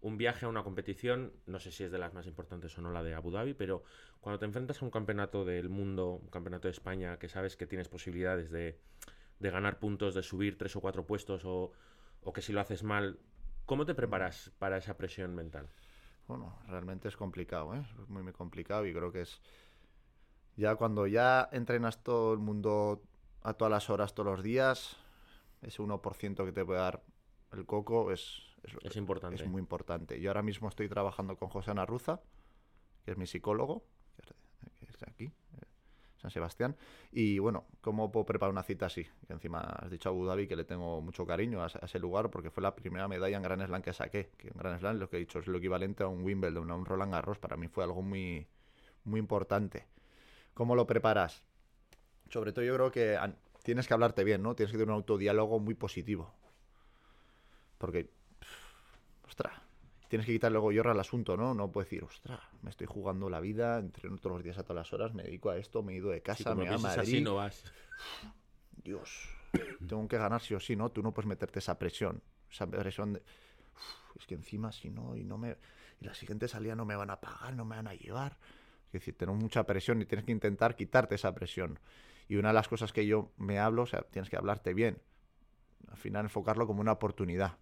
un 0.00 0.18
viaje 0.18 0.46
a 0.46 0.48
una 0.48 0.64
competición? 0.64 1.32
No 1.46 1.60
sé 1.60 1.70
si 1.70 1.84
es 1.84 1.92
de 1.92 1.98
las 1.98 2.12
más 2.12 2.26
importantes 2.26 2.76
o 2.76 2.82
no 2.82 2.90
la 2.90 3.04
de 3.04 3.14
Abu 3.14 3.30
Dhabi, 3.30 3.54
pero 3.54 3.84
cuando 4.20 4.40
te 4.40 4.46
enfrentas 4.46 4.82
a 4.82 4.84
un 4.84 4.90
campeonato 4.90 5.44
del 5.44 5.68
mundo, 5.68 6.18
un 6.20 6.28
campeonato 6.28 6.66
de 6.66 6.72
España, 6.72 7.20
que 7.20 7.28
sabes 7.28 7.56
que 7.56 7.68
tienes 7.68 7.88
posibilidades 7.88 8.50
de, 8.50 8.76
de 9.38 9.50
ganar 9.52 9.78
puntos, 9.78 10.12
de 10.12 10.24
subir 10.24 10.58
tres 10.58 10.74
o 10.74 10.80
cuatro 10.80 11.06
puestos, 11.06 11.44
o, 11.44 11.70
o 12.24 12.32
que 12.32 12.42
si 12.42 12.52
lo 12.52 12.60
haces 12.60 12.82
mal, 12.82 13.20
¿cómo 13.64 13.86
te 13.86 13.94
preparas 13.94 14.50
para 14.58 14.76
esa 14.76 14.96
presión 14.98 15.36
mental? 15.36 15.68
Bueno, 16.26 16.58
realmente 16.66 17.06
es 17.06 17.16
complicado, 17.16 17.76
¿eh? 17.76 17.86
Es 18.02 18.08
muy, 18.08 18.24
muy 18.24 18.32
complicado 18.32 18.84
y 18.86 18.92
creo 18.92 19.12
que 19.12 19.20
es... 19.20 19.40
Ya 20.56 20.74
cuando 20.76 21.06
ya 21.06 21.48
entrenas 21.52 22.02
todo 22.02 22.32
el 22.32 22.38
mundo 22.38 23.02
a 23.42 23.54
todas 23.54 23.70
las 23.70 23.90
horas, 23.90 24.14
todos 24.14 24.30
los 24.36 24.42
días, 24.42 24.96
ese 25.62 25.82
1% 25.82 26.44
que 26.44 26.52
te 26.52 26.64
puede 26.64 26.80
dar 26.80 27.02
el 27.52 27.66
coco 27.66 28.10
es, 28.10 28.42
es, 28.62 28.74
Es 28.82 28.96
importante. 28.96 29.42
es 29.42 29.48
muy 29.48 29.60
importante. 29.60 30.20
Yo 30.20 30.30
ahora 30.30 30.42
mismo 30.42 30.68
estoy 30.68 30.88
trabajando 30.88 31.36
con 31.36 31.48
José 31.48 31.70
Ana 31.72 31.86
Ruza, 31.86 32.20
que 33.04 33.12
es 33.12 33.16
mi 33.18 33.26
psicólogo, 33.26 33.84
que 34.80 34.86
es 34.86 35.02
aquí, 35.04 35.24
eh, 35.24 35.60
San 36.16 36.30
Sebastián. 36.30 36.74
Y 37.12 37.38
bueno, 37.38 37.66
¿cómo 37.82 38.10
puedo 38.10 38.24
preparar 38.26 38.50
una 38.50 38.62
cita 38.62 38.86
así? 38.86 39.06
Que 39.26 39.34
encima 39.34 39.60
has 39.60 39.90
dicho 39.90 40.08
a 40.08 40.12
Abu 40.12 40.24
Dhabi 40.24 40.48
que 40.48 40.56
le 40.56 40.64
tengo 40.64 41.00
mucho 41.02 41.26
cariño 41.26 41.62
a, 41.62 41.66
ese- 41.66 41.78
a 41.80 41.84
ese 41.84 41.98
lugar 41.98 42.30
porque 42.30 42.50
fue 42.50 42.62
la 42.62 42.74
primera 42.74 43.06
medalla 43.08 43.36
en 43.36 43.42
Gran 43.42 43.64
Slam 43.64 43.82
que 43.82 43.92
saqué. 43.92 44.30
Que 44.38 44.48
en 44.48 44.54
Gran 44.56 44.78
Slam, 44.80 44.98
lo 44.98 45.08
que 45.08 45.16
he 45.18 45.20
dicho, 45.20 45.38
es 45.38 45.46
lo 45.46 45.58
equivalente 45.58 46.02
a 46.02 46.08
un 46.08 46.24
Wimbledon, 46.24 46.70
a 46.70 46.74
un 46.74 46.84
Roland 46.86 47.12
Garros. 47.12 47.38
Para 47.38 47.56
mí 47.56 47.68
fue 47.68 47.84
algo 47.84 48.02
muy, 48.02 48.46
muy 49.04 49.20
importante. 49.20 49.86
¿Cómo 50.56 50.74
lo 50.74 50.86
preparas? 50.86 51.42
Sobre 52.30 52.50
todo 52.54 52.64
yo 52.64 52.72
creo 52.74 52.90
que 52.90 53.18
tienes 53.62 53.86
que 53.86 53.92
hablarte 53.92 54.24
bien, 54.24 54.42
¿no? 54.42 54.56
Tienes 54.56 54.72
que 54.72 54.78
tener 54.78 54.88
un 54.88 54.94
autodiálogo 54.94 55.60
muy 55.60 55.74
positivo. 55.74 56.32
Porque, 57.76 58.04
pff, 58.38 59.26
ostras, 59.26 59.52
tienes 60.08 60.24
que 60.26 60.32
quitar 60.32 60.50
luego 60.50 60.72
yorra 60.72 60.92
al 60.92 61.00
asunto, 61.00 61.36
¿no? 61.36 61.52
No 61.52 61.70
puedes 61.70 61.90
decir, 61.90 62.04
ostras, 62.04 62.40
me 62.62 62.70
estoy 62.70 62.86
jugando 62.86 63.28
la 63.28 63.38
vida, 63.40 63.78
entreno 63.78 64.16
todos 64.16 64.36
los 64.36 64.42
días 64.44 64.56
a 64.56 64.62
todas 64.62 64.76
las 64.76 64.92
horas, 64.94 65.12
me 65.12 65.24
dedico 65.24 65.50
a 65.50 65.58
esto, 65.58 65.82
me 65.82 65.92
he 65.92 65.96
ido 65.96 66.08
de 66.08 66.22
casa, 66.22 66.54
como 66.54 66.62
me 66.62 66.68
a 66.70 66.78
Madrid. 66.78 67.00
así 67.02 67.20
no 67.20 67.34
vas. 67.34 67.62
Dios, 68.82 69.28
tengo 69.86 70.08
que 70.08 70.16
ganar 70.16 70.40
sí 70.40 70.54
o 70.54 70.60
sí, 70.60 70.74
¿no? 70.74 70.88
Tú 70.88 71.02
no 71.02 71.12
puedes 71.12 71.28
meterte 71.28 71.58
esa 71.58 71.78
presión, 71.78 72.22
esa 72.50 72.66
presión 72.66 73.12
de, 73.12 73.18
"Uf, 73.18 74.16
es 74.20 74.26
que 74.26 74.34
encima 74.36 74.72
si 74.72 74.88
no, 74.88 75.14
y 75.16 75.22
no 75.22 75.36
me, 75.36 75.58
y 76.00 76.06
la 76.06 76.14
siguiente 76.14 76.48
salida 76.48 76.74
no 76.74 76.86
me 76.86 76.96
van 76.96 77.10
a 77.10 77.20
pagar, 77.20 77.52
no 77.54 77.66
me 77.66 77.76
van 77.76 77.88
a 77.88 77.94
llevar. 77.94 78.38
Es 78.96 79.02
decir, 79.02 79.16
tenemos 79.16 79.40
mucha 79.42 79.64
presión 79.64 80.00
y 80.00 80.06
tienes 80.06 80.24
que 80.24 80.32
intentar 80.32 80.74
quitarte 80.74 81.14
esa 81.14 81.34
presión. 81.34 81.78
Y 82.28 82.36
una 82.36 82.48
de 82.48 82.54
las 82.54 82.66
cosas 82.68 82.92
que 82.92 83.06
yo 83.06 83.30
me 83.36 83.58
hablo, 83.58 83.82
o 83.82 83.86
sea, 83.86 84.02
tienes 84.02 84.30
que 84.30 84.36
hablarte 84.36 84.74
bien. 84.74 84.98
Al 85.90 85.96
final 85.96 86.24
enfocarlo 86.24 86.66
como 86.66 86.80
una 86.80 86.92
oportunidad, 86.92 87.58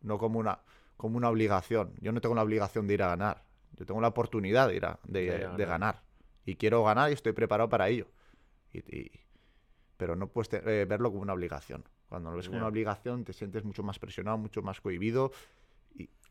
no 0.00 0.18
como 0.18 0.38
una, 0.38 0.60
como 0.96 1.16
una 1.16 1.28
obligación. 1.28 1.92
Yo 2.00 2.10
no 2.12 2.20
tengo 2.20 2.34
la 2.34 2.42
obligación 2.42 2.86
de 2.86 2.94
ir 2.94 3.02
a 3.02 3.08
ganar, 3.08 3.44
yo 3.76 3.86
tengo 3.86 4.00
la 4.00 4.08
oportunidad 4.08 4.68
de 4.68 4.76
ir 4.76 4.84
a, 4.86 4.98
de, 5.04 5.20
De 5.22 5.30
a 5.30 5.34
de 5.36 5.42
ganar. 5.44 5.66
ganar. 5.68 6.02
Y 6.44 6.56
quiero 6.56 6.82
ganar 6.82 7.10
y 7.10 7.12
estoy 7.14 7.32
preparado 7.32 7.68
para 7.68 7.88
ello. 7.88 8.08
Y, 8.72 8.78
y- 8.96 9.10
pero 9.96 10.16
no 10.16 10.28
puedes 10.28 10.48
te- 10.48 10.80
eh, 10.82 10.84
verlo 10.86 11.10
como 11.10 11.22
una 11.22 11.34
obligación. 11.34 11.84
Cuando 12.08 12.30
lo 12.30 12.36
ves 12.38 12.46
como 12.46 12.56
Ya. 12.58 12.62
una 12.62 12.68
obligación 12.68 13.24
te 13.24 13.32
sientes 13.34 13.62
mucho 13.64 13.82
más 13.82 13.98
presionado, 13.98 14.38
mucho 14.38 14.62
más 14.62 14.80
cohibido. 14.80 15.32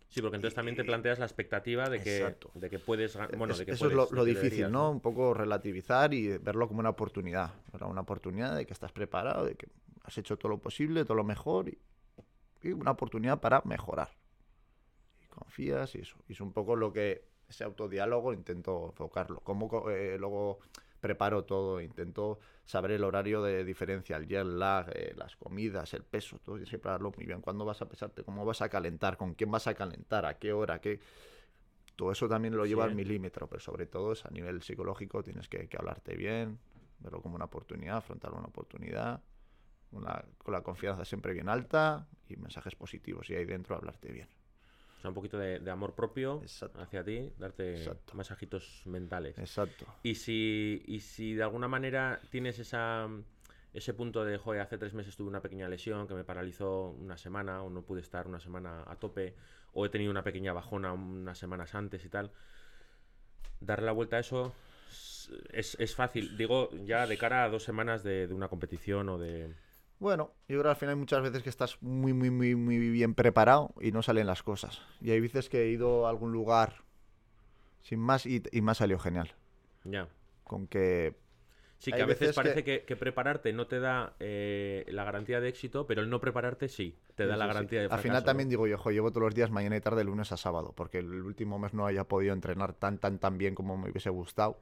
Sí, 0.10 0.22
porque 0.22 0.38
entonces 0.38 0.56
también 0.56 0.76
te 0.78 0.84
planteas 0.86 1.20
la 1.20 1.26
expectativa 1.26 1.90
de 1.90 2.02
que, 2.02 2.18
Exacto. 2.18 2.50
de 2.56 2.70
que 2.70 2.80
puedes... 2.80 3.18
Bueno, 3.38 3.54
Es- 3.54 3.60
de 3.60 3.66
que 3.66 3.72
eso 3.74 3.86
puedes, 3.90 4.06
es 4.06 4.12
lo, 4.12 4.16
lo 4.18 4.24
difícil, 4.24 4.50
deberías, 4.50 4.72
¿no? 4.72 4.90
Un 4.90 5.02
poco 5.02 5.34
relativizar 5.34 6.14
y 6.14 6.38
verlo 6.38 6.68
como 6.68 6.80
una 6.80 6.90
oportunidad. 6.90 7.52
¿verdad? 7.72 7.90
Una 7.90 8.02
oportunidad 8.02 8.56
de 8.56 8.66
que 8.66 8.74
estás 8.74 8.92
preparado, 8.92 9.46
de 9.46 9.56
que 9.56 9.68
has 10.04 10.18
hecho 10.18 10.38
todo 10.38 10.50
lo 10.50 10.60
posible, 10.60 11.04
todo 11.04 11.16
lo 11.16 11.24
mejor 11.26 11.68
y, 11.70 11.78
y 12.64 12.72
una 12.72 12.92
oportunidad 12.92 13.40
para 13.42 13.62
mejorar. 13.66 14.10
Y 15.22 15.28
confías 15.28 15.94
y 15.96 16.00
eso. 16.00 16.16
Y 16.28 16.34
es 16.34 16.42
un 16.42 16.54
poco 16.54 16.76
lo 16.78 16.94
que 16.94 17.26
ese 17.50 17.66
autodiálogo 17.66 18.34
intento 18.34 18.88
enfocarlo. 18.88 19.42
Cómo 19.42 19.90
eh, 19.90 20.16
luego 20.18 20.60
preparo 21.08 21.46
todo, 21.46 21.80
intento 21.80 22.40
saber 22.66 22.92
el 22.92 23.04
horario 23.06 23.42
de 23.42 23.64
diferencia, 23.64 24.18
el 24.18 24.28
jet 24.28 24.46
lag, 24.46 24.90
eh, 24.94 25.14
las 25.16 25.38
comidas, 25.38 25.94
el 25.94 26.04
peso, 26.04 26.38
todo 26.40 26.56
tienes 26.56 26.70
que 26.70 26.78
prepararlo 26.78 27.14
muy 27.16 27.26
bien. 27.26 27.40
¿Cuándo 27.40 27.64
vas 27.64 27.82
a 27.82 27.88
pesarte? 27.88 28.24
¿Cómo 28.26 28.44
vas 28.44 28.62
a 28.62 28.68
calentar? 28.68 29.16
¿Con 29.16 29.34
quién 29.36 29.50
vas 29.50 29.68
a 29.68 29.74
calentar? 29.74 30.26
¿A 30.26 30.38
qué 30.38 30.52
hora? 30.52 30.80
¿Qué...? 30.82 31.00
Todo 31.96 32.12
eso 32.12 32.28
también 32.28 32.56
lo 32.58 32.66
lleva 32.66 32.84
Sí. 32.84 32.90
al 32.90 32.96
milímetro, 32.96 33.48
pero 33.48 33.62
sobre 33.62 33.86
todo 33.88 34.12
es 34.12 34.26
a 34.26 34.30
nivel 34.30 34.62
psicológico 34.62 35.24
tienes 35.24 35.48
que, 35.48 35.68
que 35.70 35.78
hablarte 35.78 36.16
bien, 36.18 36.60
verlo 37.00 37.22
como 37.22 37.36
una 37.36 37.46
oportunidad, 37.46 37.98
afrontarlo 37.98 38.38
una 38.38 38.50
oportunidad, 38.50 39.24
una- 39.92 40.24
con 40.38 40.52
la 40.54 40.62
confianza 40.62 41.06
siempre 41.06 41.34
bien 41.34 41.48
alta 41.50 42.06
y 42.28 42.36
mensajes 42.36 42.76
positivos 42.76 43.30
y 43.30 43.36
ahí 43.36 43.46
dentro 43.46 43.76
hablarte 43.76 44.12
bien. 44.12 44.28
Sea, 45.08 45.10
un 45.10 45.16
poquito 45.16 45.38
de, 45.38 45.60
de 45.60 45.72
amor 45.72 45.96
propio 45.96 46.42
Exacto. 46.42 46.82
hacia 46.82 47.04
ti, 47.04 47.32
darte 47.38 47.78
Exacto. 47.78 48.16
masajitos 48.16 48.84
mentales. 48.86 49.38
Exacto. 49.38 49.86
Y 50.04 50.16
si, 50.16 50.84
y 50.86 51.00
si 51.00 51.34
de 51.34 51.44
alguna 51.44 51.68
manera 51.68 52.20
tienes 52.30 52.60
esa, 52.60 53.08
ese 53.74 53.94
punto 53.94 54.26
de, 54.26 54.38
joder, 54.38 54.62
hace 54.62 54.78
tres 54.78 54.94
meses 54.94 55.16
tuve 55.16 55.30
una 55.30 55.42
pequeña 55.42 55.70
lesión 55.70 56.08
que 56.08 56.14
me 56.14 56.24
paralizó 56.24 56.90
una 56.90 57.18
semana 57.18 57.64
o 57.64 57.70
no 57.70 57.82
pude 57.84 58.02
estar 58.02 58.28
una 58.28 58.40
semana 58.40 58.84
a 58.86 58.96
tope 58.96 59.36
o 59.74 59.86
he 59.86 59.90
tenido 59.90 60.12
una 60.12 60.24
pequeña 60.24 60.54
bajona 60.54 60.94
unas 60.94 61.38
semanas 61.38 61.76
antes 61.76 62.04
y 62.04 62.10
tal, 62.10 62.32
darle 63.60 63.86
la 63.86 63.92
vuelta 63.92 64.18
a 64.18 64.20
eso 64.20 64.54
es, 65.52 65.76
es 65.80 65.96
fácil. 65.96 66.38
Digo, 66.38 66.70
ya 66.86 67.06
de 67.08 67.18
cara 67.18 67.44
a 67.44 67.50
dos 67.50 67.64
semanas 67.64 68.04
de, 68.04 68.28
de 68.28 68.34
una 68.34 68.48
competición 68.48 69.10
o 69.10 69.18
de... 69.18 69.54
Bueno, 70.00 70.32
yo 70.48 70.60
creo 70.60 70.64
que 70.64 70.70
al 70.70 70.76
final 70.76 70.94
hay 70.96 71.00
muchas 71.00 71.22
veces 71.24 71.42
que 71.44 71.50
estás 71.50 71.82
muy, 71.82 72.14
muy, 72.14 72.30
muy, 72.30 72.56
muy 72.56 72.78
bien 72.92 73.16
preparado 73.16 73.74
y 73.82 73.92
no 73.92 74.04
salen 74.04 74.28
las 74.28 74.44
cosas. 74.44 74.82
Y 75.02 75.12
hay 75.12 75.20
veces 75.20 75.50
que 75.50 75.64
he 75.64 75.70
ido 75.70 76.06
a 76.06 76.10
algún 76.10 76.32
lugar 76.32 76.84
sin 77.82 78.00
más 78.00 78.26
y, 78.26 78.44
y 78.52 78.62
me 78.62 78.72
ha 78.72 78.76
salido 78.76 79.00
genial. 79.00 79.34
Ya. 79.86 80.08
Con 80.44 80.68
que 80.68 81.16
Sí, 81.80 81.92
que 81.94 82.02
a 82.02 82.06
veces 82.06 82.20
veces 82.22 82.36
parece 82.36 82.64
que- 82.64 82.80
que, 82.80 82.86
que 82.86 82.96
prepararte 82.96 83.54
no 83.54 83.68
te 83.68 83.80
da 83.80 84.16
eh, 84.20 84.84
la 84.90 85.04
garantía 85.04 85.40
de 85.40 85.50
éxito, 85.50 85.86
pero 85.86 86.02
el 86.02 86.10
no 86.10 86.20
prepararte 86.20 86.70
sí, 86.70 86.98
te 87.16 87.26
da 87.28 87.34
Sí, 87.34 87.40
la 87.40 87.46
sí, 87.46 87.50
sí. 87.52 87.54
garantía 87.54 87.80
de 87.82 87.86
Al 87.86 87.90
fracaso. 87.90 88.04
final 88.04 88.22
¿no? 88.22 88.26
también 88.26 88.50
digo 88.50 88.68
yo, 88.68 88.78
jo, 88.78 88.92
llevo 88.92 89.12
todos 89.12 89.24
los 89.26 89.36
días 89.36 89.52
mañana 89.52 89.78
y 89.78 89.82
tarde, 89.82 90.04
lunes 90.04 90.32
a 90.32 90.38
sábado, 90.38 90.74
porque 90.76 91.00
el 91.00 91.22
último 91.22 91.60
mes 91.60 91.74
no 91.74 91.86
haya 91.86 92.04
podido 92.04 92.34
entrenar 92.34 92.74
tan, 92.74 92.98
tan, 92.98 93.20
tan 93.20 93.38
bien 93.38 93.54
como 93.56 93.78
me 93.78 93.90
hubiese 93.92 94.10
gustado. 94.10 94.60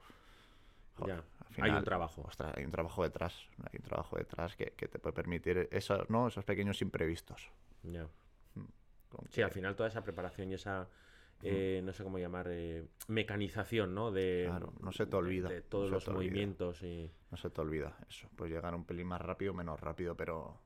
Joder, 0.96 1.22
Ya, 1.56 1.64
hay 1.64 1.70
un 1.72 1.84
trabajo. 1.84 2.22
Ostras, 2.26 2.54
hay 2.56 2.64
un 2.64 2.70
trabajo 2.70 3.02
detrás, 3.02 3.48
hay 3.58 3.78
un 3.78 3.82
trabajo 3.84 4.16
detrás 4.16 4.56
que, 4.56 4.72
que 4.76 4.88
te 4.88 4.98
puede 4.98 5.14
permitir 5.14 5.68
eso, 5.70 6.04
¿no? 6.08 6.28
esos 6.28 6.44
pequeños 6.44 6.80
imprevistos. 6.82 7.50
Ya. 7.82 8.08
Con 9.08 9.26
Sí, 9.30 9.42
al 9.42 9.50
final 9.50 9.76
toda 9.76 9.88
esa 9.88 10.02
preparación 10.02 10.50
y 10.50 10.54
esa, 10.54 10.88
eh, 11.42 11.80
no 11.84 11.92
sé 11.92 12.02
cómo 12.02 12.18
llamar, 12.18 12.46
eh, 12.50 12.86
mecanización, 13.08 13.94
¿no? 13.94 14.10
De, 14.10 14.44
Claro, 14.48 14.72
no 14.80 14.90
se 14.92 15.06
te 15.06 15.16
olvida, 15.16 15.48
De, 15.48 15.60
no 15.60 15.66
todos 15.68 15.88
se 15.88 15.92
los 15.94 16.08
movimientos 16.08 16.82
y... 16.82 17.10
No 17.30 17.36
se 17.36 17.50
te 17.50 17.60
olvida 17.60 17.96
eso. 18.08 18.28
Puedes 18.36 18.54
llegar 18.54 18.74
un 18.74 18.84
pelín 18.84 19.06
más 19.06 19.20
rápido, 19.20 19.52
menos 19.54 19.78
rápido, 19.80 20.16
pero 20.16 20.58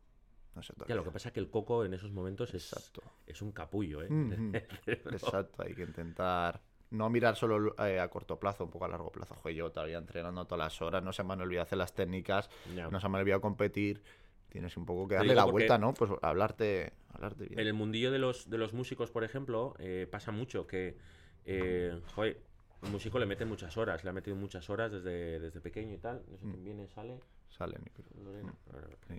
no 0.54 0.62
se 0.62 0.72
te 0.72 0.80
Ya, 0.80 0.84
olvida. 0.84 0.96
lo 0.96 1.04
que 1.04 1.10
pasa 1.10 1.28
es 1.28 1.32
que 1.34 1.40
el 1.40 1.50
coco 1.50 1.84
en 1.84 1.94
esos 1.94 2.12
momentos 2.12 2.54
es, 2.54 2.72
Exacto. 2.72 3.02
es 3.26 3.42
un 3.42 3.52
capullo, 3.52 4.02
¿eh? 4.02 4.08
Exacto, 4.86 5.62
hay 5.62 5.74
que 5.74 5.82
intentar 5.82 6.60
no 6.90 7.08
mirar 7.10 7.36
solo 7.36 7.74
eh, 7.84 8.00
a 8.00 8.08
corto 8.08 8.38
plazo, 8.38 8.64
un 8.64 8.70
poco 8.70 8.84
a 8.84 8.88
largo 8.88 9.10
plazo. 9.12 9.34
Joder, 9.36 9.54
yo 9.56 9.70
todavía 9.70 9.98
entrenando 9.98 10.44
todas 10.46 10.64
las 10.64 10.82
horas, 10.82 11.02
no 11.02 11.12
se 11.12 11.22
me 11.22 11.32
han 11.34 11.40
olvidado 11.40 11.62
hacer 11.64 11.78
las 11.78 11.94
técnicas, 11.94 12.50
no 12.90 13.00
se 13.00 13.08
me 13.08 13.18
ha 13.18 13.20
olvidado 13.20 13.40
competir. 13.40 14.02
Tienes 14.48 14.76
un 14.76 14.84
poco 14.84 15.06
que 15.06 15.14
darle 15.14 15.34
la 15.36 15.44
vuelta, 15.44 15.78
¿no? 15.78 15.94
Pues 15.94 16.10
hablarte, 16.22 16.92
hablarte 17.10 17.44
bien. 17.46 17.60
En 17.60 17.66
el 17.68 17.72
mundillo 17.74 18.10
de 18.10 18.18
los, 18.18 18.50
de 18.50 18.58
los 18.58 18.72
músicos, 18.72 19.12
por 19.12 19.22
ejemplo, 19.22 19.74
eh, 19.78 20.08
pasa 20.10 20.32
mucho 20.32 20.66
que, 20.66 20.96
eh, 21.44 22.00
joder, 22.16 22.40
un 22.82 22.90
músico 22.90 23.20
le 23.20 23.26
mete 23.26 23.44
muchas 23.44 23.76
horas, 23.76 24.02
le 24.02 24.10
ha 24.10 24.12
metido 24.12 24.34
muchas 24.34 24.68
horas 24.68 24.90
desde, 24.90 25.38
desde 25.38 25.60
pequeño 25.60 25.94
y 25.94 25.98
tal. 25.98 26.24
No 26.28 26.36
sé 26.36 26.46
Mm. 26.46 26.50
quién 26.50 26.64
viene, 26.64 26.88
sale. 26.88 27.20
Sale, 27.48 27.78
pero- 27.94 28.24
Lorena. 28.24 28.52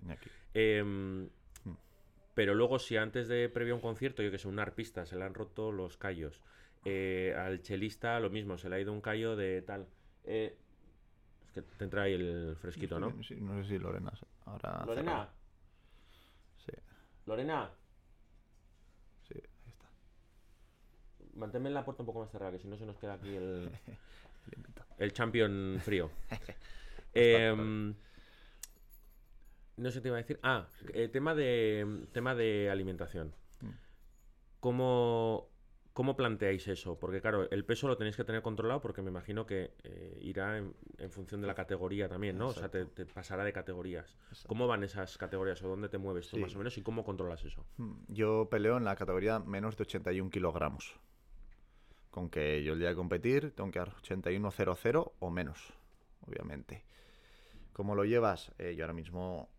Iñaki. 0.04 0.30
Em, 0.54 1.30
pero 2.34 2.54
luego, 2.54 2.80
si 2.80 2.98
antes 2.98 3.28
de 3.30 3.48
previo 3.50 3.74
a 3.74 3.76
un 3.76 3.82
concierto, 3.82 4.24
yo 4.24 4.32
que 4.32 4.38
sé, 4.38 4.48
un 4.50 4.60
arpista 4.60 5.06
se 5.06 5.16
le 5.16 5.24
han 5.24 5.34
roto 5.34 5.72
los 5.72 5.98
callos, 5.98 6.42
eh, 6.86 7.36
al 7.38 7.62
chelista 7.62 8.20
lo 8.20 8.30
mismo, 8.30 8.58
se 8.58 8.70
le 8.70 8.76
ha 8.76 8.80
ido 8.80 8.92
un 8.94 9.02
callo 9.02 9.36
de 9.36 9.62
tal. 9.62 9.88
eh, 10.24 10.58
es 11.46 11.52
que 11.52 11.62
te 11.62 11.84
entra 11.84 12.04
ahí 12.04 12.14
el 12.14 12.56
fresquito, 12.60 13.00
¿no? 13.00 13.12
Sí, 13.24 13.36
no 13.42 13.62
sé 13.62 13.70
si 13.70 13.78
Lorena. 13.80 14.12
Ahora 14.46 14.84
Lorena, 14.86 15.12
cerrado. 15.12 15.30
Sí, 16.66 16.72
Lorena, 17.26 17.70
sí, 19.28 19.36
ahí 19.66 19.72
está. 19.72 19.86
manténme 21.34 21.70
la 21.70 21.84
puerta 21.86 22.04
un 22.04 22.08
poco 22.08 22.20
más 22.22 22.32
cerrada, 22.32 22.52
que 22.54 22.60
si 22.60 22.68
no 22.68 22.78
se 22.78 22.86
nos 22.86 22.98
queda 22.98 23.14
aquí 23.16 23.36
el, 23.36 23.70
El 24.98 25.14
champion 25.14 25.80
frío. 25.84 26.10
Pues 27.14 27.26
Em, 27.26 27.94
no 29.78 29.92
sé 29.92 29.98
qué 30.00 30.02
te 30.04 30.08
iba 30.08 30.18
a 30.18 30.22
decir. 30.22 30.40
Ah, 30.44 30.68
eh, 30.94 31.10
tema 31.10 31.36
de 31.36 32.06
tema 32.14 32.36
de 32.36 32.70
alimentación. 32.70 33.34
Mm. 33.60 33.70
¿Cómo, 34.62 35.51
¿Cómo 35.94 36.16
planteáis 36.16 36.68
eso? 36.70 36.98
Porque 36.98 37.20
claro, 37.20 37.50
el 37.52 37.66
peso 37.66 37.88
lo 37.88 37.98
tenéis 37.98 38.16
que 38.16 38.24
tener 38.24 38.42
controlado 38.42 38.80
porque 38.82 39.02
me 39.02 39.10
imagino 39.10 39.46
que 39.46 39.74
eh, 39.84 40.18
irá 40.22 40.58
en, 40.58 40.74
en 40.98 41.12
función 41.12 41.42
de 41.42 41.48
la 41.48 41.54
categoría 41.54 42.08
también, 42.08 42.38
¿no? 42.38 42.48
O 42.48 42.54
sea, 42.54 42.70
te, 42.72 42.86
te 42.86 43.06
pasará 43.06 43.44
de 43.44 43.52
categorías. 43.52 44.16
Exacto. 44.30 44.48
¿Cómo 44.48 44.68
van 44.68 44.84
esas 44.86 45.18
categorías 45.18 45.62
o 45.64 45.68
dónde 45.68 45.90
te 45.90 45.98
mueves 45.98 46.30
tú 46.30 46.38
Sí. 46.38 46.42
más 46.42 46.56
o 46.56 46.60
menos 46.60 46.78
y 46.78 46.82
cómo 46.82 47.04
controlas 47.04 47.44
eso? 47.44 47.66
Mm, 47.76 47.92
Yo 48.08 48.48
peleo 48.50 48.78
en 48.78 48.86
la 48.86 48.96
categoría 48.96 49.40
menos 49.40 49.76
de 49.76 49.82
81 49.84 50.30
kilogramos. 50.30 50.98
Con 52.10 52.30
que 52.30 52.64
yo 52.64 52.74
el 52.74 52.80
día 52.80 52.90
de 52.90 52.96
competir 52.96 53.52
tengo 53.52 53.70
que 53.72 53.80
dar 53.80 53.94
81.00 53.96 55.12
o 55.20 55.30
menos, 55.30 55.74
obviamente. 56.22 56.84
¿Cómo 57.74 57.96
lo 57.96 58.06
llevas? 58.06 58.54
Eh, 58.60 58.76
yo 58.76 58.84
ahora 58.86 58.94
mismo 58.94 59.50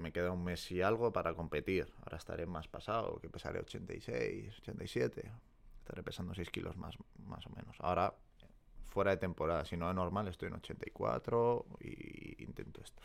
me 0.00 0.12
queda 0.12 0.30
un 0.32 0.44
mes 0.44 0.70
y 0.72 0.82
algo 0.82 1.12
para 1.12 1.34
competir. 1.34 1.92
Ahora 2.02 2.16
estaré 2.18 2.46
más 2.46 2.68
pasado, 2.68 3.18
que 3.20 3.28
pesaré 3.28 3.60
86, 3.60 4.58
87. 4.60 5.30
Estaré 5.78 6.02
pesando 6.02 6.34
6 6.34 6.50
kilos 6.50 6.76
más, 6.76 6.96
más 7.26 7.46
o 7.46 7.50
menos. 7.50 7.76
Ahora, 7.80 8.14
fuera 8.88 9.10
de 9.12 9.18
temporada, 9.18 9.64
si 9.64 9.76
no 9.76 9.88
es 9.90 9.94
normal, 9.96 10.28
estoy 10.28 10.48
en 10.48 10.54
84 10.54 11.66
y 11.80 12.42
intento 12.42 12.80
esto. 12.82 13.02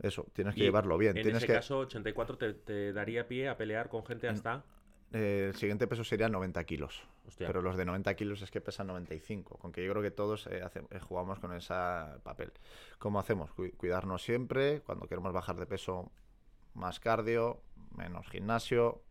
Eso, 0.00 0.26
tienes 0.32 0.54
que 0.54 0.60
Y 0.60 0.64
llevarlo 0.64 0.96
bien. 0.96 1.16
En 1.16 1.22
tienes 1.22 1.38
ese 1.42 1.46
que... 1.48 1.54
caso, 1.54 1.78
84 1.80 2.38
te, 2.38 2.54
te 2.54 2.92
daría 2.92 3.26
pie 3.26 3.48
a 3.48 3.56
pelear 3.56 3.88
con 3.88 4.04
gente 4.04 4.28
En- 4.28 4.34
hasta... 4.36 4.64
Eh, 5.12 5.46
el 5.48 5.56
siguiente 5.56 5.86
peso 5.86 6.04
sería 6.04 6.28
90 6.28 6.62
kilos. 6.64 7.02
Hostia. 7.26 7.46
Pero 7.46 7.62
los 7.62 7.76
de 7.76 7.84
90 7.84 8.14
kilos 8.14 8.42
es 8.42 8.50
que 8.50 8.60
pesan 8.60 8.86
95. 8.88 9.56
Con 9.58 9.72
que 9.72 9.84
yo 9.84 9.90
creo 9.92 10.02
que 10.02 10.10
todos 10.10 10.46
eh, 10.48 10.62
hace- 10.62 10.82
eh, 10.90 10.98
jugamos 11.00 11.38
con 11.38 11.52
ese 11.54 11.74
papel. 12.22 12.52
¿Cómo 12.98 13.18
hacemos? 13.18 13.50
Cu- 13.52 13.70
cuidarnos 13.76 14.22
siempre. 14.22 14.80
Cuando 14.82 15.06
queremos 15.06 15.32
bajar 15.32 15.56
de 15.56 15.66
peso, 15.66 16.10
más 16.74 17.00
cardio, 17.00 17.62
menos 17.96 18.28
gimnasio. 18.28 19.02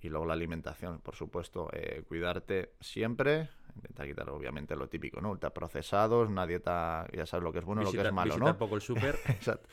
Y 0.00 0.08
luego 0.10 0.26
la 0.26 0.34
alimentación, 0.34 1.00
por 1.00 1.16
supuesto. 1.16 1.68
eh, 1.72 2.04
cuidarte 2.06 2.74
siempre. 2.80 3.48
Intentar 3.74 4.06
quitar, 4.06 4.30
obviamente, 4.30 4.74
lo 4.76 4.88
típico, 4.88 5.20
¿no? 5.20 5.30
Ultraprocesados, 5.30 6.28
una 6.28 6.46
dieta, 6.46 7.06
ya 7.12 7.26
sabes 7.26 7.42
lo 7.44 7.52
que 7.52 7.58
es 7.60 7.64
bueno 7.64 7.82
y 7.82 7.84
lo 7.84 7.90
que 7.90 7.96
es 8.08 8.12
malo, 8.14 8.34
¿no? 8.52 8.58
poco 8.58 8.74
el 8.76 8.80
súper. 8.82 9.16
Exacto. 9.28 9.68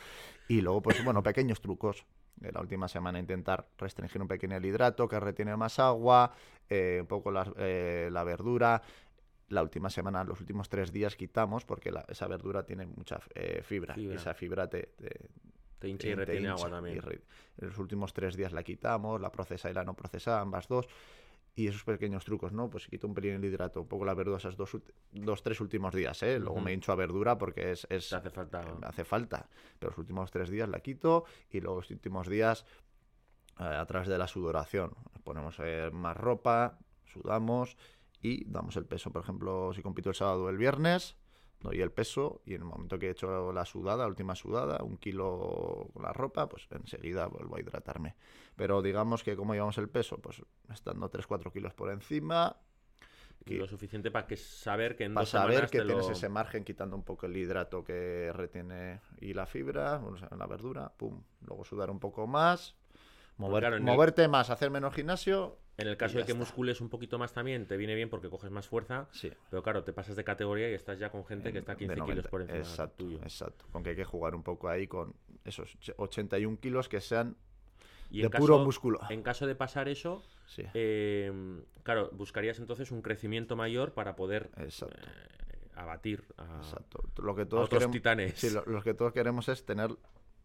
Y 0.47 0.62
luego, 0.62 0.81
pues 0.81 1.03
bueno, 1.03 1.21
pequeños 1.23 1.62
trucos. 1.62 2.05
De 2.35 2.51
la 2.51 2.59
última 2.61 2.87
semana 2.87 3.17
intentar 3.19 3.65
restringir 3.77 4.21
un 4.21 4.27
pequeño 4.27 4.57
el 4.57 4.65
hidrato 4.65 5.07
que 5.07 5.19
retiene 5.19 5.55
más 5.55 5.79
agua, 5.79 6.31
eh, 6.69 6.99
un 7.01 7.07
poco 7.07 7.31
la, 7.31 7.51
eh, 7.57 8.09
la 8.11 8.23
verdura. 8.23 8.81
La 9.49 9.61
última 9.61 9.89
semana, 9.89 10.23
los 10.23 10.39
últimos 10.41 10.67
tres 10.69 10.91
días 10.91 11.15
quitamos 11.15 11.65
porque 11.65 11.91
la- 11.91 12.03
esa 12.09 12.27
verdura 12.27 12.65
tiene 12.65 12.87
mucha 12.87 13.19
eh, 13.35 13.61
fibra, 13.63 13.93
Fibra. 13.93 14.13
Y 14.13 14.17
esa 14.17 14.33
fibra 14.33 14.67
te, 14.69 14.89
te- 14.97 15.29
Te 15.79 15.87
hincha 15.87 16.07
y 16.07 16.11
te 16.11 16.15
retiene 16.15 16.39
hincha 16.49 16.51
agua 16.53 16.67
y 16.67 16.71
también. 16.71 17.01
re- 17.01 17.21
los 17.57 17.77
últimos 17.77 18.11
tres 18.13 18.35
días 18.35 18.51
la 18.51 18.63
quitamos, 18.63 19.21
la 19.21 19.31
procesa 19.31 19.69
y 19.69 19.73
la 19.73 19.83
no 19.83 19.93
procesada, 19.93 20.41
ambas 20.41 20.67
dos. 20.67 20.87
Y 21.57 21.67
esos 21.67 21.85
pequeños 21.85 22.25
trucos, 22.25 22.51
¿no? 22.51 22.69
Pues 22.69 22.87
quito 22.87 23.07
un 23.07 23.13
pelín 23.13 23.35
el 23.35 23.45
hidrato, 23.45 23.81
un 23.81 23.87
poco 23.87 24.03
la 24.03 24.13
verdura 24.13 24.37
esos 24.37 24.57
dos, 24.57 24.77
dos 25.11 25.41
tres 25.41 25.61
últimos 25.61 25.93
días, 25.93 26.21
¿eh? 26.23 26.37
Luego 26.37 26.59
me 26.59 26.73
hincho 26.73 26.91
a 26.91 26.95
verdura 26.95 27.37
porque 27.37 27.71
es, 27.71 27.87
es, 27.89 28.09
Te 28.09 28.17
hace 28.17 28.29
falta... 28.29 28.61
eh, 28.61 28.75
me 28.79 28.87
hace 28.87 29.05
falta. 29.05 29.49
Pero 29.79 29.91
los 29.91 29.97
últimos 29.97 30.31
tres 30.31 30.49
días 30.49 30.67
la 30.67 30.81
quito 30.81 31.23
y 31.49 31.61
luego 31.61 31.77
los 31.77 31.89
últimos 31.91 32.27
días 32.27 32.65
eh, 33.59 33.63
a 33.63 33.85
través 33.85 34.09
de 34.09 34.17
la 34.17 34.27
sudoración. 34.27 34.91
Ponemos 35.23 35.55
eh, 35.59 35.89
más 35.93 36.17
ropa, 36.17 36.77
sudamos 37.05 37.77
y 38.21 38.43
damos 38.49 38.75
el 38.75 38.85
peso. 38.85 39.11
Por 39.11 39.23
ejemplo, 39.23 39.71
si 39.73 39.81
compito 39.81 40.09
el 40.09 40.15
sábado 40.15 40.43
o 40.43 40.49
el 40.49 40.57
viernes, 40.57 41.15
doy 41.61 41.81
el 41.81 41.91
peso 41.91 42.41
y 42.45 42.53
en 42.53 42.61
el 42.61 42.67
momento 42.67 42.99
que 42.99 43.07
he 43.07 43.11
hecho 43.11 43.51
la 43.51 43.65
sudada, 43.65 44.03
la 44.03 44.07
última 44.07 44.35
sudada, 44.35 44.83
un 44.83 44.97
kilo 44.97 45.87
con 45.93 46.03
la 46.03 46.13
ropa, 46.13 46.47
pues 46.47 46.67
enseguida 46.71 47.27
vuelvo 47.27 47.55
a 47.55 47.59
hidratarme. 47.59 48.15
Pero 48.55 48.81
digamos 48.81 49.23
que 49.23 49.35
como 49.35 49.53
llevamos 49.53 49.77
el 49.77 49.89
peso, 49.89 50.17
pues 50.19 50.41
estando 50.71 51.09
3-4 51.09 51.51
kilos 51.51 51.73
por 51.73 51.89
encima, 51.91 52.57
Y 53.47 53.55
lo 53.55 53.67
suficiente 53.67 54.09
para 54.09 54.25
que 54.25 54.37
saber 54.37 54.95
que 54.95 55.03
en 55.03 55.13
para 55.13 55.23
dos 55.23 55.29
saber 55.29 55.69
que 55.69 55.81
tienes 55.81 56.07
lo- 56.07 56.11
ese 56.13 56.29
margen 56.29 56.63
quitando 56.63 56.95
un 56.95 57.03
poco 57.03 57.27
el 57.27 57.37
hidrato 57.37 57.83
que 57.83 58.31
retiene 58.33 59.01
y 59.19 59.33
la 59.33 59.45
fibra, 59.45 59.97
o 60.03 60.17
sea, 60.17 60.29
la 60.35 60.47
verdura, 60.47 60.91
pum, 60.97 61.21
luego 61.45 61.63
sudar 61.63 61.91
un 61.91 61.99
poco 61.99 62.25
más, 62.25 62.75
mover- 63.37 63.59
claro, 63.59 63.75
en 63.77 63.83
el- 63.87 63.93
moverte 63.93 64.27
más, 64.27 64.49
hacer 64.49 64.71
menos 64.71 64.95
gimnasio. 64.95 65.59
En 65.77 65.88
el 65.88 65.97
caso 65.97 66.17
de 66.17 66.23
que 66.25 66.31
está. 66.31 66.39
muscules 66.39 66.79
un 66.79 66.89
poquito 66.89 67.17
más 67.19 67.33
también, 67.33 67.65
te 67.67 67.75
viene 67.75 67.95
bien 67.95 68.09
porque 68.09 68.29
coges 68.29 68.49
más 68.49 68.67
fuerza. 68.67 69.07
Sí. 69.11 69.29
Pero 69.49 69.61
claro, 69.61 69.83
te 69.83 69.91
pasas 69.91 70.15
de 70.15 70.23
categoría 70.23 70.69
y 70.69 70.73
estás 70.73 70.97
ya 70.99 71.09
con 71.09 71.25
gente 71.25 71.51
que 71.51 71.59
está 71.59 71.73
de 71.73 71.79
15 71.79 71.93
kilos 71.95 72.07
90. 72.07 72.29
por 72.29 72.41
encima 72.43 72.59
Exacto, 72.59 72.95
tuyo. 73.03 73.17
exacto. 73.21 73.65
Con 73.71 73.83
que 73.83 73.89
hay 73.89 73.95
que 73.97 74.05
jugar 74.05 74.35
un 74.35 74.43
poco 74.43 74.69
ahí 74.69 74.88
con 74.88 75.13
esos 75.43 75.77
ch- 75.79 75.93
81 75.97 76.57
kilos 76.61 76.88
que 76.88 77.01
sean 77.01 77.35
Y 78.09 78.21
de 78.21 78.29
puro 78.29 78.55
caso- 78.55 78.63
músculo. 78.65 78.99
En 79.09 79.21
caso 79.21 79.47
de 79.47 79.55
pasar 79.55 79.89
eso, 79.89 80.23
Sí, 80.47 80.63
eh, 80.73 81.31
claro, 81.83 82.09
buscarías 82.13 82.59
entonces 82.59 82.91
un 82.91 83.01
crecimiento 83.01 83.55
mayor 83.57 83.93
para 83.93 84.15
poder 84.15 84.51
exacto. 84.57 84.95
eh, 84.97 85.67
abatir 85.75 86.23
a, 86.38 86.57
exacto. 86.63 87.03
Lo 87.21 87.35
que 87.35 87.41
a 87.41 87.49
todos 87.49 87.65
otros 87.65 87.79
queremos, 87.79 87.93
titanes. 87.93 88.33
sí, 88.39 88.49
lo, 88.49 88.63
lo 88.65 88.81
que 88.81 88.93
todos 88.93 89.11
queremos 89.11 89.49
es 89.49 89.65
tener, 89.65 89.89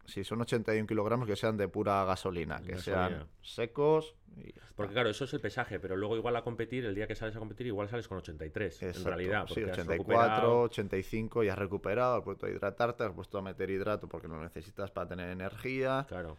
si 0.05 0.23
son 0.23 0.41
81 0.41 0.87
kilogramos, 0.87 1.27
que 1.27 1.35
sean 1.35 1.57
de 1.57 1.67
pura 1.67 2.03
gasolina, 2.05 2.61
que 2.61 2.73
Gasolina. 2.73 3.07
sean 3.09 3.27
secos 3.41 4.15
y. 4.37 4.53
Porque 4.75 4.93
claro, 4.93 5.09
eso 5.09 5.25
es 5.25 5.33
el 5.33 5.41
pesaje, 5.41 5.79
pero 5.79 5.95
luego 5.95 6.15
igual 6.17 6.35
a 6.35 6.43
competir, 6.43 6.85
el 6.85 6.95
día 6.95 7.05
que 7.07 7.15
sales 7.15 7.35
a 7.35 7.39
competir, 7.39 7.67
igual 7.67 7.87
sales 7.89 8.07
con 8.07 8.17
83, 8.17 8.81
en 8.81 8.87
Exacto, 8.89 9.09
realidad. 9.09 9.45
sí, 9.47 9.53
Porque 9.55 9.71
has 9.71 9.77
84, 9.79 9.97
recuperado- 9.97 10.61
85, 10.61 11.43
ya 11.43 11.53
has 11.53 11.59
recuperado, 11.59 12.15
has 12.15 12.23
puesto 12.23 12.45
a 12.45 12.49
hidratarte, 12.49 13.03
has 13.03 13.11
puesto 13.13 13.37
a 13.37 13.41
meter 13.41 13.69
hidrato 13.69 14.07
porque 14.07 14.27
lo 14.27 14.41
necesitas 14.41 14.89
para 14.91 15.07
tener 15.07 15.29
energía 15.29 16.05
Claro. 16.09 16.37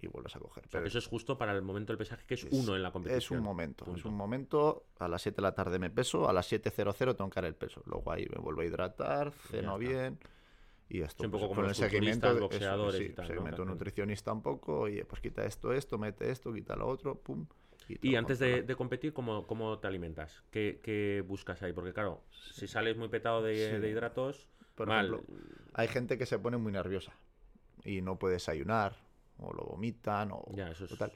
y 0.00 0.06
vuelves 0.06 0.34
a 0.36 0.38
coger. 0.38 0.64
O 0.66 0.70
sea, 0.70 0.78
Pero 0.80 0.86
eso 0.86 0.98
es 0.98 1.06
justo 1.06 1.36
para 1.36 1.52
el 1.52 1.62
momento 1.62 1.92
del 1.92 1.98
pesaje, 1.98 2.24
que 2.26 2.34
es, 2.34 2.44
es- 2.44 2.52
uno 2.52 2.74
en 2.76 2.82
la 2.82 2.92
competición. 2.92 3.18
Es 3.18 3.30
un 3.30 3.42
momento, 3.42 3.84
es 3.84 3.90
Punto. 3.90 4.08
un 4.08 4.14
momento, 4.14 4.86
a 4.98 5.08
las 5.08 5.20
7 5.22 5.36
de 5.36 5.42
la 5.42 5.54
tarde 5.54 5.78
me 5.78 5.90
peso, 5.90 6.28
a 6.28 6.32
las 6.32 6.46
7.00 6.50 7.14
tengo 7.16 7.28
que 7.28 7.40
el 7.40 7.54
peso, 7.56 7.82
luego 7.86 8.10
ahí 8.10 8.26
me 8.34 8.40
vuelvo 8.40 8.62
a 8.62 8.64
hidratar, 8.64 9.32
ceno 9.32 9.78
está. 9.78 10.16
Y 10.94 11.02
esto 11.02 11.24
un 11.24 11.30
poco 11.30 11.46
pues, 11.46 11.56
como 11.56 11.62
los 11.68 11.78
el 11.78 11.88
seguimiento 11.90 12.28
culturistas, 12.28 12.34
de- 12.34 12.38
eso, 12.38 12.66
boxeadores 12.76 12.98
sí, 12.98 13.04
y 13.04 13.08
tal, 13.14 13.34
¿no? 13.34 13.44
Que 13.44 13.50
hacen- 13.50 13.66
nutricionista 13.66 14.32
un 14.32 14.42
poco, 14.42 14.80
oye, 14.80 15.04
pues 15.04 15.20
quita 15.22 15.44
esto, 15.44 15.72
esto, 15.72 15.96
mete 15.98 16.30
esto, 16.30 16.52
quita 16.52 16.76
lo 16.76 16.86
otro, 16.86 17.14
pum. 17.18 17.46
Y 18.00 18.14
antes 18.14 18.38
de, 18.38 18.64
competir, 18.76 19.12
¿cómo, 19.12 19.46
cómo 19.46 19.78
te 19.78 19.86
alimentas? 19.88 20.42
¿Qué, 20.50 20.80
qué 20.82 21.22
buscas 21.26 21.62
ahí? 21.62 21.72
Porque 21.72 21.92
claro, 21.92 22.22
si 22.30 22.68
sales 22.68 22.96
muy 22.96 23.08
petado 23.08 23.42
de, 23.42 23.70
Sí. 23.74 23.78
de 23.80 23.88
hidratos, 23.90 24.48
Por 24.74 24.86
mal. 24.88 25.06
ejemplo, 25.06 25.34
hay 25.74 25.88
gente 25.88 26.16
que 26.18 26.26
se 26.26 26.38
pone 26.38 26.56
muy 26.58 26.72
nerviosa 26.72 27.12
y 27.84 28.00
no 28.02 28.18
puede 28.18 28.34
desayunar 28.34 28.96
o 29.38 29.52
lo 29.52 29.64
vomitan 29.64 30.30
o, 30.32 30.44
Ya, 30.54 30.70
eso 30.70 30.84
es- 30.84 30.92
o 30.92 30.96
tal. 30.96 31.12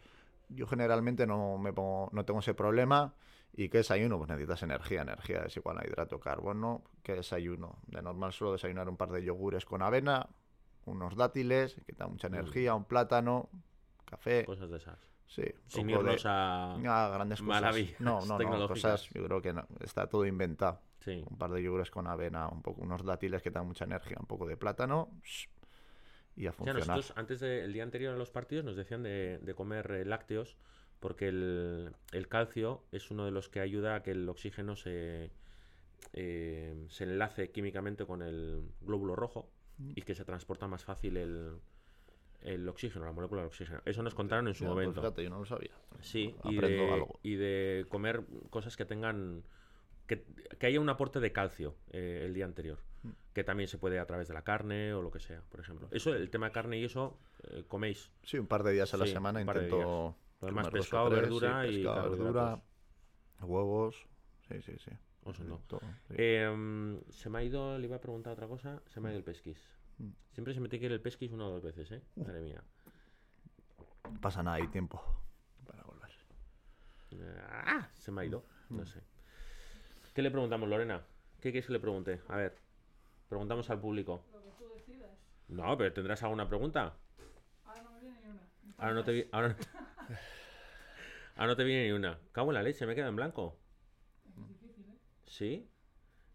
Yo 0.48 0.66
generalmente 0.66 1.26
no 1.26 1.58
me 1.58 1.72
pongo, 1.72 2.08
no 2.12 2.24
tengo 2.24 2.40
ese 2.40 2.54
problema 2.54 3.14
y 3.56 3.68
¿qué 3.68 3.78
desayuno? 3.78 4.18
Pues 4.18 4.28
necesitas 4.28 4.62
energía, 4.62 5.02
energía 5.02 5.44
es 5.46 5.56
igual 5.56 5.78
a 5.78 5.86
hidrato, 5.86 6.20
carbono, 6.20 6.84
¿qué 7.02 7.14
desayuno? 7.14 7.78
De 7.86 8.02
normal 8.02 8.32
suelo 8.32 8.52
desayunar 8.52 8.88
un 8.88 8.96
par 8.96 9.10
de 9.10 9.24
yogures 9.24 9.64
con 9.64 9.82
avena, 9.82 10.28
unos 10.84 11.16
dátiles, 11.16 11.74
que 11.86 11.92
da 11.94 12.06
mucha 12.06 12.28
Mm. 12.28 12.34
energía, 12.34 12.74
un 12.74 12.84
plátano, 12.84 13.48
café, 14.04 14.44
cosas 14.44 14.70
de 14.70 14.76
esas. 14.76 14.98
sí, 15.26 15.42
Sin 15.66 15.86
de- 15.88 15.94
irnos 15.94 16.26
a... 16.26 16.74
Ah, 16.74 17.10
grandes 17.14 17.40
cosas. 17.40 17.62
maravillas 17.62 18.00
No, 18.00 18.20
no, 18.26 18.38
no, 18.38 18.68
cosas, 18.68 19.08
yo 19.14 19.24
creo 19.24 19.40
que 19.42 19.52
no, 19.52 19.66
está 19.80 20.08
todo 20.08 20.26
inventado 20.26 20.80
Sí. 21.00 21.24
un 21.28 21.38
par 21.38 21.50
de 21.50 21.62
yogures 21.62 21.90
con 21.90 22.06
avena, 22.06 22.48
un 22.48 22.60
poco, 22.62 22.82
unos 22.82 23.04
dátiles 23.04 23.40
que 23.42 23.50
dan 23.50 23.66
mucha 23.66 23.84
energía, 23.84 24.16
un 24.20 24.26
poco 24.26 24.46
de 24.46 24.56
plátano 24.56 25.08
y 26.36 26.46
a 26.46 26.50
Ya, 26.50 26.52
funcionar. 26.56 26.96
nosotros 26.96 27.12
antes 27.16 27.40
del 27.40 27.72
día 27.72 27.82
anterior 27.82 28.14
a 28.14 28.18
los 28.18 28.30
partidos 28.30 28.64
nos 28.64 28.76
decían 28.76 29.02
de, 29.02 29.38
de 29.40 29.54
comer 29.54 29.90
eh, 29.92 30.04
lácteos 30.04 30.56
porque 31.00 31.28
el, 31.28 31.92
el 32.12 32.28
calcio 32.28 32.82
es 32.92 33.10
uno 33.10 33.24
de 33.24 33.30
los 33.30 33.48
que 33.48 33.60
ayuda 33.60 33.96
a 33.96 34.02
que 34.02 34.12
el 34.12 34.28
oxígeno 34.28 34.76
se, 34.76 35.30
eh, 36.12 36.86
se 36.88 37.04
enlace 37.04 37.50
químicamente 37.50 38.06
con 38.06 38.22
el 38.22 38.62
glóbulo 38.80 39.16
rojo 39.16 39.48
Mm. 39.78 39.90
y 39.94 40.02
que 40.02 40.14
se 40.14 40.24
transporta 40.24 40.66
más 40.66 40.84
fácil 40.84 41.18
el, 41.18 41.50
el 42.40 42.66
oxígeno, 42.66 43.04
la 43.04 43.12
molécula 43.12 43.42
del 43.42 43.48
oxígeno. 43.48 43.82
Eso 43.84 44.02
nos 44.02 44.14
contaron 44.14 44.48
en 44.48 44.54
su 44.54 44.64
Ya, 44.64 44.70
pues 44.70 44.86
momento. 44.86 45.02
fíjate, 45.02 45.22
yo 45.22 45.28
no 45.28 45.38
lo 45.40 45.44
sabía. 45.44 45.72
Sí, 46.00 46.34
y 46.44 46.56
Aprendo 46.56 46.84
de, 46.84 46.92
algo. 46.94 47.20
y 47.22 47.34
de 47.34 47.84
comer 47.90 48.22
cosas 48.48 48.74
que 48.74 48.86
tengan. 48.86 49.42
Que, 50.06 50.24
que 50.58 50.66
haya 50.66 50.80
un 50.80 50.88
aporte 50.88 51.20
de 51.20 51.30
calcio 51.30 51.74
eh, 51.90 52.22
el 52.24 52.32
día 52.32 52.46
anterior. 52.46 52.78
Mm. 53.02 53.10
Que 53.34 53.44
también 53.44 53.68
se 53.68 53.76
puede 53.76 53.98
a 53.98 54.06
través 54.06 54.28
de 54.28 54.32
la 54.34 54.44
carne 54.44 54.94
o 54.94 55.02
lo 55.02 55.10
que 55.10 55.20
sea, 55.20 55.42
por 55.50 55.60
ejemplo. 55.60 55.88
Eso, 55.90 56.14
el 56.14 56.30
tema 56.30 56.46
de 56.46 56.52
carne 56.52 56.78
y 56.78 56.84
eso, 56.84 57.18
eh, 57.50 57.64
coméis. 57.68 58.10
Sí, 58.22 58.38
un 58.38 58.46
par 58.46 58.62
de 58.62 58.72
días 58.72 58.94
a 58.94 58.96
la 58.96 59.04
Sí, 59.04 59.12
semana 59.12 59.42
intento. 59.42 60.16
O 60.40 60.70
pescado, 60.70 61.08
tres, 61.08 61.18
sí, 61.18 61.22
verdura 61.22 61.66
y 61.66 61.72
pescado, 61.82 62.10
verdura, 62.10 62.32
carbohidratos. 62.32 62.62
huevos. 63.42 64.06
Sí, 64.48 64.62
sí, 64.62 64.78
sí. 64.78 64.90
Eso 65.26 65.44
no. 65.44 65.58
Todo, 65.66 65.80
sí. 66.08 66.14
Eh, 66.18 67.00
se 67.10 67.28
me 67.30 67.38
ha 67.38 67.42
ido, 67.42 67.78
le 67.78 67.86
iba 67.86 67.96
a 67.96 68.00
preguntar 68.00 68.32
otra 68.34 68.46
cosa, 68.46 68.80
se 68.86 69.00
me 69.00 69.08
ha 69.08 69.12
ido 69.12 69.18
el 69.18 69.24
pesquis. 69.24 69.58
Mm. 69.98 70.10
Siempre 70.32 70.54
se 70.54 70.60
me 70.60 70.68
tiene 70.68 70.80
que 70.80 70.86
ir 70.86 70.92
el 70.92 71.00
pesquis 71.00 71.32
una 71.32 71.46
o 71.46 71.50
dos 71.50 71.62
veces, 71.62 71.90
¿eh? 71.90 72.02
Madre 72.16 72.40
mía. 72.40 72.62
No 74.12 74.20
pasa 74.20 74.42
nada, 74.42 74.56
hay 74.58 74.68
tiempo 74.68 75.02
para 75.66 75.82
volver. 75.82 76.10
Ah, 77.50 77.88
se 77.94 78.12
me 78.12 78.20
ha 78.20 78.24
ido, 78.24 78.44
no 78.70 78.82
Mm. 78.82 78.86
sé. 78.86 79.02
¿Qué 80.14 80.22
le 80.22 80.30
preguntamos, 80.30 80.68
Lorena? 80.68 81.02
¿Qué 81.40 81.50
quieres 81.50 81.66
que 81.66 81.72
le 81.72 81.80
pregunte? 81.80 82.20
A 82.28 82.36
ver, 82.36 82.56
preguntamos 83.28 83.68
al 83.70 83.80
público. 83.80 84.24
Lo 84.32 84.40
que 84.42 84.50
tú 84.52 84.64
decidas. 84.74 85.10
No, 85.48 85.76
pero 85.76 85.92
¿tendrás 85.92 86.22
alguna 86.22 86.46
pregunta? 86.48 86.94
Ahora 87.64 87.82
no 87.82 87.90
me 87.92 88.00
viene 88.00 88.20
ni 88.22 88.28
una. 88.30 88.42
Ahora 88.78 88.94
no 88.94 89.04
te, 89.04 89.12
vi- 89.12 89.28
ahora, 89.32 89.56
ahora 91.36 91.46
no 91.48 91.56
te 91.56 91.64
viene 91.64 91.84
ni 91.86 91.92
una. 91.92 92.18
Cago 92.32 92.50
en 92.50 92.54
la 92.54 92.62
leche, 92.62 92.86
me 92.86 92.94
queda 92.94 93.08
en 93.08 93.16
blanco. 93.16 93.56
Es 94.38 94.48
difícil, 94.48 94.86
¿eh? 94.88 94.98
¿Sí? 95.26 95.68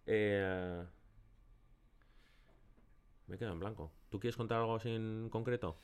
Eh, 0.06 0.84
me 3.28 3.38
queda 3.38 3.52
en 3.52 3.60
blanco. 3.60 3.92
¿Tú 4.10 4.20
quieres 4.20 4.36
contar 4.36 4.60
algo 4.60 4.76
así 4.76 4.90
en 4.90 5.30
concreto? 5.30 5.78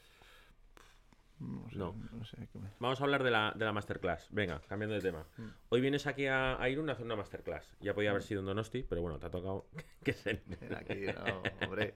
No 1.40 1.70
sé, 1.70 1.78
No. 1.78 1.96
no 2.12 2.26
sé 2.26 2.36
qué 2.52 2.58
me- 2.60 2.72
Vamos 2.80 3.00
a 3.00 3.04
hablar 3.04 3.24
de 3.24 3.30
la, 3.32 3.54
de 3.56 3.64
la 3.64 3.72
masterclass. 3.72 4.28
Venga, 4.32 4.60
cambiando 4.68 4.96
de 4.96 5.02
tema. 5.02 5.26
Mm. 5.38 5.48
Hoy 5.70 5.82
vienes 5.82 6.08
aquí 6.08 6.26
a, 6.26 6.60
a 6.62 6.68
Irún 6.70 6.90
a 6.90 6.94
hacer 6.94 7.06
una 7.06 7.16
masterclass. 7.16 7.70
Ya 7.80 7.94
podía 7.94 8.10
haber 8.10 8.24
sido 8.24 8.40
en 8.40 8.48
Donosti, 8.48 8.82
pero 8.84 9.02
bueno, 9.04 9.20
te 9.20 9.28
ha 9.28 9.30
tocado 9.30 9.68
que 10.04 10.14
ser. 10.14 10.42
Aquí, 10.76 11.06
no, 11.06 11.44
hombre. 11.68 11.94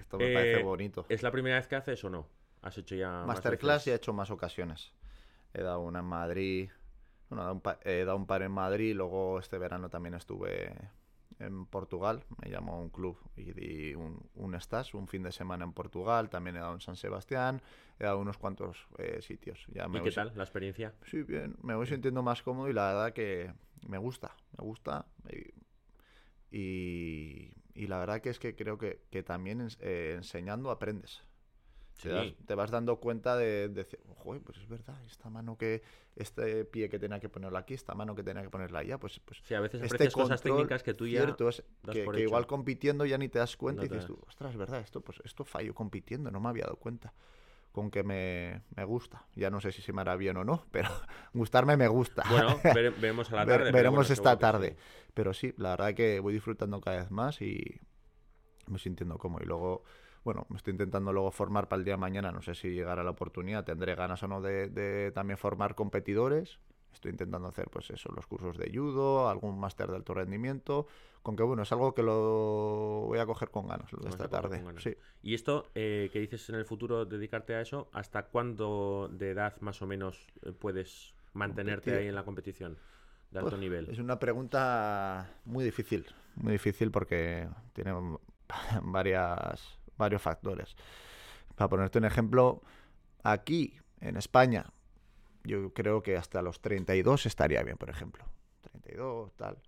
Esto 0.00 0.16
me 0.18 0.30
Eh, 0.30 0.34
parece 0.34 0.62
bonito. 0.62 1.06
¿Es 1.10 1.22
la 1.22 1.30
primera 1.30 1.56
vez 1.56 1.66
que 1.68 1.76
haces 1.76 2.02
o 2.04 2.10
no? 2.10 2.26
¿Has 2.66 2.78
hecho 2.78 2.94
ya 2.96 3.24
Masterclass 3.26 3.84
ya 3.84 3.92
he 3.92 3.96
hecho 3.96 4.12
más 4.12 4.30
ocasiones. 4.30 4.92
He 5.54 5.62
dado 5.62 5.80
una 5.80 6.00
en 6.00 6.04
Madrid. 6.06 6.70
Bueno, 7.28 7.42
he 7.42 7.44
dado 7.44 7.54
un, 7.54 7.60
pa- 7.60 7.78
he 7.84 8.04
dado 8.04 8.16
un 8.16 8.26
par 8.26 8.42
en 8.42 8.52
Madrid. 8.52 8.94
Luego 8.94 9.38
este 9.38 9.56
verano 9.58 9.88
también 9.88 10.14
estuve 10.14 10.72
en 11.38 11.66
Portugal. 11.66 12.24
Me 12.42 12.50
llamó 12.50 12.80
un 12.80 12.90
club 12.90 13.16
y 13.36 13.52
di 13.52 13.94
un, 13.94 14.28
un 14.34 14.54
stage, 14.56 14.96
un 14.96 15.06
fin 15.06 15.22
de 15.22 15.32
semana 15.32 15.64
en 15.64 15.72
Portugal. 15.72 16.28
También 16.28 16.56
he 16.56 16.60
dado 16.60 16.74
en 16.74 16.80
San 16.80 16.96
Sebastián. 16.96 17.62
He 17.98 18.04
dado 18.04 18.18
unos 18.18 18.36
cuantos 18.38 18.86
eh, 18.98 19.20
sitios. 19.22 19.64
Ya 19.72 19.88
me 19.88 20.00
¿Y 20.00 20.02
qué 20.02 20.10
tal 20.10 20.32
la 20.34 20.42
experiencia? 20.42 20.92
Sí, 21.04 21.22
bien. 21.22 21.56
Me 21.62 21.74
voy 21.74 21.86
sintiendo 21.86 22.22
más 22.22 22.42
cómodo 22.42 22.68
y 22.68 22.72
la 22.72 22.88
verdad 22.92 23.12
que 23.12 23.52
me 23.88 23.98
gusta. 23.98 24.34
Me 24.58 24.64
gusta. 24.64 25.06
Y, 25.30 25.54
y, 26.50 27.52
y 27.74 27.86
la 27.86 27.98
verdad 27.98 28.20
que 28.20 28.30
es 28.30 28.38
que 28.38 28.54
creo 28.54 28.78
que, 28.78 29.02
que 29.10 29.22
también 29.22 29.66
eh, 29.80 30.14
enseñando 30.16 30.70
aprendes. 30.70 31.22
Te, 32.02 32.10
das- 32.10 32.26
Sí. 32.26 32.36
te 32.46 32.54
vas 32.54 32.70
dando 32.70 32.96
cuenta 33.00 33.36
de, 33.36 33.68
de 33.68 33.84
decir, 33.84 33.98
"Joder, 34.18 34.42
pues 34.42 34.58
es 34.58 34.68
verdad, 34.68 34.94
esta 35.06 35.30
mano 35.30 35.56
que, 35.56 35.82
este 36.14 36.64
pie 36.66 36.88
que 36.90 36.98
tenía 36.98 37.20
que 37.20 37.28
ponerlo 37.30 37.56
aquí, 37.56 37.72
esta 37.74 37.94
mano 37.94 38.14
que 38.14 38.22
tenía 38.22 38.42
que 38.42 38.50
ponerla 38.50 38.80
allá, 38.80 38.98
pues, 38.98 39.18
pues 39.24 39.40
Sí, 39.44 39.54
a 39.54 39.60
veces 39.60 39.80
este 39.82 40.10
cosas 40.10 40.42
técnicas 40.42 40.82
que 40.82 40.92
tú 40.94 41.06
ya 41.06 41.22
cierto, 41.22 41.48
es 41.48 41.62
que, 41.90 42.04
que 42.04 42.20
igual 42.20 42.46
compitiendo 42.46 43.06
ya 43.06 43.16
ni 43.16 43.28
te 43.28 43.38
das 43.38 43.56
cuenta 43.56 43.80
No 43.82 43.86
y 43.86 43.88
dices 43.88 44.06
tú, 44.06 44.18
ostras, 44.28 44.50
es 44.52 44.56
verdad, 44.58 44.80
esto, 44.80 45.00
pues 45.00 45.20
esto 45.24 45.44
fallo 45.44 45.74
compitiendo, 45.74 46.30
no 46.30 46.38
me 46.40 46.48
había 46.50 46.64
dado 46.64 46.76
cuenta. 46.76 47.12
Con 47.72 47.90
que 47.90 48.02
me, 48.02 48.62
me 48.74 48.84
gusta. 48.84 49.26
Ya 49.34 49.50
no 49.50 49.60
sé 49.60 49.70
si 49.70 49.82
se 49.82 49.92
me 49.92 50.00
hará 50.00 50.16
bien 50.16 50.38
o 50.38 50.44
no, 50.44 50.64
pero 50.70 50.88
gustarme 51.34 51.76
me 51.76 51.88
gusta. 51.88 52.22
Bueno, 52.30 52.58
vere- 52.74 52.90
veremos 52.90 53.30
a 53.32 53.36
la 53.36 53.44
Ver- 53.44 53.56
tarde. 53.58 53.64
pero 53.64 53.76
veremos 53.76 53.96
bueno, 54.08 54.12
esta 54.14 54.38
tarde. 54.38 54.70
sí. 54.78 55.10
Pero 55.12 55.34
sí, 55.34 55.52
la 55.58 55.70
verdad 55.70 55.92
que 55.94 56.18
voy 56.20 56.32
disfrutando 56.32 56.80
cada 56.80 56.96
vez 56.98 57.10
más 57.10 57.42
y 57.42 57.80
me 58.66 58.78
sintiendo 58.78 59.18
cómodo. 59.18 59.42
Y 59.44 59.46
luego, 59.46 59.84
bueno, 60.26 60.44
me 60.48 60.56
estoy 60.56 60.72
intentando 60.72 61.12
luego 61.12 61.30
formar 61.30 61.68
para 61.68 61.78
el 61.78 61.84
día 61.84 61.94
de 61.94 61.98
mañana. 61.98 62.32
No 62.32 62.42
sé 62.42 62.56
si 62.56 62.70
llegará 62.70 63.04
la 63.04 63.10
oportunidad, 63.10 63.64
tendré 63.64 63.94
ganas 63.94 64.20
o 64.24 64.26
no 64.26 64.40
de, 64.42 64.68
de 64.68 65.12
también 65.12 65.38
formar 65.38 65.76
competidores. 65.76 66.58
Estoy 66.92 67.12
intentando 67.12 67.46
hacer, 67.46 67.70
pues 67.70 67.90
eso, 67.90 68.10
los 68.12 68.26
cursos 68.26 68.58
de 68.58 68.68
judo, 68.76 69.28
algún 69.28 69.56
máster 69.60 69.88
de 69.88 69.94
alto 69.94 70.14
rendimiento. 70.14 70.88
Con 71.22 71.36
que, 71.36 71.44
bueno, 71.44 71.62
es 71.62 71.70
algo 71.70 71.94
que 71.94 72.02
lo 72.02 73.04
voy 73.06 73.20
a 73.20 73.26
coger 73.26 73.50
con 73.50 73.68
ganas 73.68 73.92
lo 73.92 74.00
de 74.00 74.08
esta 74.08 74.28
tarde. 74.28 74.64
Sí. 74.78 74.96
Y 75.22 75.34
esto 75.34 75.70
eh, 75.76 76.10
que 76.12 76.18
dices 76.18 76.48
en 76.48 76.56
el 76.56 76.64
futuro, 76.64 77.04
dedicarte 77.04 77.54
a 77.54 77.60
eso, 77.60 77.88
¿hasta 77.92 78.24
cuándo 78.26 79.08
de 79.12 79.30
edad 79.30 79.54
más 79.60 79.80
o 79.80 79.86
menos 79.86 80.26
eh, 80.42 80.50
puedes 80.50 81.14
mantenerte 81.34 81.92
Competir. 81.92 82.02
ahí 82.02 82.08
en 82.08 82.14
la 82.16 82.24
competición 82.24 82.78
de 83.30 83.38
alto 83.38 83.50
Pues, 83.50 83.60
nivel? 83.60 83.90
Es 83.90 84.00
una 84.00 84.18
pregunta 84.18 85.30
muy 85.44 85.64
difícil. 85.64 86.06
Muy 86.34 86.52
difícil 86.52 86.90
porque 86.90 87.48
tiene 87.74 87.92
varias, 88.82 89.78
varios 89.96 90.22
factores. 90.22 90.76
Para 91.54 91.68
ponerte 91.68 91.98
un 91.98 92.04
ejemplo, 92.04 92.62
aquí 93.22 93.78
en 94.00 94.16
España, 94.16 94.72
yo 95.44 95.72
creo 95.72 96.02
que 96.02 96.16
hasta 96.16 96.42
los 96.42 96.60
32 96.60 97.26
estaría 97.26 97.62
bien, 97.62 97.76
por 97.76 97.90
ejemplo. 97.90 98.24
32, 98.62 99.34
tal. 99.36 99.58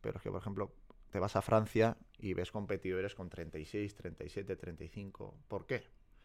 Pero 0.00 0.18
es 0.18 0.22
que, 0.22 0.30
por 0.30 0.40
ejemplo, 0.40 0.72
te 1.10 1.18
vas 1.18 1.36
a 1.36 1.42
Francia 1.42 1.96
y 2.18 2.34
ves 2.34 2.50
competidores 2.50 3.14
con 3.14 3.30
36, 3.30 3.94
37, 3.94 4.56
35. 4.56 5.34
¿Por 5.48 5.66
qué? 5.66 5.84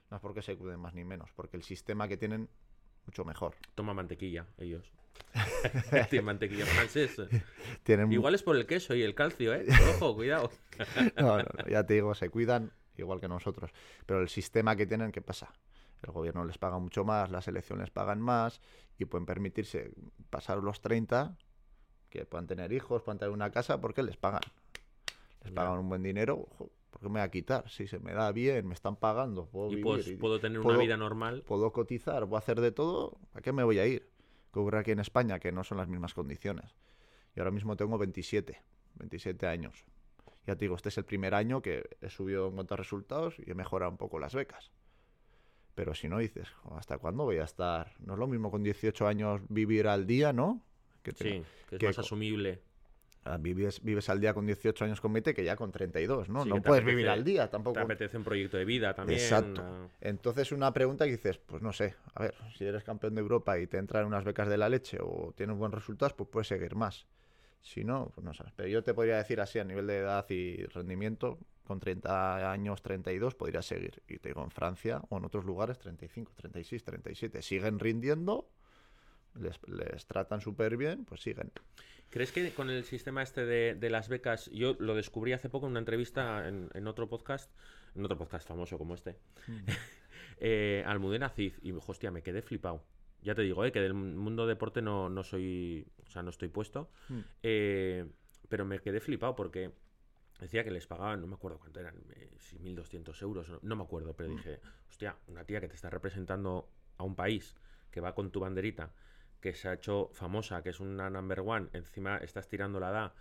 No 0.10 0.18
es 0.18 0.22
porque 0.22 0.42
se 0.42 0.58
cuiden 0.58 0.80
más 0.80 0.96
ni 0.96 1.06
menos, 1.06 1.32
porque 1.36 1.58
el 1.58 1.64
sistema 1.64 2.08
que 2.08 2.18
tienen 2.18 2.50
mucho 3.06 3.24
mejor. 3.24 3.56
Toma 3.76 3.94
mantequilla, 3.94 4.48
ellos. 4.58 4.92
Tienen 6.10 6.26
mantequilla. 6.26 6.66
Tienen 7.84 8.12
Igual 8.12 8.36
es 8.36 8.44
por 8.44 8.56
el 8.56 8.66
queso 8.66 8.96
y 8.96 9.04
el 9.04 9.16
calcio, 9.16 9.54
¿eh? 9.54 9.66
Ojo, 9.96 10.16
cuidado. 10.16 10.52
No, 11.18 11.38
no, 11.38 11.44
no, 11.44 11.70
ya 11.70 11.86
te 11.86 11.96
digo, 11.96 12.16
se 12.16 12.30
cuidan 12.30 12.72
igual 13.00 13.20
que 13.20 13.28
nosotros. 13.28 13.72
Pero 14.06 14.22
el 14.22 14.30
sistema 14.30 14.76
que 14.76 14.86
tienen, 14.86 15.12
¿qué 15.12 15.22
pasa? 15.22 15.52
El 16.04 16.12
gobierno 16.12 16.46
les 16.46 16.58
paga 16.58 16.80
mucho 16.80 17.04
más, 17.04 17.30
las 17.30 17.48
elecciones 17.48 17.84
les 17.88 17.92
pagan 17.92 18.22
más 18.22 18.62
y 18.98 19.06
pueden 19.06 19.26
permitirse 19.26 19.92
pasar 20.30 20.58
los 20.64 20.80
30, 20.82 21.36
que 22.10 22.26
puedan 22.26 22.48
tener 22.48 22.72
hijos, 22.72 23.02
puedan 23.04 23.20
tener 23.20 23.34
una 23.34 23.52
casa, 23.52 23.80
porque 23.82 24.02
les 24.04 24.18
pagan. 24.18 24.42
Les 25.44 25.52
pagan 25.52 25.78
un 25.80 25.90
buen 25.90 26.02
dinero, 26.04 26.48
ojo, 26.52 26.70
¿por 26.90 27.02
qué 27.02 27.08
me 27.08 27.14
voy 27.14 27.22
a 27.22 27.30
quitar? 27.32 27.70
Si 27.70 27.88
se 27.88 28.00
me 28.00 28.14
da 28.14 28.32
bien, 28.32 28.68
me 28.68 28.74
están 28.74 28.96
pagando, 28.96 29.46
puedo 29.46 29.68
Y 29.68 29.76
vivir, 29.76 29.84
pues 29.86 30.10
puedo 30.20 30.40
tener 30.40 30.62
puedo- 30.62 30.76
una 30.78 30.84
vida 30.84 30.98
normal. 30.98 31.44
puedo 31.48 31.72
cotizar, 31.72 32.24
puedo 32.24 32.38
hacer 32.38 32.60
de 32.62 32.72
todo, 32.72 33.18
¿a 33.34 33.42
qué 33.42 33.52
me 33.54 33.64
voy 33.64 33.80
a 33.80 33.86
ir? 33.86 34.10
Que 34.54 34.60
ocurre 34.60 34.80
aquí 34.80 34.92
en 34.92 35.00
España, 35.00 35.40
que 35.40 35.52
no 35.52 35.64
son 35.64 35.78
las 35.78 35.88
mismas 35.88 36.14
condiciones. 36.14 36.76
Y 37.36 37.40
ahora 37.40 37.52
mismo 37.52 37.76
tengo 37.78 37.98
27, 37.98 38.62
27 38.96 39.48
años. 39.48 39.86
Ya 40.46 40.56
te 40.56 40.66
digo, 40.66 40.76
este 40.76 40.90
es 40.90 40.98
el 40.98 41.06
primer 41.06 41.36
año 41.36 41.62
que 41.62 41.90
he 42.02 42.10
subido 42.10 42.48
en 42.48 42.56
cuanto 42.56 42.74
a 42.74 42.78
resultados 42.78 43.36
y 43.40 43.50
he 43.52 43.54
mejorado 43.54 43.92
un 43.92 43.98
poco 43.98 44.20
las 44.20 44.34
becas. 44.34 44.72
Pero 45.76 45.94
si 45.94 46.10
no 46.10 46.18
dices, 46.18 46.50
"Jo, 46.50 46.76
¿hasta 46.76 46.98
cuándo 46.98 47.24
voy 47.24 47.38
a 47.38 47.44
estar? 47.44 47.94
No 48.00 48.14
es 48.14 48.20
lo 48.20 48.28
mismo 48.28 48.52
con 48.52 48.64
18 48.64 49.08
años 49.08 49.42
vivir 49.50 49.88
al 49.88 50.06
día, 50.08 50.34
¿no? 50.34 50.62
Que 51.04 51.14
te- 51.14 51.24
Sí, 51.24 51.44
que 51.70 51.76
es 51.76 51.80
que 51.80 51.86
más 51.86 52.00
asumible. 52.00 52.62
ah, 53.24 53.38
vives, 53.38 53.82
vives 53.84 54.10
al 54.10 54.20
día 54.20 54.34
con 54.34 54.46
18 54.46 54.84
años 54.86 55.00
con 55.00 55.14
20 55.14 55.34
que 55.34 55.44
ya 55.44 55.56
con 55.56 55.72
32, 55.72 56.30
¿no? 56.30 56.44
Sí, 56.44 56.50
no 56.50 56.56
te 56.56 56.62
puedes 56.68 56.84
vivir 56.84 57.08
al 57.10 57.24
día 57.24 57.46
Te 57.46 57.52
tampoco. 57.52 57.80
apetece 57.80 58.18
un 58.18 58.24
proyecto 58.24 58.58
de 58.58 58.66
vida 58.66 58.94
también. 58.94 59.20
Exacto. 59.20 59.64
Entonces 60.02 60.52
una 60.52 60.74
pregunta 60.74 61.06
que 61.06 61.12
dices, 61.12 61.38
pues 61.38 61.62
no 61.62 61.72
sé, 61.72 61.96
a 62.16 62.24
ver, 62.24 62.36
si 62.58 62.66
eres 62.66 62.84
campeón 62.84 63.16
de 63.16 63.22
Europa 63.22 63.58
y 63.60 63.68
te 63.68 63.78
entran 63.78 64.06
unas 64.06 64.24
becas 64.24 64.50
de 64.50 64.58
la 64.58 64.68
leche 64.68 64.98
o 65.02 65.34
tienes 65.36 65.56
buenos 65.58 65.76
resultados, 65.80 66.14
pues 66.14 66.30
puedes 66.30 66.48
seguir 66.48 66.76
más. 66.76 67.06
Si 67.62 67.84
no, 67.84 68.12
pues 68.14 68.24
no 68.26 68.34
sabes. 68.34 68.54
Pero 68.56 68.70
yo 68.70 68.84
te 68.84 68.94
podría 68.94 69.18
decir 69.18 69.42
así 69.42 69.60
a 69.60 69.64
nivel 69.64 69.88
de 69.88 69.98
edad 69.98 70.26
y 70.30 70.66
rendimiento, 70.66 71.40
con 71.66 71.80
30 71.80 72.52
años, 72.52 72.82
32, 72.82 73.36
podrías 73.36 73.66
seguir. 73.66 74.02
Y 74.08 74.18
te 74.18 74.30
digo, 74.30 74.44
en 74.44 74.52
Francia 74.52 75.02
o 75.10 75.18
en 75.18 75.26
otros 75.26 75.46
lugares, 75.46 75.78
35, 75.78 76.34
36, 76.36 76.84
37. 76.84 77.42
Siguen 77.42 77.78
rindiendo, 77.80 78.50
les, 79.36 79.60
les 79.68 80.06
tratan 80.08 80.42
súper 80.42 80.78
bien, 80.78 81.06
pues 81.06 81.22
siguen. 81.22 81.52
¿Crees 82.10 82.32
que 82.32 82.52
con 82.54 82.72
el 82.72 82.84
sistema 82.86 83.22
este 83.22 83.46
de, 83.46 83.76
de 83.76 83.90
las 83.92 84.10
becas, 84.10 84.50
yo 84.52 84.76
lo 84.80 84.96
descubrí 84.96 85.34
hace 85.34 85.48
poco 85.48 85.68
en 85.68 85.72
una 85.72 85.80
entrevista 85.80 86.48
en, 86.48 86.70
en 86.74 86.88
otro 86.88 87.08
podcast, 87.08 87.52
en 87.94 88.04
otro 88.04 88.18
podcast 88.18 88.48
famoso 88.48 88.80
como 88.80 88.96
este, 88.96 89.18
eh, 90.40 90.84
Almudena 90.88 91.30
Cid, 91.30 91.54
y 91.62 91.72
hostia, 91.72 92.10
me 92.10 92.24
quedé 92.24 92.42
flipado. 92.42 92.84
Ya 93.22 93.36
te 93.36 93.42
digo, 93.42 93.66
eh, 93.66 93.72
que 93.72 93.82
del 93.82 93.94
mundo 93.94 94.48
deporte 94.48 94.82
no, 94.82 95.10
no 95.10 95.24
soy, 95.24 95.86
o 96.06 96.10
sea, 96.10 96.22
no 96.24 96.30
estoy 96.30 96.48
puesto, 96.50 96.90
Mm. 97.10 97.20
eh, 97.44 98.06
pero 98.48 98.66
me 98.66 98.80
quedé 98.80 99.00
flipado 99.00 99.36
porque 99.36 99.72
decía 100.40 100.64
que 100.64 100.72
les 100.72 100.88
pagaban, 100.88 101.20
no 101.22 101.28
me 101.28 101.36
acuerdo 101.36 101.60
cuánto 101.60 101.80
eran, 101.80 101.96
eh, 102.16 102.32
si 102.40 102.58
1.200 102.60 103.22
euros, 103.22 103.50
no, 103.50 103.60
no 103.62 103.76
me 103.76 103.84
acuerdo, 103.84 104.16
pero 104.16 104.30
dije, 104.30 104.62
hostia, 104.88 105.18
una 105.28 105.44
tía 105.44 105.60
que 105.60 105.68
te 105.68 105.76
está 105.76 105.90
representando 105.90 106.70
a 106.98 107.04
un 107.04 107.16
país, 107.16 107.56
que 107.92 108.00
va 108.02 108.16
con 108.16 108.32
tu 108.32 108.40
banderita, 108.40 108.94
que 109.42 109.54
se 109.54 109.68
ha 109.68 109.74
hecho 109.74 110.10
famosa, 110.14 110.64
que 110.64 110.70
es 110.70 110.80
una 110.80 111.10
number 111.10 111.42
one, 111.42 111.68
encima 111.74 112.18
estás 112.18 112.48
tirando 112.48 112.80
la 112.80 112.90
edad, 112.90 113.14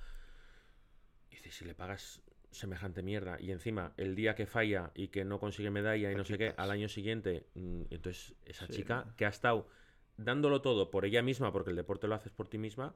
y 1.30 1.34
dices, 1.36 1.56
si 1.56 1.64
le 1.64 1.74
pagas 1.74 2.22
semejante 2.50 3.02
mierda, 3.02 3.38
y 3.40 3.50
encima 3.50 3.92
el 3.96 4.14
día 4.14 4.34
que 4.34 4.46
falla 4.46 4.90
y 4.94 5.08
que 5.08 5.24
no 5.24 5.38
consigue 5.38 5.70
medalla 5.70 6.10
y 6.10 6.14
no 6.14 6.24
sé 6.24 6.38
qué, 6.38 6.54
al 6.56 6.70
año 6.70 6.88
siguiente, 6.88 7.46
mm, 7.54 7.82
entonces 7.90 8.34
esa 8.46 8.66
Sí. 8.66 8.72
chica 8.74 9.12
que 9.16 9.26
ha 9.26 9.28
estado 9.28 9.68
dándolo 10.18 10.60
todo 10.60 10.90
por 10.90 11.06
ella 11.06 11.22
misma, 11.22 11.52
porque 11.52 11.70
el 11.70 11.76
deporte 11.76 12.06
lo 12.06 12.14
haces 12.14 12.32
por 12.32 12.48
ti 12.48 12.58
misma, 12.58 12.94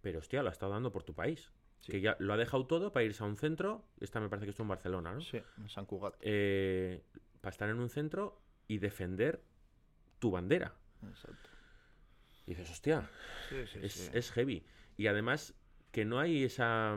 pero 0.00 0.20
hostia, 0.20 0.42
lo 0.42 0.50
ha 0.50 0.52
estado 0.52 0.72
dando 0.72 0.92
por 0.92 1.02
tu 1.02 1.14
país. 1.14 1.50
Sí. 1.80 1.90
Que 1.92 2.00
ya 2.00 2.16
lo 2.20 2.32
ha 2.32 2.36
dejado 2.36 2.66
todo 2.66 2.92
para 2.92 3.04
irse 3.04 3.22
a 3.24 3.26
un 3.26 3.36
centro, 3.36 3.84
esta 4.00 4.20
me 4.20 4.28
parece 4.28 4.46
que 4.46 4.50
estuvo 4.50 4.64
en 4.64 4.68
Barcelona, 4.68 5.12
¿no? 5.12 5.20
Sí, 5.20 5.42
en 5.58 5.68
San 5.68 5.84
Cugat. 5.86 6.14
Eh, 6.20 7.02
para 7.40 7.50
estar 7.50 7.68
en 7.68 7.78
un 7.78 7.90
centro 7.90 8.40
y 8.68 8.78
defender 8.78 9.42
tu 10.18 10.30
bandera. 10.30 10.74
Exacto. 11.06 11.50
Y 12.46 12.52
dices, 12.52 12.70
hostia, 12.70 13.10
Sí, 13.48 13.66
sí, 13.66 13.78
es, 13.82 14.10
es 14.14 14.30
heavy. 14.32 14.64
Y 14.96 15.08
además 15.08 15.54
que 15.90 16.04
no 16.04 16.18
hay 16.18 16.44
esa, 16.44 16.96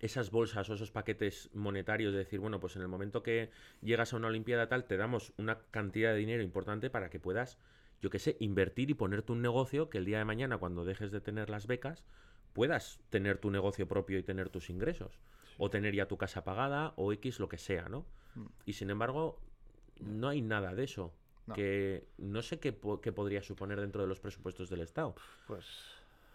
esas 0.00 0.30
bolsas 0.30 0.68
o 0.70 0.74
esos 0.74 0.90
paquetes 0.90 1.50
monetarios 1.54 2.12
de 2.12 2.18
decir, 2.18 2.40
bueno, 2.40 2.60
pues 2.60 2.76
en 2.76 2.82
el 2.82 2.88
momento 2.88 3.22
que 3.22 3.50
llegas 3.80 4.12
a 4.12 4.16
una 4.16 4.28
Olimpiada 4.28 4.68
tal, 4.68 4.84
te 4.84 4.96
damos 4.96 5.32
una 5.36 5.58
cantidad 5.70 6.12
de 6.12 6.18
dinero 6.18 6.42
importante 6.42 6.90
para 6.90 7.10
que 7.10 7.20
puedas, 7.20 7.58
yo 8.00 8.10
qué 8.10 8.18
sé, 8.18 8.36
invertir 8.40 8.90
y 8.90 8.94
ponerte 8.94 9.32
un 9.32 9.42
negocio 9.42 9.90
que 9.90 9.98
el 9.98 10.04
día 10.04 10.18
de 10.18 10.24
mañana, 10.24 10.58
cuando 10.58 10.84
dejes 10.84 11.10
de 11.10 11.20
tener 11.20 11.50
las 11.50 11.66
becas, 11.66 12.04
puedas 12.52 13.00
tener 13.10 13.38
tu 13.38 13.50
negocio 13.50 13.86
propio 13.86 14.18
y 14.18 14.22
tener 14.22 14.48
tus 14.48 14.70
ingresos. 14.70 15.20
O 15.58 15.68
tener 15.70 15.94
ya 15.94 16.06
tu 16.08 16.16
casa 16.16 16.42
pagada 16.42 16.94
o 16.96 17.12
X 17.12 17.38
lo 17.38 17.48
que 17.48 17.58
sea, 17.58 17.88
¿no? 17.88 18.06
Mm. 18.34 18.46
Y 18.64 18.72
sin 18.72 18.90
embargo, 18.90 19.38
no 20.00 20.28
hay 20.28 20.40
nada 20.40 20.74
de 20.74 20.84
eso. 20.84 21.12
No. 21.46 21.54
Que 21.54 22.06
no 22.18 22.42
sé 22.42 22.58
qué, 22.60 22.72
po- 22.72 23.00
qué 23.00 23.12
podría 23.12 23.42
suponer 23.42 23.80
dentro 23.80 24.00
de 24.02 24.08
los 24.08 24.20
presupuestos 24.20 24.70
del 24.70 24.80
Estado. 24.80 25.14
Pues 25.46 25.66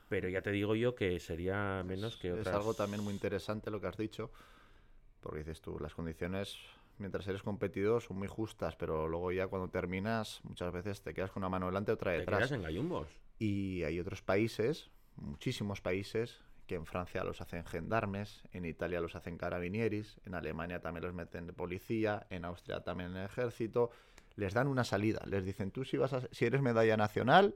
Pero 0.10 0.30
ya 0.30 0.41
te 0.41 0.51
digo 0.51 0.75
yo 0.75 0.93
que 0.93 1.19
sería 1.19 1.84
menos 1.86 2.17
que 2.17 2.28
es 2.30 2.34
otras. 2.41 2.56
algo 2.56 2.73
también 2.75 3.01
muy 3.04 3.13
interesante 3.13 3.71
lo 3.71 3.82
que 3.82 3.88
has 3.88 3.97
dicho, 3.97 4.32
porque 5.21 5.39
dices 5.39 5.62
tú, 5.62 5.80
las 5.80 5.95
condiciones 5.95 6.58
mientras 6.97 7.27
eres 7.27 7.43
competidor 7.43 8.01
son 8.01 8.17
muy 8.17 8.27
justas, 8.27 8.75
pero 8.75 9.08
luego 9.08 9.31
ya 9.31 9.47
cuando 9.47 9.69
terminas 9.69 10.39
muchas 10.43 10.71
veces 10.71 11.01
te 11.01 11.13
quedas 11.13 11.31
con 11.31 11.41
una 11.41 11.49
mano 11.49 11.67
delante 11.67 11.91
y 11.91 11.93
otra 11.93 12.12
Te 12.12 12.19
detrás. 12.19 12.39
quedas 12.39 12.51
en 12.51 12.62
gallumbos. 12.63 13.08
Y 13.39 13.84
hay 13.84 13.99
otros 13.99 14.21
países, 14.21 14.89
muchísimos 15.15 15.81
países, 15.81 16.41
que 16.67 16.75
en 16.75 16.86
Francia 16.86 17.23
los 17.23 17.41
hacen 17.41 17.65
gendarmes, 17.65 18.43
en 18.51 18.65
Italia 18.65 18.99
los 18.99 19.15
hacen 19.15 19.38
carabinieris, 19.38 20.19
en 20.25 20.34
Alemania 20.36 20.81
también 20.81 21.03
los 21.03 21.13
meten 21.13 21.45
de 21.45 21.53
policía, 21.53 22.25
en 22.29 22.45
Austria 22.45 22.81
también 22.84 23.12
en 23.12 23.17
el 23.17 23.25
ejército. 23.25 23.91
Les 24.36 24.53
dan 24.53 24.67
una 24.67 24.84
salida, 24.84 25.21
les 25.25 25.45
dicen, 25.45 25.71
tú 25.71 25.86
si, 25.86 25.97
vas 25.97 26.13
a, 26.13 26.21
si 26.31 26.45
eres 26.45 26.62
medalla 26.62 26.97
nacional, 26.97 27.55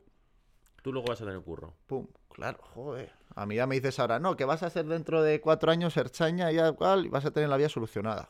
Tú 0.82 0.93
luego 0.93 1.10
vas 1.10 1.21
a 1.21 1.25
tener 1.25 1.41
curro. 1.41 1.73
Pum, 1.88 2.08
claro, 2.30 2.60
joder. 2.62 3.12
A 3.36 3.45
mí 3.45 3.56
ya 3.56 3.67
me 3.67 3.75
dices 3.75 3.99
ahora, 3.99 4.19
no, 4.19 4.36
que 4.38 4.45
vas 4.45 4.63
a 4.63 4.69
ser 4.69 4.86
dentro 4.86 5.21
de 5.21 5.41
cuatro 5.41 5.71
años 5.71 5.97
Erchaña 5.97 6.52
y 6.52 6.56
ya 6.56 6.71
cual, 6.71 7.06
y 7.06 7.10
vas 7.10 7.25
a 7.25 7.32
tener 7.32 7.49
la 7.49 7.58
vida 7.58 7.69
solucionada. 7.69 8.30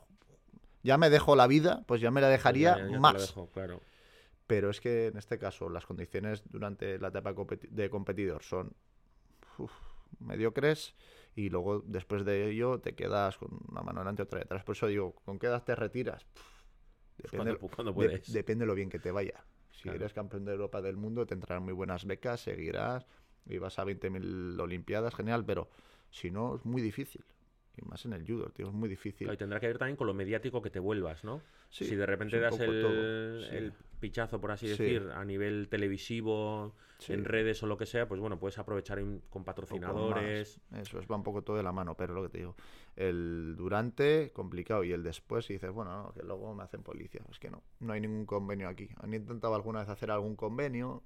Ya 0.84 0.98
me 0.98 1.10
dejo 1.10 1.36
la 1.36 1.48
vida, 1.48 1.84
pues 1.88 2.02
ya 2.02 2.12
me 2.12 2.22
la 2.22 2.30
dejaría 2.30 2.76
Ya- 2.78 2.84
ya 2.84 2.88
te 2.88 2.94
lo 2.94 3.00
más. 3.02 3.22
dejo, 3.22 3.48
claro. 3.50 3.82
Pero 4.48 4.70
es 4.70 4.82
que 4.82 5.08
en 5.08 5.18
este 5.18 5.38
caso 5.38 5.70
las 5.70 5.86
condiciones 5.86 6.44
durante 6.50 6.98
la 7.00 7.10
etapa 7.10 7.34
de 7.70 7.90
competidor 7.90 8.44
son 8.44 8.74
uf, 9.58 9.72
mediocres 10.20 10.96
y 11.36 11.50
luego 11.50 11.82
después 11.86 12.26
de 12.26 12.50
ello 12.50 12.80
te 12.80 12.96
quedas 12.96 13.38
con 13.38 13.50
una 13.70 13.82
mano 13.82 14.00
delante 14.00 14.22
y 14.22 14.24
otra 14.24 14.40
detrás. 14.40 14.64
Por 14.64 14.76
eso 14.76 14.88
digo, 14.88 15.14
¿con 15.26 15.38
qué 15.38 15.48
edad 15.48 15.64
te 15.64 15.76
retiras? 15.76 16.26
Depende, 17.18 17.52
de- 18.08 18.08
depende 18.34 18.66
lo 18.66 18.74
bien 18.76 18.90
que 18.90 19.00
te 19.00 19.12
vaya. 19.12 19.44
Si 19.72 19.84
Claro. 19.84 19.98
eres 19.98 20.14
campeón 20.14 20.46
de 20.46 20.54
Europa 20.54 20.82
del 20.82 20.98
mundo, 20.98 21.26
te 21.26 21.34
entrarán 21.36 21.64
muy 21.64 21.74
buenas 21.74 22.06
becas, 22.06 22.42
seguirás 22.42 23.06
y 23.46 23.58
vas 23.58 23.78
a 23.80 23.84
20.000 23.84 24.58
Olimpiadas, 24.60 25.14
genial, 25.14 25.46
pero 25.46 25.70
si 26.10 26.32
no, 26.32 26.56
es 26.56 26.66
muy 26.66 26.82
difícil. 26.82 27.24
Y 27.78 27.86
más 27.86 28.04
en 28.06 28.14
el 28.14 28.26
judo, 28.26 28.50
tío, 28.50 28.68
es 28.68 28.74
muy 28.74 28.90
difícil. 28.90 29.26
Claro, 29.28 29.34
y 29.36 29.38
tendrá 29.38 29.60
que 29.60 29.68
ver 29.68 29.78
también 29.78 29.96
con 29.96 30.08
lo 30.08 30.14
mediático 30.14 30.62
que 30.62 30.70
te 30.70 30.80
vuelvas, 30.80 31.24
¿no? 31.24 31.42
Sí, 31.70 31.86
si 31.86 31.96
de 31.96 32.06
repente 32.06 32.40
das 32.40 32.60
el, 32.60 33.46
sí. 33.50 33.56
el 33.56 33.74
pichazo, 34.00 34.42
por 34.42 34.52
así 34.52 34.68
Sí. 34.68 34.84
decir, 34.84 35.10
a 35.14 35.24
nivel 35.24 35.68
televisivo, 35.70 36.76
en 37.08 37.24
redes 37.24 37.64
o 37.64 37.68
lo 37.68 37.78
que 37.78 37.86
sea, 37.86 38.08
pues 38.08 38.20
bueno, 38.20 38.38
puedes 38.40 38.58
aprovechar 38.58 39.02
con 39.30 39.46
patrocinadores. 39.46 40.60
Eso 40.74 41.00
es, 41.00 41.08
va 41.10 41.16
un 41.16 41.24
poco 41.24 41.42
todo 41.42 41.56
de 41.56 41.64
la 41.64 41.72
mano, 41.72 41.96
pero 41.96 42.14
lo 42.14 42.24
que 42.24 42.30
te 42.30 42.38
digo, 42.40 42.56
el 42.98 43.56
durante, 43.56 44.32
complicado, 44.34 44.84
y 44.84 44.92
el 44.92 45.04
después, 45.04 45.50
y 45.50 45.54
dices, 45.54 45.72
bueno, 45.72 46.04
no, 46.04 46.14
que 46.14 46.24
luego 46.24 46.54
me 46.54 46.64
hacen 46.64 46.84
policía. 46.84 47.22
Es 47.32 47.40
que 47.40 47.50
no, 47.50 47.64
no 47.80 47.94
hay 47.94 48.02
ningún 48.02 48.26
convenio 48.26 48.68
aquí. 48.68 48.90
Han 49.02 49.14
intentado 49.14 49.56
alguna 49.56 49.80
vez 49.80 49.90
hacer 49.90 50.12
algún 50.12 50.36
convenio, 50.36 51.04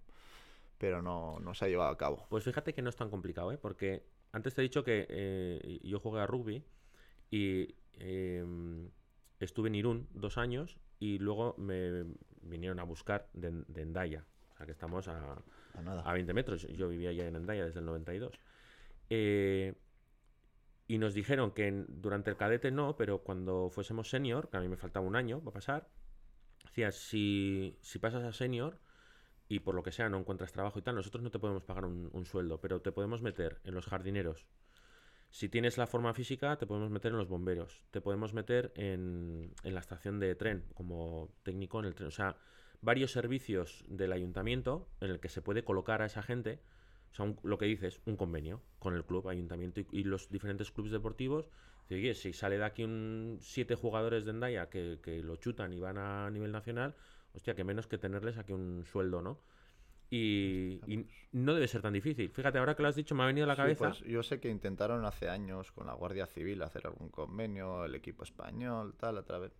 pero 0.80 1.02
no, 1.02 1.40
no 1.40 1.54
se 1.54 1.66
ha 1.66 1.68
llevado 1.68 1.92
a 1.92 1.98
cabo. 1.98 2.26
Pues 2.30 2.44
fíjate 2.44 2.74
que 2.74 2.82
no 2.82 2.90
es 2.90 2.96
tan 2.96 3.10
complicado, 3.10 3.52
¿eh? 3.52 3.58
Porque 3.58 4.04
antes 4.34 4.54
te 4.54 4.62
he 4.62 4.64
dicho 4.64 4.84
que 4.84 5.06
eh, 5.10 5.80
yo 5.84 6.00
jugué 6.00 6.20
a 6.22 6.28
rugby 6.28 6.64
y 7.32 7.76
eh, 7.94 8.44
estuve 9.40 9.70
en 9.70 9.76
Irún 9.76 10.08
dos 10.14 10.38
años 10.38 10.78
y 11.00 11.20
luego 11.20 11.56
me 11.58 12.06
vinieron 12.42 12.80
a 12.80 12.84
buscar 12.84 13.30
de, 13.34 13.64
de 13.68 13.82
Endaya. 13.82 14.26
O 14.54 14.58
sea 14.58 14.66
que 14.66 14.72
estamos 14.74 15.08
a, 15.08 15.42
A 15.76 15.82
nada. 15.82 16.02
a 16.02 16.14
20 16.14 16.34
metros. 16.34 16.68
Yo 16.68 16.90
vivía 16.90 17.12
ya 17.14 17.26
en 17.28 17.36
Endaya 17.36 17.66
desde 17.66 17.80
el 17.80 17.86
92. 17.86 18.34
Eh, 19.10 19.74
Y 20.88 20.98
nos 20.98 21.14
dijeron 21.14 21.52
que 21.52 21.68
en- 21.68 21.86
durante 21.90 22.30
el 22.30 22.38
cadete 22.38 22.70
no, 22.72 22.96
pero 22.98 23.20
cuando 23.24 23.70
fuésemos 23.70 24.10
senior, 24.10 24.50
que 24.50 24.58
a 24.58 24.60
mí 24.60 24.68
me 24.68 24.76
faltaba 24.78 25.06
un 25.06 25.16
año 25.16 25.40
para 25.40 25.54
pasar, 25.54 25.88
decía, 26.66 26.92
si, 26.92 27.78
si 27.82 28.00
pasas 28.00 28.24
a 28.24 28.34
senior 28.34 28.78
y 29.54 29.60
por 29.60 29.76
lo 29.76 29.84
que 29.84 29.92
sea 29.92 30.10
no 30.10 30.18
encuentras 30.18 30.52
trabajo 30.52 30.80
y 30.80 30.82
tal, 30.82 30.96
nosotros 30.96 31.24
no 31.24 31.30
te 31.30 31.38
podemos 31.38 31.64
pagar 31.64 31.86
un, 31.86 32.26
sueldo, 32.26 32.60
pero 32.60 32.82
te 32.82 32.92
podemos 32.92 33.22
meter 33.22 33.62
en 33.64 33.76
los 33.76 33.86
jardineros. 33.86 34.48
Si 35.30 35.48
tienes 35.48 35.78
la 35.78 35.86
forma 35.86 36.14
física, 36.14 36.58
te 36.58 36.66
podemos 36.66 36.90
meter 36.90 37.12
en 37.12 37.20
los 37.20 37.28
bomberos. 37.28 37.84
Te 37.92 38.02
podemos 38.02 38.34
meter 38.34 38.72
en, 38.76 39.54
en 39.64 39.74
la 39.74 39.80
estación 39.80 40.20
de 40.20 40.34
tren 40.34 40.66
como 40.74 41.30
técnico 41.44 41.80
en 41.80 41.86
el 41.86 41.94
tren. 41.94 42.08
O 42.08 42.12
sea, 42.12 42.36
varios 42.82 43.12
servicios 43.12 43.84
del 43.88 44.12
ayuntamiento 44.12 44.90
en 45.02 45.12
el 45.12 45.20
que 45.20 45.30
se 45.30 45.42
puede 45.44 45.64
colocar 45.64 46.02
a 46.02 46.08
esa 46.08 46.24
gente. 46.24 46.60
O 47.12 47.16
sea, 47.16 47.34
lo 47.44 47.58
que 47.60 47.66
dices, 47.66 48.02
un 48.06 48.18
convenio 48.18 48.62
con 48.80 48.96
el 48.96 49.06
club, 49.06 49.30
ayuntamiento 49.30 49.82
y, 49.92 50.04
los 50.04 50.30
diferentes 50.30 50.72
clubes 50.72 50.92
deportivos. 50.92 51.48
Si 51.90 52.34
sale 52.34 52.58
de 52.58 52.66
aquí 52.66 52.84
un 52.84 53.38
siete 53.40 53.76
jugadores 53.76 54.26
de 54.26 54.32
Endaya 54.32 54.70
que, 54.70 55.00
que 55.04 55.22
lo 55.22 55.36
chutan 55.36 55.74
y 55.74 55.80
van 55.80 56.00
a 56.00 56.32
nivel 56.32 56.52
nacional, 56.52 56.96
hostia, 57.34 57.56
que 57.56 57.64
menos 57.64 57.88
que 57.88 57.98
tenerles 57.98 58.38
aquí 58.38 58.54
un 58.54 58.86
sueldo, 58.86 59.22
¿no? 59.22 59.40
Y, 60.10 60.82
y 60.86 61.08
no 61.32 61.54
debe 61.56 61.68
ser 61.68 61.82
tan 61.82 61.94
difícil. 61.94 62.32
Fíjate, 62.32 62.60
ahora 62.60 62.76
que 62.76 62.84
lo 62.84 62.90
has 62.90 62.96
dicho, 62.96 63.16
me 63.16 63.24
ha 63.24 63.28
venido 63.28 63.46
a 63.46 63.48
la 63.48 63.56
Sí, 63.56 63.58
cabeza. 63.58 63.88
pues 63.88 64.00
yo 64.02 64.22
sé 64.22 64.40
que 64.40 64.50
intentaron 64.50 65.06
hace 65.06 65.30
años 65.30 65.72
con 65.72 65.88
la 65.88 65.94
Guardia 65.94 66.28
Civil 66.28 66.62
hacer 66.62 66.86
algún 66.86 67.10
convenio, 67.10 67.86
el 67.86 67.96
equipo 67.96 68.24
español, 68.24 68.96
tal, 68.98 69.18
otra 69.18 69.40
vez, 69.40 69.54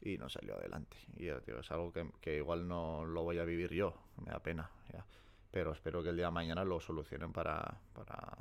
y 0.00 0.16
no 0.16 0.28
salió 0.30 0.54
adelante. 0.56 0.96
Y 1.16 1.28
tío, 1.44 1.60
es 1.60 1.70
algo 1.70 1.92
que, 1.92 2.10
que 2.20 2.36
igual 2.38 2.66
no 2.66 3.04
lo 3.04 3.22
voy 3.22 3.38
a 3.38 3.44
vivir 3.44 3.72
yo, 3.74 3.94
me 4.24 4.30
da 4.32 4.42
pena, 4.42 4.70
ya. 4.92 5.04
Pero 5.50 5.72
espero 5.72 6.02
que 6.02 6.10
el 6.10 6.16
día 6.16 6.26
de 6.26 6.32
mañana 6.32 6.64
lo 6.64 6.80
solucionen 6.80 7.32
para, 7.32 7.80
para 7.92 8.38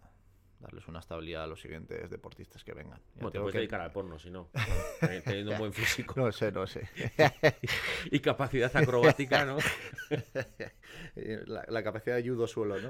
darles 0.60 0.88
una 0.88 1.00
estabilidad 1.00 1.44
a 1.44 1.48
los 1.48 1.62
siguientes 1.62 2.10
deportistas 2.10 2.64
que 2.64 2.74
vengan. 2.74 3.00
Ya 3.00 3.22
Bueno, 3.22 3.32
te 3.32 3.40
puedes 3.40 3.52
que- 3.54 3.58
dedicar 3.60 3.82
al 3.82 3.92
porno, 3.92 4.18
si 4.18 4.32
no. 4.32 4.50
Teni- 5.00 5.24
Teniendo 5.24 5.52
un 5.54 5.58
buen 5.60 5.74
físico 5.74 6.14
No 6.20 6.32
sé, 6.32 6.52
no 6.52 6.66
sé. 6.66 6.90
y 8.12 8.20
capacidad 8.20 8.76
acrobática, 8.76 9.46
¿no? 9.46 9.58
la, 11.16 11.66
la 11.68 11.84
capacidad 11.84 12.16
de 12.16 12.28
judo 12.28 12.48
suelo, 12.48 12.80
¿no? 12.82 12.90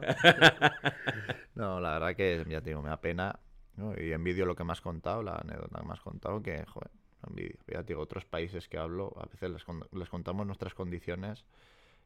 no, 1.55 1.79
la 1.79 1.93
verdad 1.93 2.15
que 2.15 2.45
ya 2.47 2.61
te 2.61 2.69
digo, 2.71 2.81
me 2.81 2.89
da 2.89 3.01
pena. 3.01 3.39
¿no? 3.75 3.93
Y 3.99 4.11
envidio 4.11 4.45
lo 4.45 4.55
que 4.55 4.63
me 4.63 4.71
has 4.71 4.81
contado, 4.81 5.21
la 5.21 5.35
anécdota 5.35 5.79
que 5.79 5.85
me 5.85 5.93
has 5.93 5.99
contado, 6.01 6.41
que, 6.41 6.65
joder, 6.65 6.89
envidio. 7.27 7.57
Ya 7.67 7.83
te 7.83 7.89
digo, 7.89 8.01
otros 8.01 8.25
países 8.25 8.67
que 8.67 8.77
hablo, 8.79 9.13
a 9.19 9.25
veces 9.27 9.51
les, 9.51 9.63
con- 9.63 9.87
les 9.91 10.09
contamos 10.09 10.47
nuestras 10.47 10.73
condiciones. 10.73 11.45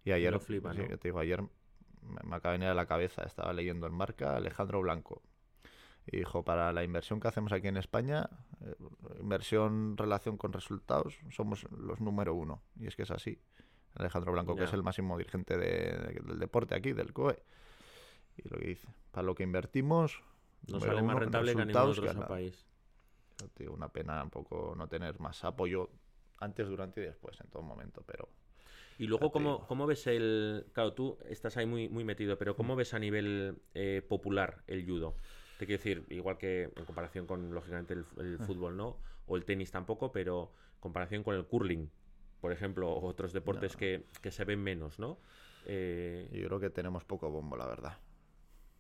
Y 0.03 0.12
ayer, 0.12 0.38
sí, 0.41 0.59
¿no? 0.62 0.74
ya 0.74 0.97
te 0.97 1.07
digo, 1.07 1.20
ayer 1.20 1.41
me, 1.41 1.49
me 2.26 2.36
acaba 2.36 2.53
de 2.53 2.57
venir 2.59 2.72
a 2.72 2.74
la 2.74 2.88
cabeza, 2.88 3.24
estaba 3.24 3.53
leyendo 3.53 3.88
en 3.88 3.93
marca 3.93 4.36
Alejandro 4.36 4.82
Blanco. 4.82 5.22
Y 6.12 6.18
dijo, 6.18 6.43
para 6.43 6.74
la 6.74 6.84
inversión 6.84 7.20
que 7.22 7.30
hacemos 7.30 7.51
aquí 7.53 7.68
en 7.70 7.78
España, 7.78 8.30
eh, 8.66 8.76
inversión 9.22 9.95
relación 9.97 10.38
con 10.38 10.51
resultados, 10.51 11.18
somos 11.30 11.66
los 11.72 12.01
número 12.01 12.34
uno. 12.36 12.62
Y 12.80 12.88
es 12.88 12.95
que 12.95 13.03
es 13.03 13.12
así. 13.12 13.39
Alejandro 13.95 14.32
Blanco, 14.34 14.55
que 14.55 14.66
es 14.66 14.74
el 14.74 14.84
máximo 14.84 15.18
dirigente 15.18 15.57
de- 15.57 15.97
de- 15.97 16.22
del 16.26 16.39
deporte 16.39 16.76
aquí, 16.76 16.91
del 16.93 17.14
COE. 17.14 17.41
Y 18.38 18.47
lo 18.49 18.57
que 18.57 18.68
dice, 18.68 18.88
para 19.12 19.24
lo 19.24 19.36
que 19.36 19.43
invertimos, 19.43 20.22
Nos 20.68 20.84
sale 20.84 21.01
más 21.01 21.18
rentable 21.18 21.55
que 21.55 21.66
ningún 21.66 21.82
otro 21.82 22.03
que 22.03 22.14
país. 22.28 22.66
Digo, 23.57 23.74
una 23.74 23.89
pena 23.89 24.22
un 24.24 24.30
poco 24.30 24.76
no 24.78 24.88
tener 24.88 25.20
más 25.20 25.43
apoyo 25.43 25.89
antes, 26.38 26.68
durante 26.68 27.01
y 27.01 27.05
después, 27.05 27.39
en 27.41 27.49
todo 27.49 27.64
momento, 27.64 28.03
pero 28.05 28.30
Y 28.99 29.07
luego, 29.07 29.32
¿cómo, 29.32 29.66
cómo 29.66 29.88
ves 29.88 30.05
el...? 30.07 30.68
Claro, 30.74 30.93
tú 30.93 31.18
estás 31.28 31.57
ahí 31.57 31.66
muy, 31.66 31.89
muy 31.89 32.03
metido, 32.03 32.38
pero 32.38 32.53
Mm. 32.53 32.57
¿cómo 32.57 32.76
ves 32.76 32.93
a 32.93 32.99
nivel 32.99 33.62
eh, 33.74 34.05
popular 34.07 34.64
el 34.68 34.86
judo? 34.86 35.16
Te 35.62 35.68
quiero 35.68 35.78
decir, 35.78 36.05
igual 36.09 36.39
que 36.39 36.72
en 36.76 36.86
comparación 36.86 37.28
con, 37.28 37.53
lógicamente, 37.53 37.93
el, 37.93 38.03
el 38.18 38.39
Ah. 38.41 38.45
fútbol, 38.47 38.76
¿no? 38.76 38.97
O 39.28 39.36
el 39.36 39.45
tenis 39.45 39.70
tampoco, 39.70 40.12
pero 40.12 40.53
en 40.74 40.80
comparación 40.80 41.22
con 41.24 41.36
el 41.36 41.45
curling, 41.45 41.88
por 42.39 42.51
ejemplo, 42.51 42.89
o 42.91 43.05
otros 43.05 43.32
deportes 43.32 43.74
No. 43.74 43.78
que, 43.78 44.07
que 44.24 44.32
se 44.32 44.43
ven 44.43 44.59
menos, 44.59 44.97
¿no? 44.97 45.20
Eh, 45.66 46.28
yo 46.34 46.47
creo 46.47 46.59
que 46.59 46.72
tenemos 46.72 47.05
poco 47.05 47.30
bombo, 47.30 47.55
la 47.57 47.68
verdad. 47.68 47.99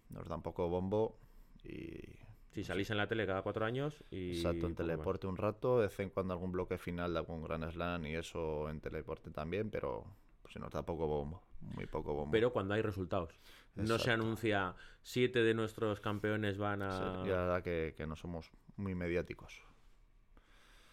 Nos 0.09 0.27
dan 0.27 0.41
poco 0.41 0.69
bombo 0.69 1.19
y 1.63 2.17
si 2.49 2.63
salís 2.63 2.89
en 2.89 2.97
la 2.97 3.07
tele 3.07 3.27
cada 3.27 3.43
cuatro 3.43 3.63
años 3.63 4.03
y... 4.09 4.31
Exacto, 4.31 4.65
en 4.65 4.71
más. 4.71 4.77
teleporte 4.77 5.27
un 5.27 5.37
rato, 5.37 5.77
de 5.77 5.83
vez 5.85 5.99
en 5.99 6.09
cuando 6.09 6.33
algún 6.33 6.51
bloque 6.51 6.79
final 6.79 7.13
de 7.13 7.19
algún 7.19 7.43
Grand 7.43 7.69
Slam 7.69 8.07
y 8.07 8.15
eso 8.15 8.71
en 8.71 8.81
teleporte 8.81 9.29
también, 9.29 9.69
pero 9.69 10.07
se 10.51 10.59
nos 10.59 10.71
da 10.71 10.83
poco 10.83 11.07
bombo, 11.07 11.41
muy 11.61 11.85
poco 11.85 12.13
bombo. 12.13 12.31
Pero 12.31 12.51
cuando 12.51 12.73
hay 12.73 12.81
resultados. 12.81 13.33
No 13.75 13.97
se 13.99 14.11
anuncia 14.11 14.75
siete 15.01 15.43
de 15.43 15.53
nuestros 15.53 16.01
campeones 16.01 16.57
van 16.57 16.79
Sí, 16.79 16.85
a... 16.85 17.23
y 17.25 17.29
la 17.29 17.35
verdad 17.37 17.63
que, 17.63 17.93
que 17.95 18.05
no 18.05 18.15
somos 18.15 18.51
muy 18.75 18.95
mediáticos. 18.95 19.63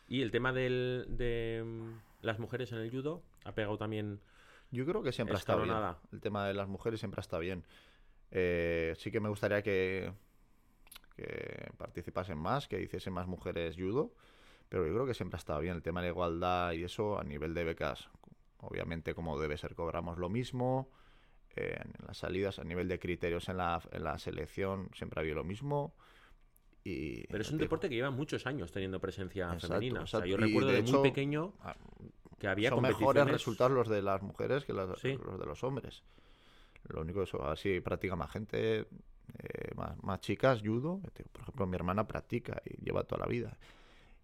Y 0.06 0.22
el 0.22 0.30
tema 0.30 0.52
del, 0.52 1.06
de 1.08 1.62
mm, 1.64 2.24
las 2.24 2.38
mujeres 2.38 2.72
en 2.72 2.78
el 2.78 2.90
judo 2.90 3.22
ha 3.44 3.52
pegado 3.52 3.76
también... 3.76 4.20
Yo 4.70 4.84
creo 4.86 5.02
que 5.02 5.12
siempre 5.12 5.34
ha 5.34 5.38
estado 5.38 5.62
bien. 5.62 5.76
El 6.12 6.20
tema 6.20 6.46
de 6.46 6.54
las 6.54 6.68
mujeres 6.68 7.00
siempre 7.00 7.20
está 7.20 7.38
bien. 7.38 7.64
Eh, 8.30 8.94
sí 8.96 9.10
que 9.10 9.18
me 9.18 9.28
gustaría 9.28 9.62
que, 9.62 10.12
que 11.16 11.70
participasen 11.78 12.38
más, 12.38 12.68
que 12.68 12.80
hiciesen 12.80 13.14
más 13.14 13.26
mujeres 13.26 13.76
judo, 13.76 14.12
pero 14.68 14.86
yo 14.86 14.92
creo 14.92 15.06
que 15.06 15.14
siempre 15.14 15.36
ha 15.36 15.38
estado 15.38 15.60
bien. 15.60 15.74
El 15.74 15.82
tema 15.82 16.00
de 16.00 16.08
la 16.08 16.12
igualdad 16.12 16.72
y 16.72 16.84
eso 16.84 17.18
a 17.18 17.24
nivel 17.24 17.54
de 17.54 17.64
becas, 17.64 18.10
obviamente 18.60 19.14
como 19.14 19.38
debe 19.38 19.56
ser, 19.56 19.74
cobramos 19.74 20.18
lo 20.18 20.28
mismo. 20.28 20.90
eh, 21.56 21.76
en 21.82 22.06
las 22.06 22.18
salidas, 22.18 22.58
a 22.58 22.64
nivel 22.64 22.86
de 22.88 22.98
criterios 22.98 23.48
en 23.48 23.56
la, 23.56 23.82
en 23.90 24.04
la 24.04 24.18
selección, 24.18 24.90
siempre 24.94 25.18
ha 25.18 25.22
habido 25.22 25.36
lo 25.36 25.44
mismo. 25.44 25.94
Y, 26.84 27.26
Pero 27.26 27.42
es 27.42 27.50
un 27.50 27.58
deporte 27.58 27.88
que 27.88 27.96
lleva 27.96 28.10
muchos 28.10 28.46
años 28.46 28.70
teniendo 28.70 29.00
presencia 29.00 29.46
Exacto, 29.52 29.66
femenina. 29.68 30.02
O 30.02 30.06
sea, 30.06 30.24
yo 30.24 30.36
recuerdo 30.36 30.68
de 30.68 30.74
de, 30.74 30.80
hecho, 30.80 31.00
muy 31.00 31.10
pequeño 31.10 31.54
ah, 31.60 31.76
que 32.38 32.46
había 32.48 32.70
son 32.70 32.82
mejores 32.82 33.26
resultados 33.26 33.72
los 33.72 33.88
de 33.88 34.02
las 34.02 34.22
mujeres 34.22 34.64
que 34.64 34.72
Sí. 34.96 35.18
los 35.24 35.38
de 35.38 35.46
los 35.46 35.64
hombres. 35.64 36.04
Lo 36.84 37.00
único 37.02 37.22
es 37.22 37.34
así 37.34 37.80
practica 37.80 38.14
más 38.16 38.30
gente, 38.30 38.80
eh, 38.80 39.74
más, 39.74 40.02
más 40.02 40.20
chicas, 40.20 40.62
judo. 40.64 41.00
Por 41.32 41.42
ejemplo, 41.42 41.66
mi 41.66 41.74
hermana 41.74 42.06
practica 42.06 42.62
y 42.64 42.82
lleva 42.84 43.02
toda 43.04 43.22
la 43.22 43.26
vida. 43.26 43.58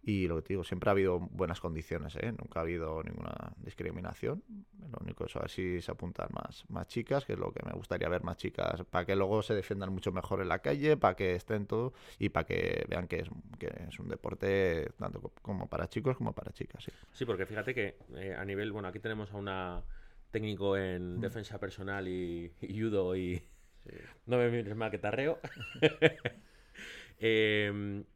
Y 0.07 0.29
lo 0.29 0.37
que 0.37 0.43
te 0.43 0.49
digo, 0.55 0.65
siempre 0.65 0.91
ha 0.91 0.93
habido 0.93 1.19
buenas 1.19 1.61
condiciones, 1.61 2.15
¿eh? 2.17 2.31
Nunca 2.33 2.61
ha 2.61 2.63
habido 2.63 3.03
ninguna 3.03 3.53
discriminación. 3.57 4.43
Lo 4.91 4.99
único 5.01 5.25
es 5.25 5.35
a 5.37 5.41
ver 5.41 5.51
si 5.51 5.81
se 5.81 5.91
apuntan 5.91 6.29
más, 6.33 6.65
más 6.69 6.87
chicas, 6.89 7.25
que 7.25 7.33
es 7.33 7.39
lo 7.39 7.53
que 7.53 7.65
me 7.65 7.73
gustaría 7.73 8.09
ver 8.11 8.23
más 8.23 8.37
chicas, 8.37 8.85
para 8.91 9.07
que 9.07 9.17
luego 9.17 9.43
se 9.43 9.55
defiendan 9.55 9.91
mucho 9.93 10.13
mejor 10.13 10.43
en 10.43 10.49
la 10.49 10.59
calle, 10.59 10.97
para 10.99 11.17
que 11.17 11.35
estén 11.35 11.67
todo 11.67 11.95
y 12.19 12.29
para 12.29 12.45
que 12.45 12.85
vean 12.89 13.09
que 13.09 13.21
es, 13.21 13.29
que 13.59 13.73
es 13.89 13.99
un 13.99 14.09
deporte 14.09 14.91
tanto 14.99 15.23
co- 15.23 15.33
como 15.41 15.69
para 15.69 15.89
chicos 15.89 16.17
como 16.19 16.35
para 16.35 16.53
chicas. 16.53 16.85
Sí. 16.85 16.93
Sí, 17.13 17.25
porque 17.25 17.47
fíjate 17.47 17.75
que 17.75 17.97
eh, 18.17 18.35
a 18.37 18.45
nivel... 18.45 18.73
Bueno, 18.73 18.89
aquí 18.89 18.99
tenemos 18.99 19.33
a 19.33 19.37
una 19.37 19.83
técnico 20.31 20.75
Mm. 20.75 20.79
en 20.79 21.21
defensa 21.21 21.59
personal 21.59 22.07
y, 22.09 22.53
y 22.61 22.81
judo 22.81 23.17
y... 23.17 23.43
No 24.27 24.37
me 24.39 24.51
mires 24.51 24.75
mal 24.77 24.91
que 24.91 24.99
tarreo. 24.99 25.41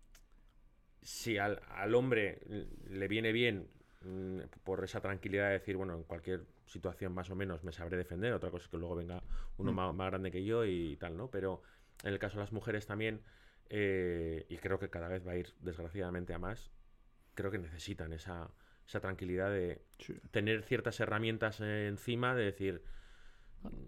si 1.02 1.38
al, 1.38 1.60
al 1.68 1.94
hombre 1.94 2.40
le 2.90 3.08
viene 3.08 3.32
bien 3.32 3.68
mm, 4.04 4.40
por 4.64 4.82
esa 4.84 5.00
tranquilidad 5.00 5.46
de 5.48 5.52
decir, 5.54 5.76
bueno, 5.76 5.94
en 5.94 6.04
cualquier 6.04 6.44
situación 6.66 7.12
más 7.12 7.30
o 7.30 7.34
menos 7.36 7.64
me 7.64 7.72
sabré 7.72 7.96
defender, 7.96 8.32
otra 8.32 8.50
cosa 8.50 8.64
es 8.64 8.70
que 8.70 8.76
luego 8.76 8.94
venga 8.96 9.22
uno 9.56 9.72
Mm. 9.72 9.74
más, 9.74 9.94
más 9.94 10.10
grande 10.10 10.30
que 10.30 10.44
yo 10.44 10.64
y 10.64 10.96
tal, 10.96 11.16
¿no? 11.16 11.30
Pero 11.30 11.62
en 12.04 12.12
el 12.12 12.18
caso 12.18 12.36
de 12.36 12.42
las 12.42 12.52
mujeres 12.52 12.86
también, 12.86 13.22
eh, 13.70 14.46
y 14.48 14.56
creo 14.58 14.78
que 14.78 14.90
cada 14.90 15.08
vez 15.08 15.26
va 15.26 15.32
a 15.32 15.36
ir 15.36 15.52
desgraciadamente 15.60 16.34
a 16.34 16.38
más, 16.38 16.70
creo 17.34 17.50
que 17.50 17.58
necesitan 17.58 18.12
esa, 18.12 18.50
esa 18.86 19.00
tranquilidad 19.00 19.50
de 19.50 19.82
tener 20.30 20.62
ciertas 20.62 21.00
herramientas 21.00 21.60
encima, 21.60 22.34
de 22.34 22.44
decir, 22.44 22.82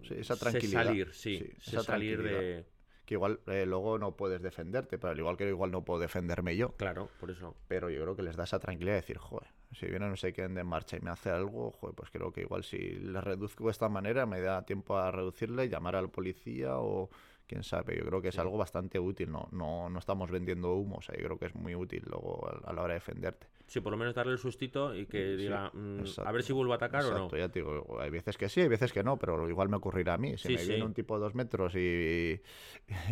Sí, 0.07 0.15
esa 0.15 0.35
sé 0.35 0.39
tranquilidad. 0.39 0.83
salir, 0.85 1.13
sí, 1.13 1.37
Sí, 1.37 1.45
sé 1.59 1.77
esa 1.77 1.83
salir 1.83 2.21
de... 2.23 2.65
Que 3.11 3.15
igual 3.15 3.41
eh, 3.47 3.65
luego 3.65 3.99
no 3.99 4.15
puedes 4.15 4.41
defenderte, 4.41 4.97
pero 4.97 5.11
al 5.11 5.19
igual 5.19 5.35
que 5.35 5.45
igual 5.45 5.69
no 5.69 5.83
puedo 5.83 5.99
defenderme 5.99 6.55
yo. 6.55 6.77
Claro, 6.77 7.09
por 7.19 7.29
eso. 7.29 7.57
Pero 7.67 7.89
yo 7.89 8.01
creo 8.03 8.15
que 8.15 8.23
les 8.23 8.37
da 8.37 8.45
esa 8.45 8.57
tranquilidad 8.57 8.93
de 8.93 9.01
decir, 9.01 9.17
joder, 9.17 9.49
si 9.73 9.87
viene 9.87 10.07
no 10.07 10.15
sé 10.15 10.31
quién 10.31 10.53
de 10.53 10.63
marcha 10.63 10.95
y 10.95 11.01
me 11.01 11.09
hace 11.09 11.29
algo, 11.29 11.71
joder, 11.71 11.93
pues 11.93 12.09
creo 12.09 12.31
que 12.31 12.39
igual 12.39 12.63
si 12.63 12.77
le 12.77 13.19
reduzco 13.19 13.65
de 13.65 13.71
esta 13.71 13.89
manera 13.89 14.25
me 14.25 14.39
da 14.39 14.65
tiempo 14.65 14.97
a 14.97 15.11
reducirle, 15.11 15.67
llamar 15.67 15.97
a 15.97 16.01
la 16.01 16.07
policía 16.07 16.77
o 16.77 17.09
quién 17.51 17.63
sabe. 17.63 17.97
Yo 17.97 18.05
creo 18.05 18.21
que 18.21 18.29
es 18.29 18.39
algo 18.39 18.57
bastante 18.57 18.97
útil, 18.97 19.29
no, 19.29 19.49
no, 19.51 19.89
no 19.89 19.99
estamos 19.99 20.31
vendiendo 20.31 20.73
humo, 20.73 20.95
o 20.97 21.01
sea, 21.01 21.17
yo 21.17 21.25
creo 21.25 21.37
que 21.37 21.47
es 21.47 21.55
muy 21.55 21.75
útil 21.75 22.01
luego 22.09 22.47
a, 22.47 22.71
la 22.71 22.81
hora 22.81 22.93
de 22.93 22.99
defenderte. 22.99 23.47
Sí, 23.67 23.81
por 23.81 23.91
lo 23.91 23.97
menos 23.97 24.15
darle 24.15 24.31
el 24.31 24.37
sustito 24.37 24.95
y 24.95 25.05
que 25.05 25.35
Sí, 25.35 25.43
diga, 25.43 25.69
mm, 25.73 26.03
a 26.23 26.31
ver 26.31 26.43
si 26.43 26.53
vuelvo 26.53 26.71
a 26.71 26.77
atacar 26.77 27.01
Exacto, 27.01 27.25
o 27.25 27.29
no. 27.31 27.37
ya 27.37 27.49
te 27.49 27.59
digo, 27.59 27.99
hay 27.99 28.09
veces 28.09 28.37
que 28.37 28.47
sí, 28.47 28.61
hay 28.61 28.69
veces 28.69 28.93
que 28.93 29.03
no, 29.03 29.17
pero 29.17 29.49
igual 29.49 29.67
me 29.67 29.75
ocurrirá 29.75 30.13
a 30.13 30.17
mí. 30.17 30.37
Si 30.37 30.47
Sí, 30.47 30.55
me 30.55 30.63
viene 30.63 30.85
un 30.85 30.93
tipo 30.93 31.15
de 31.15 31.25
dos 31.25 31.35
metros 31.35 31.75
y, 31.75 32.39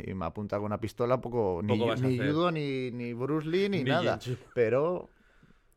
y 0.05 0.13
me 0.13 0.25
apunta 0.25 0.55
con 0.55 0.67
una 0.67 0.79
pistola, 0.79 1.19
poco, 1.19 1.59
ni, 1.61 1.77
Poco 1.77 1.95
judo, 1.97 2.49
ni, 2.49 2.91
ni 2.91 3.11
Bruce 3.13 3.47
Lee, 3.47 3.67
ni, 3.67 3.79
Ni 3.79 3.83
nada. 3.83 4.19
Pero 4.53 5.09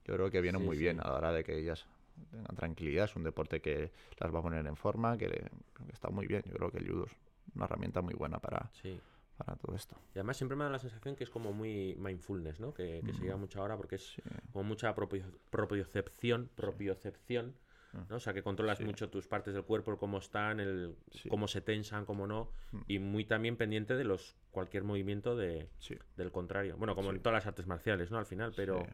yo 0.05 0.15
creo 0.15 0.31
que 0.31 0.41
viene 0.41 0.59
muy 0.59 0.77
bien 0.77 1.01
a 1.01 1.09
la 1.09 1.15
hora 1.15 1.33
de 1.33 1.43
que 1.43 1.59
ellas 1.59 1.85
tengan 2.31 2.55
tranquilidad. 2.55 3.07
Es 3.07 3.17
un 3.17 3.25
deporte 3.25 3.61
que 3.61 3.91
las 4.21 4.33
va 4.33 4.39
a 4.39 4.43
poner 4.43 4.65
en 4.65 4.77
forma, 4.77 5.19
que, 5.19 5.27
que 5.27 5.93
está 5.93 6.11
muy 6.11 6.29
bien. 6.29 6.45
Yo 6.47 6.55
creo 6.55 6.71
que 6.71 6.79
el 6.79 6.89
judo 6.89 7.07
una 7.55 7.65
herramienta 7.67 8.01
muy 8.03 8.15
buena 8.15 8.39
para, 8.39 8.71
Sí. 8.73 9.01
para 9.37 9.57
todo 9.57 9.75
esto. 9.77 9.97
Y 10.15 10.19
además 10.19 10.37
siempre 10.37 10.57
me 10.57 10.65
da 10.65 10.71
la 10.71 10.79
sensación 10.79 11.17
que 11.17 11.25
es 11.25 11.31
como 11.31 11.53
muy 11.53 11.95
mindfulness, 11.99 12.61
¿no? 12.61 12.73
Que, 12.75 13.03
que 13.05 13.13
se 13.13 13.23
lleva 13.23 13.37
mucho 13.37 13.61
ahora 13.61 13.77
porque 13.77 13.97
es 13.97 14.07
Sí. 14.15 14.23
como 14.53 14.65
mucha 14.65 14.95
propio, 14.95 15.25
propiocepción, 15.51 16.51
propiocepción, 16.55 17.55
Mm. 17.93 17.99
¿no? 18.09 18.17
O 18.17 18.21
sea, 18.21 18.33
que 18.33 18.43
controlas 18.43 18.81
mucho 18.81 19.11
tus 19.11 19.27
partes 19.29 19.53
del 19.53 19.65
cuerpo, 19.65 19.99
cómo 19.99 20.17
están, 20.19 20.61
el 20.61 20.97
cómo 21.29 21.47
se 21.47 21.61
tensan, 21.61 22.07
cómo 22.07 22.27
no, 22.27 22.51
Mm. 22.73 22.79
y 22.89 22.99
muy 22.99 23.25
también 23.27 23.57
pendiente 23.59 23.97
de 23.97 24.05
los 24.05 24.35
cualquier 24.51 24.83
movimiento 24.83 25.37
de, 25.37 25.69
del 26.17 26.33
contrario. 26.33 26.77
Bueno, 26.79 26.95
como 26.95 27.11
en 27.11 27.21
todas 27.21 27.35
las 27.35 27.47
artes 27.47 27.67
marciales, 27.67 28.11
¿no? 28.11 28.17
Al 28.19 28.25
final, 28.25 28.55
pero 28.57 28.87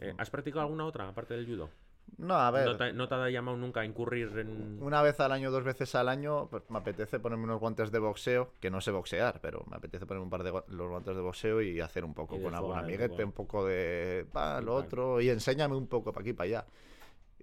eh. 0.00 0.12
¿has 0.18 0.30
practicado 0.30 0.62
alguna 0.62 0.86
otra 0.86 1.08
aparte 1.08 1.34
del 1.34 1.46
judo? 1.46 1.70
No, 2.18 2.34
a 2.34 2.50
ver. 2.50 2.66
¿No 2.66 2.76
te, 2.76 2.92
no 2.92 3.08
te 3.08 3.14
ha 3.14 3.28
llamado 3.30 3.56
nunca 3.56 3.80
a 3.80 3.84
incurrir 3.84 4.38
en...? 4.38 4.78
Una 4.82 5.02
vez 5.02 5.20
al 5.20 5.32
año, 5.32 5.50
dos 5.50 5.64
veces 5.64 5.94
al 5.94 6.08
año, 6.08 6.48
pues 6.48 6.62
me 6.70 6.78
apetece 6.78 7.20
ponerme 7.20 7.44
unos 7.44 7.60
guantes 7.60 7.90
de 7.90 7.98
boxeo, 7.98 8.52
que 8.60 8.70
no 8.70 8.80
sé 8.80 8.90
boxear, 8.90 9.40
pero 9.40 9.64
me 9.70 9.76
apetece 9.76 10.06
ponerme 10.06 10.24
un 10.24 10.30
par 10.30 10.42
de 10.42 10.52
los 10.68 10.88
guantes 10.88 11.14
de 11.14 11.20
boxeo 11.20 11.60
y 11.60 11.80
hacer 11.80 12.04
un 12.04 12.14
poco 12.14 12.40
con 12.40 12.54
algún 12.54 12.78
amiguete, 12.78 13.24
un 13.24 13.32
poco 13.32 13.66
de 13.66 14.26
pa, 14.32 14.60
lo 14.60 14.74
otro, 14.74 15.20
y 15.20 15.28
enséñame 15.28 15.76
un 15.76 15.86
poco 15.86 16.12
para 16.12 16.22
aquí, 16.22 16.32
para 16.32 16.46
allá. 16.46 16.66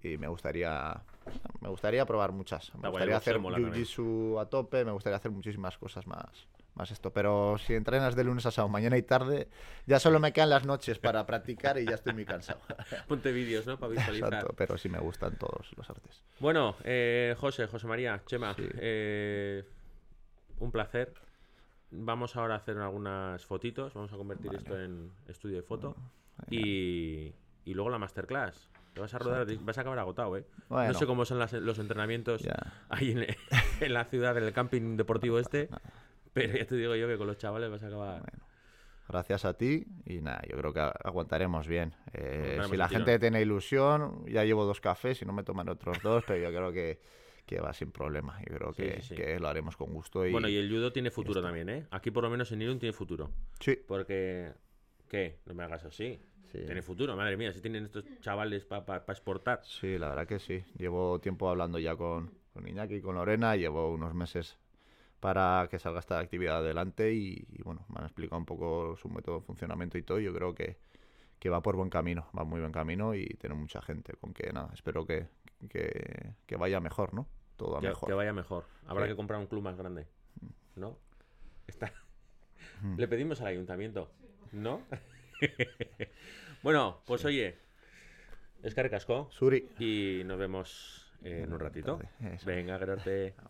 Y 0.02 0.18
me 0.18 0.28
gustaría 0.28 1.02
me 1.62 1.70
gustaría 1.70 2.06
probar 2.06 2.32
muchas. 2.32 2.74
Me 2.76 2.90
gustaría 2.90 3.18
hacer 3.18 3.40
jiu-jitsu 3.40 4.42
a 4.42 4.46
tope, 4.48 4.84
me 4.84 4.92
gustaría 4.92 5.18
hacer 5.18 5.32
muchísimas 5.32 5.78
cosas 5.78 6.06
más, 6.08 6.48
más 6.76 6.92
esto. 6.92 7.12
Pero 7.14 7.58
si 7.58 7.74
entrenas 7.74 8.16
de 8.16 8.24
lunes 8.24 8.46
a 8.46 8.52
sábado, 8.52 8.70
mañana 8.72 8.98
y 8.98 9.04
tarde, 9.04 9.48
ya 9.86 10.00
solo 10.00 10.20
me 10.20 10.34
quedan 10.34 10.50
las 10.50 10.66
noches 10.66 11.00
para 11.00 11.26
practicar 11.26 11.78
y 11.80 11.86
ya 11.86 11.96
estoy 11.96 12.14
muy 12.14 12.26
cansado. 12.26 12.60
Ponte 13.08 13.32
vídeos, 13.32 13.66
¿no? 13.68 13.78
Para 13.78 13.92
visualizar. 13.92 14.34
Exacto, 14.34 14.54
pero 14.58 14.78
sí 14.78 14.90
me 14.90 15.00
gustan 15.00 15.38
todos 15.38 15.72
los 15.78 15.90
artes. 15.90 16.22
Bueno, 16.40 16.76
eh, 16.84 17.36
José, 17.40 17.68
José 17.68 17.88
María, 17.88 18.22
Chema, 18.26 18.54
Sí. 18.56 18.64
eh, 18.76 19.64
un 20.60 20.72
placer. 20.72 21.14
Vamos 21.92 22.36
ahora 22.36 22.56
a 22.56 22.58
hacer 22.58 22.78
algunas 22.80 23.46
fotitos, 23.46 23.94
vamos 23.94 24.12
a 24.12 24.18
convertir 24.18 24.48
Vale. 24.48 24.58
esto 24.58 24.80
en 24.82 25.12
estudio 25.28 25.58
de 25.58 25.62
foto 25.64 25.96
y, 26.50 27.32
y 27.66 27.74
luego 27.74 27.90
la 27.92 28.00
masterclass. 28.00 28.70
Te 28.96 29.00
vas 29.00 29.14
a 29.14 29.20
rodar, 29.20 29.48
vas 29.62 29.78
a 29.78 29.82
acabar 29.82 30.00
agotado, 30.00 30.38
¿eh? 30.38 30.46
Bueno, 30.70 30.92
No 30.94 31.00
sé 31.00 31.06
cómo 31.08 31.26
son 31.26 31.40
las- 31.40 31.54
los 31.54 31.80
entrenamientos 31.80 32.44
ahí 32.90 33.12
en, 33.12 33.26
en 33.86 33.94
la 33.94 34.06
ciudad, 34.06 34.38
en 34.38 34.44
el 34.44 34.54
camping 34.54 34.98
deportivo 34.98 35.38
este, 35.40 35.70
pero 36.34 36.58
ya 36.58 36.66
te 36.66 36.76
digo 36.76 36.96
yo 36.96 37.08
que 37.08 37.18
con 37.18 37.28
los 37.28 37.38
chavales 37.38 37.70
vas 37.70 37.84
a 37.84 37.88
acabar... 37.88 38.20
Bueno, 38.22 38.46
gracias 39.08 39.46
a 39.46 39.54
ti 39.56 39.86
y 40.06 40.22
nada, 40.22 40.42
yo 40.50 40.58
creo 40.58 40.74
que 40.74 40.80
aguantaremos 40.80 41.68
bien. 41.68 41.94
Eh, 42.14 42.60
si 42.70 42.78
la 42.78 42.88
gente 42.90 43.20
tiene 43.20 43.42
ilusión, 43.42 44.26
ya 44.28 44.44
llevo 44.44 44.66
dos 44.66 44.82
cafés 44.82 45.22
y 45.22 45.26
no 45.26 45.34
me 45.34 45.44
toman 45.44 45.70
otros 45.70 46.02
dos, 46.02 46.24
pero 46.26 46.40
yo 46.42 46.50
creo 46.56 46.72
que, 46.72 47.00
que 47.46 47.60
va 47.60 47.74
sin 47.74 47.92
problema. 47.92 48.40
Yo 48.50 48.56
creo 48.56 48.74
Sí, 48.74 48.84
que, 48.84 49.02
sí, 49.02 49.08
sí. 49.10 49.16
que 49.16 49.40
lo 49.40 49.48
haremos 49.48 49.76
con 49.78 49.94
gusto. 49.94 50.26
Y... 50.26 50.32
Bueno, 50.32 50.48
y 50.48 50.56
el 50.58 50.70
judo 50.70 50.92
tiene 50.92 51.12
futuro 51.12 51.42
también, 51.42 51.70
¿eh? 51.70 51.88
Aquí 51.92 52.12
por 52.12 52.24
lo 52.24 52.30
menos 52.30 52.52
en 52.52 52.62
Irún 52.62 52.80
tiene 52.80 52.94
futuro. 52.94 53.32
Sí, 53.60 53.78
Porque... 53.88 54.52
¿Qué? 55.10 55.42
No 55.46 55.54
me 55.54 55.64
hagas 55.64 55.86
así. 55.86 56.20
sí. 56.52 56.60
Tiene 56.66 56.82
futuro, 56.82 57.16
madre 57.16 57.38
mía, 57.38 57.54
si 57.54 57.62
tienen 57.62 57.84
estos 57.86 58.04
chavales 58.22 58.66
para 58.66 59.04
exportar. 59.10 59.62
Sí, 59.64 60.00
la 60.00 60.10
verdad 60.10 60.26
que 60.28 60.40
sí. 60.40 60.64
Llevo 60.76 61.20
tiempo 61.20 61.48
hablando 61.50 61.78
ya 61.78 61.96
con, 61.96 62.32
con 62.52 62.68
Iñaki 62.68 62.96
y 62.96 63.02
con 63.02 63.14
Lorena, 63.16 63.56
llevo 63.56 63.92
unos 63.92 64.16
meses 64.16 64.58
para 65.24 65.70
que 65.72 65.80
salga 65.80 66.00
esta 66.02 66.20
actividad 66.20 66.58
adelante 66.58 67.14
y, 67.14 67.46
y, 67.50 67.62
bueno, 67.64 67.86
me 67.88 68.00
han 68.00 68.04
explicado 68.04 68.38
un 68.38 68.46
poco 68.46 68.98
su 68.98 69.08
método 69.08 69.40
de 69.40 69.46
funcionamiento 69.46 69.98
y 69.98 70.02
todo. 70.04 70.20
Yo 70.20 70.34
creo 70.34 70.54
que, 70.54 70.76
que 71.40 71.50
va 71.50 71.62
por 71.62 71.78
buen 71.78 71.90
camino, 71.90 72.28
va 72.38 72.44
muy 72.44 72.60
buen 72.60 72.74
camino 72.74 73.16
y 73.16 73.26
tiene 73.40 73.56
mucha 73.56 73.82
gente. 73.82 74.18
Con 74.18 74.34
que 74.34 74.52
nada, 74.52 74.70
espero 74.74 75.06
que, 75.06 75.28
que, 75.70 76.34
que 76.46 76.56
vaya 76.58 76.82
mejor, 76.82 77.14
¿no? 77.14 77.26
Todo 77.56 77.78
a 77.78 77.80
Que, 77.80 77.88
mejor. 77.88 78.10
que 78.10 78.14
vaya 78.16 78.34
mejor. 78.34 78.66
Habrá 78.86 79.06
Sí. 79.06 79.12
que 79.12 79.16
comprar 79.16 79.40
un 79.40 79.48
club 79.48 79.64
más 79.64 79.78
grande. 79.78 80.08
¿No? 80.76 80.98
Está... 81.68 81.94
Mm. 82.82 82.98
Le 83.00 83.08
pedimos 83.08 83.40
al 83.40 83.48
ayuntamiento. 83.48 84.12
¿No? 84.52 84.82
bueno, 86.64 87.00
pues 87.06 87.24
oye. 87.24 87.56
Es 88.62 88.76
casco 88.76 89.30
Suri. 89.32 89.70
y 89.80 90.24
nos 90.26 90.38
vemos 90.38 91.14
en 91.24 91.54
un 91.54 91.60
ratito. 91.62 92.00
Venga, 92.46 92.78
Gerarte. 92.78 93.36